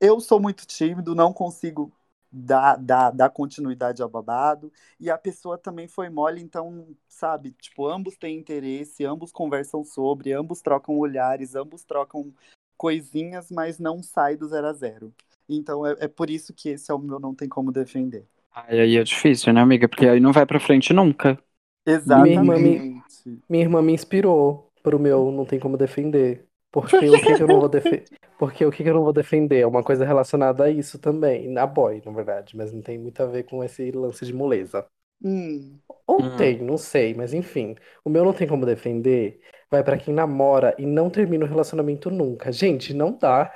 [0.00, 1.92] eu sou muito tímido, não consigo
[2.30, 4.72] dar, dar continuidade ao babado.
[5.00, 10.32] E a pessoa também foi mole, então, sabe, tipo, ambos têm interesse, ambos conversam sobre,
[10.32, 12.32] ambos trocam olhares, ambos trocam
[12.76, 15.12] coisinhas, mas não sai do zero a zero.
[15.48, 18.24] Então é, é por isso que esse é o meu não tem como defender.
[18.54, 19.88] Ai, aí é difícil, né, amiga?
[19.88, 21.38] Porque aí não vai pra frente nunca.
[21.86, 23.02] Exatamente.
[23.48, 26.47] Minha irmã me inspirou pro meu não tem como defender.
[26.80, 28.08] Porque o que que eu não vou defender?
[28.38, 29.60] Porque o que que eu não vou defender?
[29.60, 31.56] É uma coisa relacionada a isso também.
[31.58, 34.86] A boy, na verdade, mas não tem muito a ver com esse lance de moleza.
[35.22, 36.36] Hum, Ou Hum.
[36.36, 37.74] tem, não sei, mas enfim.
[38.04, 39.40] O meu não tem como defender.
[39.70, 42.50] Vai pra quem namora e não termina o relacionamento nunca.
[42.52, 43.52] Gente, não dá.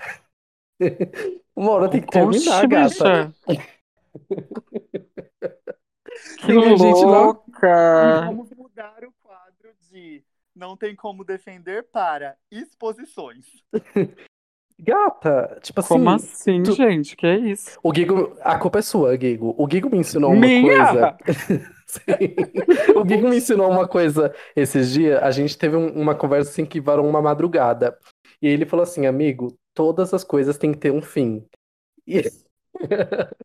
[1.56, 3.04] Uma hora tem que terminar, Oxe, gata.
[3.04, 3.32] bicha.
[6.36, 8.20] Que Tem a gente louca!
[8.24, 10.22] Vamos mudar o quadro de
[10.54, 13.46] não tem como defender para exposições.
[14.78, 17.14] Gata, tipo assim, Como assim, tu- gente?
[17.14, 17.78] Que é isso?
[17.84, 19.54] o Gigo, a culpa é sua, Gigo.
[19.56, 20.86] O Gigo me ensinou uma Minha?
[20.86, 21.16] coisa.
[21.86, 22.02] Sim.
[22.96, 25.22] O Gigo me ensinou uma coisa esses dias.
[25.22, 27.96] A gente teve um- uma conversa assim que varou uma madrugada.
[28.40, 31.46] E ele falou assim, amigo, todas as coisas têm que ter um fim.
[32.06, 32.22] E,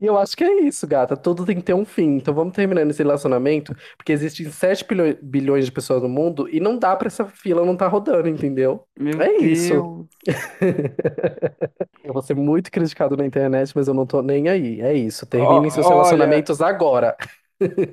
[0.00, 1.16] e eu acho que é isso, gata.
[1.16, 2.16] Tudo tem que ter um fim.
[2.16, 6.60] Então vamos terminando esse relacionamento, porque existem 7 bilhões- bilhões de pessoas no mundo e
[6.60, 8.86] não dá pra essa fila não tá rodando, entendeu?
[8.98, 9.72] Meu É isso.
[9.72, 10.06] Deus.
[12.04, 14.80] Eu vou ser muito criticado na internet, mas eu não tô nem aí.
[14.80, 15.26] É isso.
[15.26, 15.94] Terminem seus olha.
[15.96, 17.16] relacionamentos agora.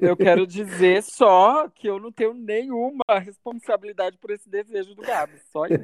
[0.01, 5.41] Eu quero dizer só que eu não tenho nenhuma responsabilidade por esse desejo do Gabs.
[5.51, 5.83] Só isso.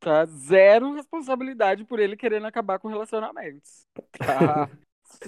[0.00, 0.24] Tá?
[0.26, 3.86] Zero responsabilidade por ele querendo acabar com relacionamentos.
[4.16, 4.68] Tá?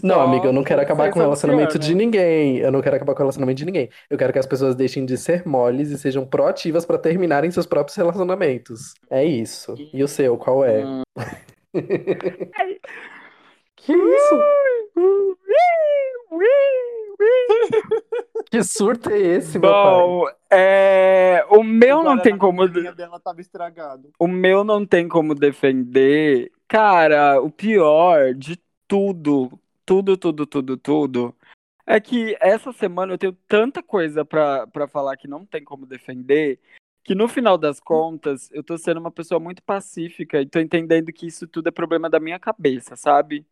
[0.02, 2.58] Não, Só amiga, eu não quero acabar com o relacionamento de ninguém.
[2.58, 3.88] Eu não quero acabar com o relacionamento de ninguém.
[4.10, 7.66] Eu quero que as pessoas deixem de ser moles e sejam proativas pra terminarem seus
[7.66, 8.94] próprios relacionamentos.
[9.08, 9.74] É isso.
[9.92, 10.84] E o seu, qual é?
[11.72, 11.80] Hum.
[13.76, 14.40] Que isso?
[18.50, 19.82] Que surto é esse, meu pai?
[19.82, 22.66] Bom, é, o meu não tem como.
[22.68, 24.10] dela tava estragado.
[24.18, 26.50] O meu não tem como defender.
[26.66, 29.52] Cara, o pior de tudo,
[29.86, 31.36] tudo, tudo, tudo, tudo,
[31.86, 35.86] é que essa semana eu tenho tanta coisa pra, pra falar que não tem como
[35.86, 36.58] defender,
[37.04, 41.12] que no final das contas eu tô sendo uma pessoa muito pacífica e tô entendendo
[41.12, 43.46] que isso tudo é problema da minha cabeça, sabe?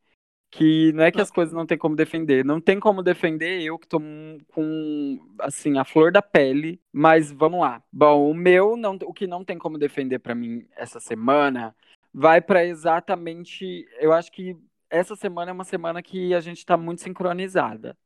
[0.51, 2.45] Que não é que as coisas não tem como defender.
[2.45, 4.01] Não tem como defender eu que tô
[4.49, 6.81] com, assim, a flor da pele.
[6.93, 7.83] Mas vamos lá.
[7.93, 11.75] Bom, o meu, não, o que não tem como defender pra mim essa semana
[12.13, 13.87] vai pra exatamente.
[14.01, 14.57] Eu acho que
[14.91, 17.97] essa semana é uma semana que a gente tá muito sincronizada.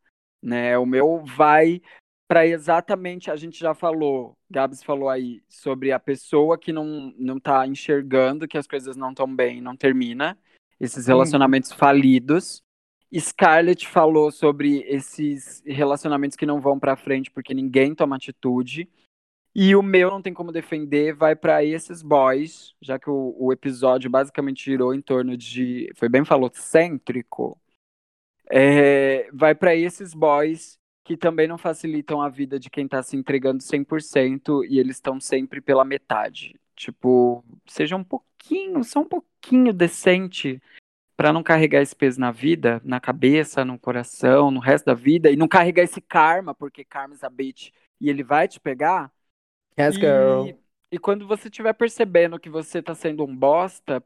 [0.43, 0.77] Né?
[0.77, 1.81] O meu vai
[2.27, 3.31] pra exatamente.
[3.31, 8.49] A gente já falou, Gabs falou aí, sobre a pessoa que não, não tá enxergando
[8.49, 10.37] que as coisas não estão bem, não termina
[10.83, 12.61] esses relacionamentos falidos.
[13.15, 18.89] Scarlett falou sobre esses relacionamentos que não vão pra frente porque ninguém toma atitude.
[19.55, 23.53] E o meu não tem como defender, vai pra esses boys, já que o, o
[23.53, 27.61] episódio basicamente girou em torno de, foi bem falocêntrico.
[28.51, 33.17] É, vai pra esses boys que também não facilitam a vida de quem tá se
[33.17, 36.59] entregando 100% e eles estão sempre pela metade.
[36.75, 40.61] Tipo, seja um pouquinho, só um pouquinho decente
[41.17, 45.31] pra não carregar esse peso na vida, na cabeça, no coração, no resto da vida
[45.31, 47.71] e não carregar esse karma, porque karma is a bitch
[48.01, 49.13] e ele vai te pegar.
[49.79, 50.47] Yes, girl.
[50.49, 50.57] E,
[50.93, 54.03] e quando você estiver percebendo que você tá sendo um bosta,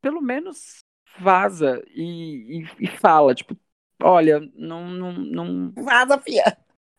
[0.00, 0.84] pelo menos
[1.18, 3.56] vaza e, e, e fala, tipo,
[4.02, 6.56] olha, não, não, não, Vaza, fia!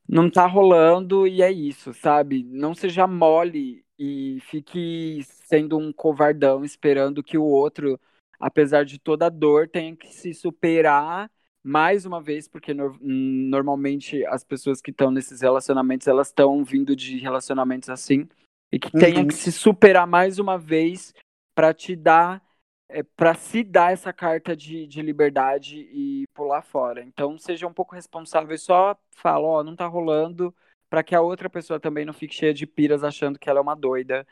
[0.07, 2.43] não tá rolando e é isso, sabe?
[2.43, 7.99] Não seja mole e fique sendo um covardão esperando que o outro,
[8.39, 11.31] apesar de toda a dor, tenha que se superar
[11.63, 16.95] mais uma vez, porque no- normalmente as pessoas que estão nesses relacionamentos, elas estão vindo
[16.95, 18.27] de relacionamentos assim
[18.71, 19.27] e que tenha Uhum.
[19.27, 21.13] que se superar mais uma vez
[21.55, 22.43] pra te dar
[22.87, 27.01] é, para se dar essa carta de, de liberdade e pular fora.
[27.03, 30.55] Então, seja um pouco responsável e só fala, ó, não tá rolando,
[30.89, 33.61] para que a outra pessoa também não fique cheia de piras achando que ela é
[33.61, 34.25] uma doida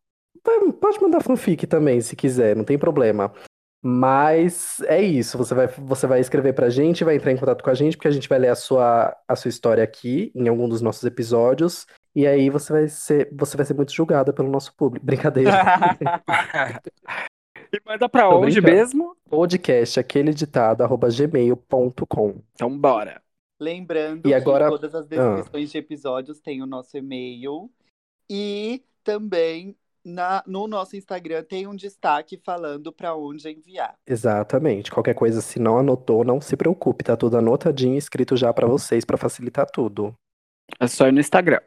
[0.80, 3.32] Pode mandar fanfic também, se quiser, não tem problema.
[3.86, 7.68] Mas é isso, você vai, você vai escrever pra gente, vai entrar em contato com
[7.68, 10.66] a gente, porque a gente vai ler a sua, a sua história aqui em algum
[10.66, 11.86] dos nossos episódios.
[12.14, 15.04] E aí você vai ser, você vai ser muito julgada pelo nosso público.
[15.06, 15.52] Brincadeira.
[17.70, 18.74] e manda pra Tô onde brincando.
[18.78, 19.16] mesmo?
[19.28, 22.36] Podcast, aquele ditado, arroba gmail.com.
[22.54, 23.20] Então bora.
[23.60, 27.70] Lembrando E agora- que todas as descrições de episódios têm o nosso e-mail.
[28.30, 33.94] E também na, no nosso Instagram tem um destaque falando para onde enviar.
[34.06, 34.90] Exatamente.
[34.90, 39.04] Qualquer coisa, se não anotou, não se preocupe, tá tudo anotadinho, escrito já pra vocês,
[39.04, 40.14] pra facilitar tudo.
[40.80, 41.60] É só ir no Instagram.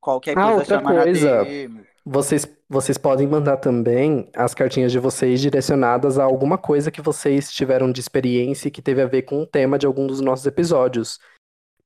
[0.00, 1.36] Qualquer Ah, coisa outra chama coisa.
[1.36, 1.86] na DM.
[2.08, 7.50] Vocês, vocês podem mandar também as cartinhas de vocês direcionadas a alguma coisa que vocês
[7.50, 10.46] tiveram de experiência e que teve a ver com o tema de algum dos nossos
[10.46, 11.18] episódios.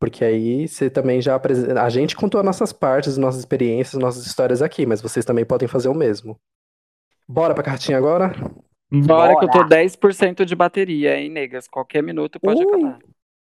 [0.01, 1.83] Porque aí você também já apresenta.
[1.83, 5.69] A gente contou as nossas partes, nossas experiências, nossas histórias aqui, mas vocês também podem
[5.69, 6.37] fazer o mesmo.
[7.29, 8.33] Bora pra cartinha agora?
[8.91, 9.69] Bora, que eu tô Bora.
[9.69, 11.69] 10% de bateria, hein, negas?
[11.69, 12.69] Qualquer minuto pode Uh!
[12.69, 12.99] acabar.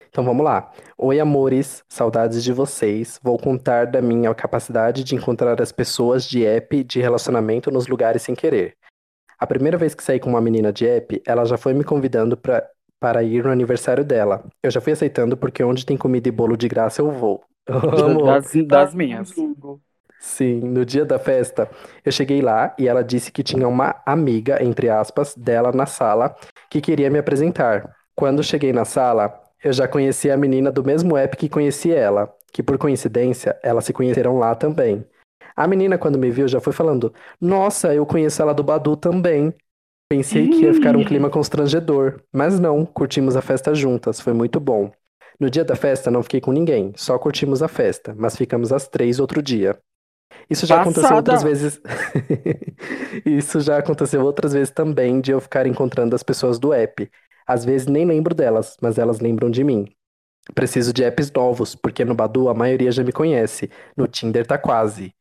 [0.09, 0.71] Então vamos lá.
[0.97, 3.19] Oi, amores, saudades de vocês.
[3.21, 8.23] Vou contar da minha capacidade de encontrar as pessoas de app de relacionamento nos lugares
[8.23, 8.77] sem querer.
[9.41, 12.37] A primeira vez que saí com uma menina de app, ela já foi me convidando
[12.37, 12.65] pra,
[13.05, 14.43] para ir no aniversário dela.
[14.63, 17.43] Eu já fui aceitando porque onde tem comida e bolo de graça eu vou.
[17.69, 18.25] Amo.
[18.25, 19.31] Das, das minhas.
[20.19, 21.69] Sim, no dia da festa,
[22.03, 26.35] eu cheguei lá e ela disse que tinha uma amiga, entre aspas, dela na sala
[26.71, 27.95] que queria me apresentar.
[28.15, 32.35] Quando cheguei na sala, eu já conhecia a menina do mesmo app que conhecia ela,
[32.55, 35.05] que por coincidência, elas se conheceram lá também.
[35.55, 39.53] A menina, quando me viu, já foi falando: Nossa, eu conheço ela do Badu também.
[40.09, 44.61] Pensei que ia ficar um clima constrangedor, mas não, curtimos a festa juntas, foi muito
[44.61, 44.93] bom.
[45.41, 48.87] No dia da festa não fiquei com ninguém, só curtimos a festa, mas ficamos às
[48.87, 49.79] três outro dia.
[50.49, 51.33] Isso já aconteceu Passada.
[51.33, 51.81] outras vezes.
[53.25, 57.11] Isso já aconteceu outras vezes também de eu ficar encontrando as pessoas do app.
[57.47, 59.87] Às vezes nem lembro delas, mas elas lembram de mim.
[60.55, 63.71] Preciso de apps novos, porque no Badu a maioria já me conhece.
[63.97, 65.15] No Tinder tá quase.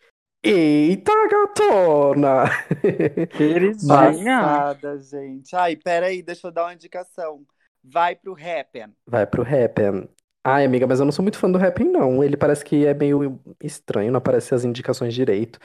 [0.45, 2.44] Eita, gatona!
[3.38, 3.88] Queridinha.
[3.88, 5.56] Passada, gente.
[5.56, 7.45] Ai, peraí, deixa eu dar uma indicação.
[7.82, 8.94] Vai pro Happen.
[9.07, 10.10] Vai pro Happn.
[10.45, 12.22] Ai, amiga, mas eu não sou muito fã do Happn, não.
[12.22, 15.60] Ele parece que é meio estranho, não aparece as indicações direito.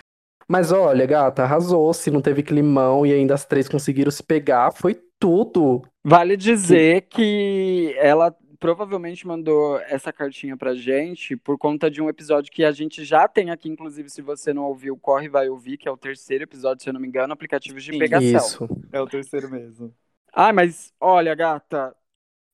[0.48, 1.92] Mas olha, gata, arrasou.
[1.92, 5.82] Se não teve climão e ainda as três conseguiram se pegar, foi tudo.
[6.04, 12.52] Vale dizer que ela provavelmente mandou essa cartinha pra gente por conta de um episódio
[12.52, 15.78] que a gente já tem aqui, inclusive, se você não ouviu, corre e vai ouvir,
[15.78, 17.98] que é o terceiro episódio, se eu não me engano, aplicativos de Sim.
[17.98, 18.36] pegação.
[18.36, 18.68] Isso.
[18.92, 19.94] É o terceiro mesmo.
[20.32, 21.94] Ah, mas olha, gata,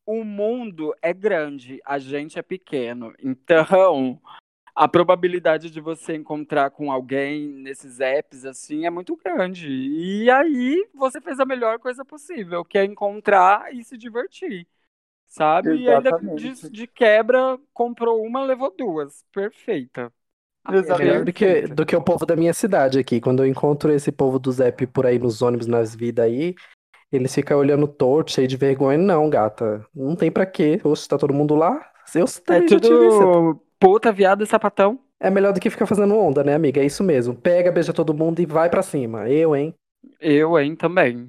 [0.07, 3.15] o mundo é grande, a gente é pequeno.
[3.19, 4.21] Então,
[4.75, 9.69] a probabilidade de você encontrar com alguém nesses apps assim é muito grande.
[9.69, 14.67] E aí você fez a melhor coisa possível, que é encontrar e se divertir.
[15.35, 15.75] Sabe?
[15.75, 16.55] E ainda Exatamente.
[16.55, 19.25] de, de quebra, comprou uma, levou duas.
[19.33, 20.13] Perfeita.
[20.71, 21.09] É Exatamente.
[21.09, 23.21] melhor do que, do que o povo da minha cidade aqui.
[23.21, 26.55] Quando eu encontro esse povo do Zep por aí nos ônibus, nas vidas aí,
[27.11, 28.97] eles ficam olhando torto, cheio de vergonha.
[28.97, 29.85] Não, gata.
[29.93, 30.81] Não tem pra quê.
[30.85, 31.85] Oxe, tá todo mundo lá.
[32.15, 35.01] Eu É tudo puta, viado e sapatão.
[35.19, 36.81] É melhor do que ficar fazendo onda, né, amiga?
[36.81, 37.35] É isso mesmo.
[37.35, 39.29] Pega, beija todo mundo e vai pra cima.
[39.29, 39.75] Eu, hein?
[40.21, 41.29] Eu, hein, também.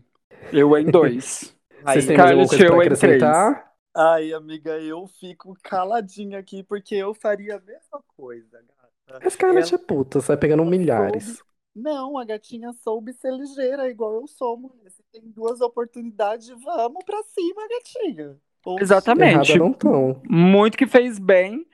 [0.54, 1.56] Eu, em dois.
[1.84, 3.75] Vocês Aí, têm mais alguma coisa pra acrescentar?
[3.96, 8.62] Ai, amiga, eu fico caladinha aqui porque eu faria a mesma coisa,
[9.08, 9.26] gata.
[9.26, 11.42] A Scarlett é puta, sai pegando milhares.
[11.74, 14.90] Não, a gatinha soube ser ligeira, igual eu sou, mulher.
[14.90, 18.38] Se tem duas oportunidades, vamos pra cima, gatinha.
[18.80, 19.52] Exatamente.
[19.52, 20.22] Errada não tão.
[20.30, 21.66] Muito que fez bem.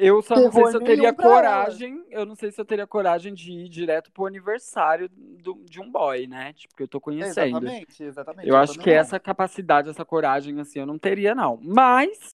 [0.00, 3.34] Eu só não sei se eu teria coragem, eu não sei se eu teria coragem
[3.34, 6.52] de ir direto pro aniversário do- de um boy, né?
[6.54, 7.58] Tipo, que eu tô conhecendo.
[7.66, 8.48] Exatamente, exatamente.
[8.48, 8.96] Eu acho que não.
[8.96, 11.58] essa capacidade, essa coragem, assim, eu não teria, não.
[11.62, 12.30] Mas,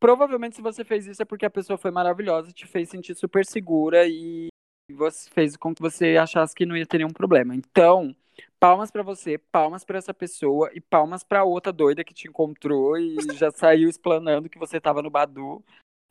[0.00, 3.44] provavelmente, se você fez isso é porque a pessoa foi maravilhosa, te fez sentir super
[3.44, 4.48] segura e
[4.92, 7.54] você fez com que você achasse que não ia ter nenhum problema.
[7.54, 8.14] Então,
[8.60, 12.96] palmas pra você, palmas pra essa pessoa e palmas pra outra doida que te encontrou
[12.96, 15.62] e já saiu explanando que você tava no Badu.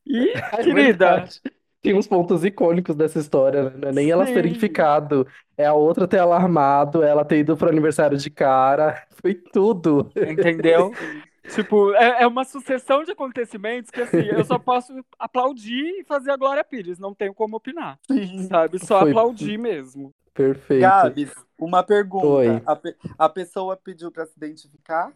[0.07, 1.41] E, É querida, verdade.
[1.81, 3.89] Tem uns pontos icônicos dessa história, né?
[3.89, 4.59] É nem elas terem Sim.
[4.59, 5.27] ficado,
[5.57, 9.05] é a outra ter alarmado, ela ter ido pro aniversário de cara.
[9.21, 10.11] Foi tudo.
[10.15, 10.91] entendeu?
[11.55, 16.31] Tipo, é, é uma sucessão de acontecimentos que, assim, eu só posso aplaudir e fazer
[16.31, 17.97] a Glória Pires, não tenho como opinar.
[18.11, 18.43] Sim.
[18.49, 18.85] Sabe?
[18.85, 20.13] Só Foi- aplaudir mesmo.
[20.33, 20.81] Perfeito.
[20.81, 22.27] Gabs, uma pergunta.
[22.27, 22.61] Oi.
[22.65, 25.13] A, pe- a pessoa pediu pra se identificar?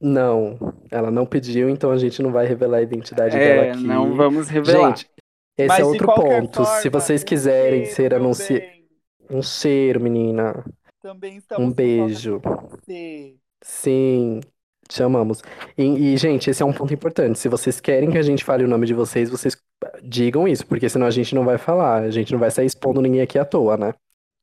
[0.00, 0.58] Não,
[0.90, 3.84] ela não pediu, então a gente não vai revelar a identidade dela É, aqui.
[3.84, 4.96] não vamos revelar.
[4.96, 5.10] Gente,
[5.58, 6.64] esse Mas é de outro qualquer ponto.
[6.64, 8.68] Se forma, vocês um quiserem cheiro, ser meu anunciados.
[8.68, 8.88] bem.
[9.30, 10.64] Um cheiro, menina.
[11.02, 12.40] Também estamos Um beijo.
[12.40, 13.36] Com você.
[13.62, 14.40] Sim,
[14.88, 15.42] te amamos.
[15.76, 17.38] E, e, gente, esse é um ponto importante.
[17.38, 19.56] Se vocês querem que a gente fale o nome de vocês, vocês
[20.02, 22.02] digam isso, porque senão a gente não vai falar.
[22.02, 23.94] A gente não vai sair expondo ninguém aqui à toa, né?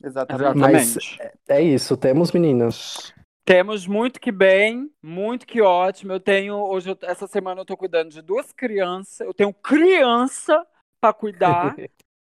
[0.03, 0.43] Exatamente.
[0.43, 1.19] Exatamente.
[1.47, 3.13] É isso, temos meninas.
[3.47, 6.11] Temos muito que bem, muito que ótimo.
[6.11, 9.21] Eu tenho, hoje, eu- essa semana eu tô cuidando de duas crianças.
[9.25, 10.65] Eu tenho criança
[10.99, 11.73] pra cuidar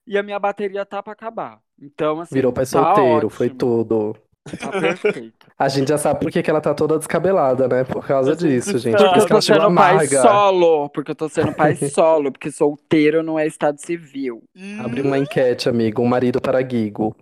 [0.09, 1.61] e a minha bateria tá pra acabar.
[1.81, 3.59] Então, assim, Virou pai tá solteiro, foi ótimo.
[3.61, 4.16] tudo.
[4.59, 5.47] Tá perfeito.
[5.57, 7.85] A gente já sabe por que que ela tá toda descabelada, né?
[7.85, 8.97] Por causa disso, gente.
[8.97, 10.89] Porque que eu tô sendo pai solo.
[10.91, 12.32] Porque eu tô sendo pai solo.
[12.32, 14.43] Porque solteiro não é estado civil.
[14.81, 16.03] Abre uma enquete, amigo.
[16.03, 17.16] Um marido para Guigo.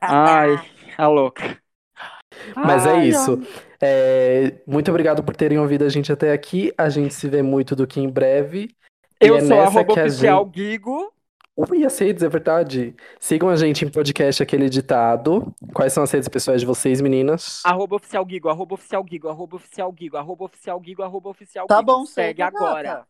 [0.00, 0.56] Ai,
[0.96, 1.60] a louca.
[2.56, 3.40] Mas é Ai, isso.
[3.80, 6.72] É, muito obrigado por terem ouvido a gente até aqui.
[6.78, 8.70] A gente se vê muito do que em breve.
[9.20, 10.54] E Eu é sou nessa arroba que a oficial gente...
[10.54, 11.12] Guigo.
[11.54, 12.94] Ui, aceites, é verdade.
[13.20, 15.54] Sigam a gente em podcast Aquele Ditado.
[15.74, 17.60] Quais são as redes pessoais de vocês, meninas?
[17.64, 21.80] Arroba oficial Guigo, arroba oficial Guigo, arroba oficial Guigo, arroba oficial Guigo, arroba oficial Tá
[21.80, 21.92] Guigo.
[21.92, 22.82] bom, Segue chega, agora.
[22.82, 23.06] gata.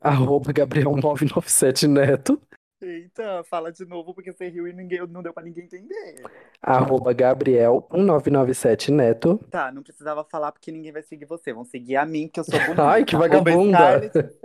[0.00, 2.40] Arroba Gabriel997 Neto.
[2.82, 6.22] Eita, fala de novo porque você riu e ninguém, não deu pra ninguém entender.
[6.62, 9.38] Arroba Gabriel1997 Neto.
[9.50, 11.52] Tá, não precisava falar porque ninguém vai seguir você.
[11.52, 12.82] Vão seguir a mim, que eu sou bonita.
[12.88, 13.78] Ai, que Arroba vagabunda.
[13.78, 14.38] Scarlett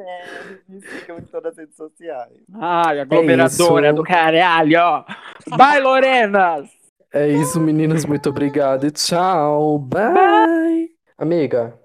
[0.67, 2.33] Me sigam em todas as redes sociais.
[2.53, 3.95] Ai, aglomeradora É isso.
[3.95, 4.79] do caralho.
[4.79, 5.05] ó.
[5.55, 6.69] Vai, Lorenas!
[7.13, 8.03] É isso, meninas.
[8.05, 9.79] Muito obrigado e tchau.
[9.79, 10.89] Bye.
[11.17, 11.79] Amiga,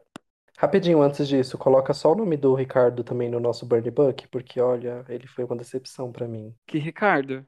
[0.60, 4.60] rapidinho antes disso, coloca só o nome do Ricardo também no nosso Burn Book, porque
[4.60, 6.54] olha, ele foi uma decepção pra mim.
[6.66, 7.38] Que Ricardo?